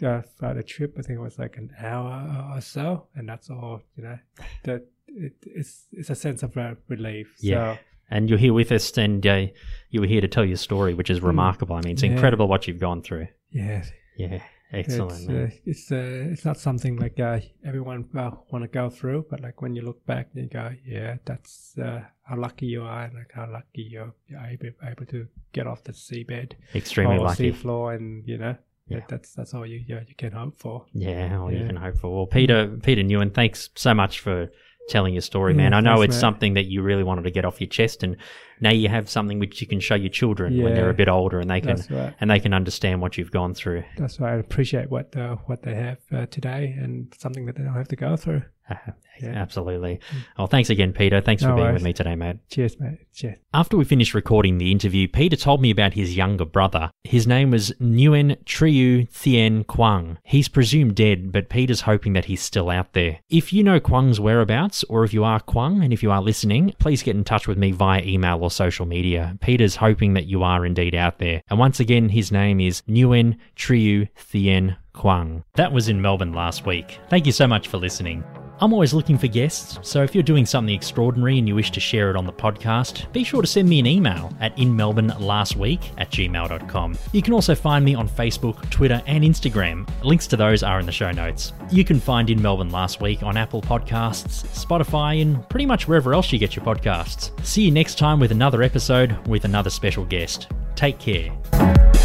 Uh, 0.02 0.22
throughout 0.38 0.56
the 0.56 0.64
trip, 0.64 0.96
I 0.98 1.02
think 1.02 1.18
it 1.20 1.22
was 1.22 1.38
like 1.38 1.58
an 1.58 1.70
hour 1.80 2.52
or 2.56 2.62
so, 2.62 3.08
and 3.16 3.28
that's 3.30 3.50
all. 3.50 3.82
You 3.96 4.04
know, 4.04 4.20
that 4.64 4.86
it, 5.08 5.34
it's 5.46 5.86
it's 5.92 6.10
a 6.10 6.16
sense 6.16 6.42
of 6.44 6.58
uh, 6.58 6.76
relief. 6.88 7.36
Yeah. 7.40 7.76
So, 7.76 7.80
And 8.10 8.30
you're 8.30 8.40
here 8.40 8.54
with 8.54 8.72
us, 8.72 8.98
and 8.98 9.26
uh, 9.26 9.48
you 9.90 10.02
were 10.02 10.08
here 10.08 10.22
to 10.22 10.28
tell 10.28 10.46
your 10.46 10.58
story, 10.58 10.94
which 10.94 11.10
is 11.10 11.22
remarkable. 11.22 11.76
I 11.76 11.82
mean, 11.82 11.94
it's. 11.94 12.04
Yeah. 12.04 12.12
incredible 12.12 12.48
what 12.48 12.68
you've 12.68 12.80
gone 12.80 13.02
through. 13.02 13.28
yeah, 13.52 13.84
Yeah, 14.18 14.42
excellent. 14.72 15.30
It's 15.30 15.30
uh, 15.30 15.58
it's 15.66 15.92
uh, 15.92 16.32
it's 16.32 16.46
not 16.46 16.58
something 16.60 16.98
like 16.98 17.20
uh, 17.20 17.40
everyone 17.66 18.10
uh, 18.18 18.32
want 18.52 18.64
to 18.64 18.68
go 18.68 18.90
through, 18.90 19.26
but 19.30 19.40
like 19.42 19.62
when 19.62 19.76
you 19.76 19.84
look 19.84 20.06
back, 20.06 20.30
you 20.34 20.48
go, 20.48 20.72
yeah, 20.86 21.18
that's 21.26 21.76
uh, 21.78 22.02
how 22.24 22.38
lucky 22.38 22.66
you 22.66 22.82
are, 22.84 23.04
and 23.06 23.14
like 23.16 23.32
how 23.34 23.48
lucky 23.52 23.84
you're, 23.84 24.14
you're 24.28 24.42
able, 24.42 24.70
able 24.84 25.06
to 25.06 25.28
get 25.54 25.68
off 25.68 25.84
the 25.84 25.94
seabed 25.94 26.54
Extremely 26.76 27.18
or 27.18 27.26
lucky. 27.26 27.52
seafloor, 27.52 27.96
and 27.96 28.28
you 28.28 28.38
know, 28.38 28.56
Yeah. 28.88 28.98
that, 29.00 29.08
that's 29.10 29.34
that's 29.34 29.54
all 29.54 29.66
you 29.66 29.82
you, 29.88 30.00
you 30.08 30.16
can 30.16 30.32
hope 30.34 30.58
for. 30.58 30.86
Yeah, 30.94 31.40
all 31.40 31.52
you 31.52 31.66
can 31.66 31.76
hope 31.78 31.98
for. 31.98 32.14
Well, 32.14 32.26
Peter, 32.28 32.68
Peter 32.84 33.02
Nguyen, 33.02 33.34
thanks 33.34 33.70
so 33.76 33.94
much 33.94 34.20
for 34.20 34.50
telling 34.90 35.14
your 35.14 35.22
story, 35.22 35.54
Yeah, 35.54 35.58
man. 35.58 35.74
I 35.74 35.80
know 35.80 35.96
thanks, 35.98 36.06
it's 36.06 36.16
mate. 36.16 36.20
something 36.22 36.54
that 36.56 36.66
you 36.66 36.82
really 36.82 37.04
wanted 37.04 37.24
to 37.24 37.32
get 37.32 37.46
off 37.46 37.62
your 37.62 37.70
chest, 37.70 38.04
and 38.04 38.18
now 38.64 38.72
you 38.72 38.90
have 38.90 39.10
something 39.10 39.38
which 39.40 39.62
you 39.62 39.68
can 39.68 39.80
show 39.80 39.96
your 39.96 40.10
children 40.10 40.64
when 40.64 40.74
they're 40.74 40.90
a 40.90 40.94
bit 40.94 41.10
older, 41.10 41.40
and 41.40 41.50
they 41.50 41.62
can 41.62 41.78
right. 41.90 42.16
and 42.20 42.32
they 42.32 42.40
can 42.40 42.54
understand 42.54 43.02
what 43.02 43.18
you've 43.18 43.30
gone 43.32 43.54
through. 43.54 43.84
That's 43.98 44.20
right. 44.20 44.34
I 44.34 44.38
appreciate 44.38 44.90
what 44.90 45.16
uh, 45.16 45.36
what 45.46 45.62
they 45.62 45.76
have 45.76 46.00
uh, 46.12 46.26
today, 46.28 46.76
and 46.80 47.14
something 47.20 47.46
that 47.46 47.56
they 47.58 47.64
don't 47.64 47.74
have 47.74 47.90
to 47.90 47.96
go 47.96 48.16
through. 48.16 48.44
Uh, 48.70 48.76
Yeah. 49.22 49.30
Absolutely. 49.30 50.00
Well, 50.38 50.48
thanks 50.48 50.70
again, 50.70 50.92
Peter. 50.92 51.22
Thanks 51.22 51.44
for 51.44 51.50
being 51.50 51.60
worries. 51.60 51.76
with 51.76 51.84
me 51.84 51.94
today, 51.94 52.16
mate. 52.16 52.38
Cheers, 52.50 52.80
mate. 52.80 53.00
Cheers. 53.14 53.38
After 53.54 53.78
we 53.78 53.86
finished 53.86 54.14
recording 54.14 54.58
the 54.58 54.72
interview, 54.72 55.08
Peter 55.08 55.36
told 55.36 55.62
me 55.62 55.70
about 55.70 55.94
his 55.94 56.18
younger 56.18 56.46
brother. 56.46 56.90
His 57.04 57.28
name 57.28 57.52
was 57.52 57.72
Nguyen 57.80 58.44
Triu 58.46 59.08
Thien 59.10 59.66
Quang. 59.68 60.18
He's 60.24 60.48
presumed 60.48 60.96
dead, 60.96 61.32
but 61.32 61.50
Peter's 61.50 61.82
hoping 61.82 62.14
that 62.14 62.26
he's 62.26 62.42
still 62.42 62.70
out 62.70 62.94
there. 62.94 63.20
If 63.30 63.54
you 63.54 63.64
know 63.64 63.80
Quang's 63.80 64.20
whereabouts, 64.20 64.84
or 64.86 65.04
if 65.04 65.14
you 65.14 65.24
are 65.24 65.40
Quang 65.40 65.84
and 65.84 65.94
if 65.94 66.02
you 66.02 66.12
are 66.12 66.22
listening, 66.22 66.74
please 66.80 67.04
get 67.04 67.16
in 67.16 67.24
touch 67.24 67.48
with 67.48 67.58
me 67.58 67.72
via 67.72 68.02
email 68.02 68.40
or 68.42 68.50
social 68.54 68.86
media. 68.86 69.38
Peter's 69.42 69.76
hoping 69.76 70.14
that 70.14 70.28
you 70.28 70.44
are 70.44 70.66
indeed 70.66 70.96
out 70.96 71.20
there. 71.20 71.42
And 71.50 71.60
once 71.60 71.80
again, 71.80 72.10
his 72.10 72.32
name 72.32 72.60
is 72.60 72.82
Nguyen 72.88 73.38
Triu 73.56 74.08
Thien 74.18 74.78
Quang. 74.94 75.44
That 75.56 75.74
was 75.74 75.90
in 75.90 76.02
Melbourne 76.02 76.34
last 76.34 76.66
week. 76.66 77.00
Thank 77.10 77.26
you 77.26 77.32
so 77.32 77.48
much 77.48 77.68
for 77.68 77.78
listening. 77.78 78.24
I'm 78.64 78.72
always 78.72 78.94
looking 78.94 79.18
for 79.18 79.28
guests, 79.28 79.78
so 79.82 80.04
if 80.04 80.16
you're 80.16 80.24
doing 80.24 80.46
something 80.46 80.74
extraordinary 80.74 81.38
and 81.38 81.46
you 81.46 81.54
wish 81.54 81.70
to 81.72 81.82
share 81.82 82.10
it 82.10 82.16
on 82.16 82.26
the 82.26 82.32
podcast, 82.32 83.12
be 83.12 83.26
sure 83.26 83.42
to 83.42 83.48
send 83.48 83.68
me 83.68 83.78
an 83.78 83.86
email 83.86 84.32
at 84.40 84.56
inmelbournelastweek 84.56 85.82
at 85.98 86.10
gmail.com. 86.10 86.98
You 87.12 87.22
can 87.22 87.34
also 87.34 87.56
find 87.56 87.84
me 87.84 87.94
on 87.94 88.08
Facebook, 88.08 88.70
Twitter, 88.70 89.04
and 89.06 89.26
Instagram. 89.26 89.86
Links 90.02 90.28
to 90.28 90.38
those 90.38 90.64
are 90.64 90.80
in 90.80 90.86
the 90.86 90.94
show 90.94 91.12
notes. 91.12 91.52
You 91.72 91.84
can 91.84 92.00
find 92.00 92.30
In 92.30 92.42
Melbourne 92.42 92.70
Last 92.70 93.02
Week 93.02 93.22
on 93.22 93.36
Apple 93.36 93.62
Podcasts, 93.62 94.46
Spotify, 94.66 95.22
and 95.22 95.50
pretty 95.50 95.66
much 95.66 95.90
wherever 95.90 96.14
else 96.14 96.32
you 96.32 96.40
get 96.40 96.56
your 96.56 96.64
podcasts. 96.64 97.32
See 97.46 97.64
you 97.64 97.72
next 97.72 97.98
time 97.98 98.18
with 98.18 98.32
another 98.32 98.64
episode 98.64 99.28
with 99.28 99.44
another 99.44 99.72
special 99.72 100.06
guest. 100.06 100.48
Take 100.78 101.00
care. 101.00 102.03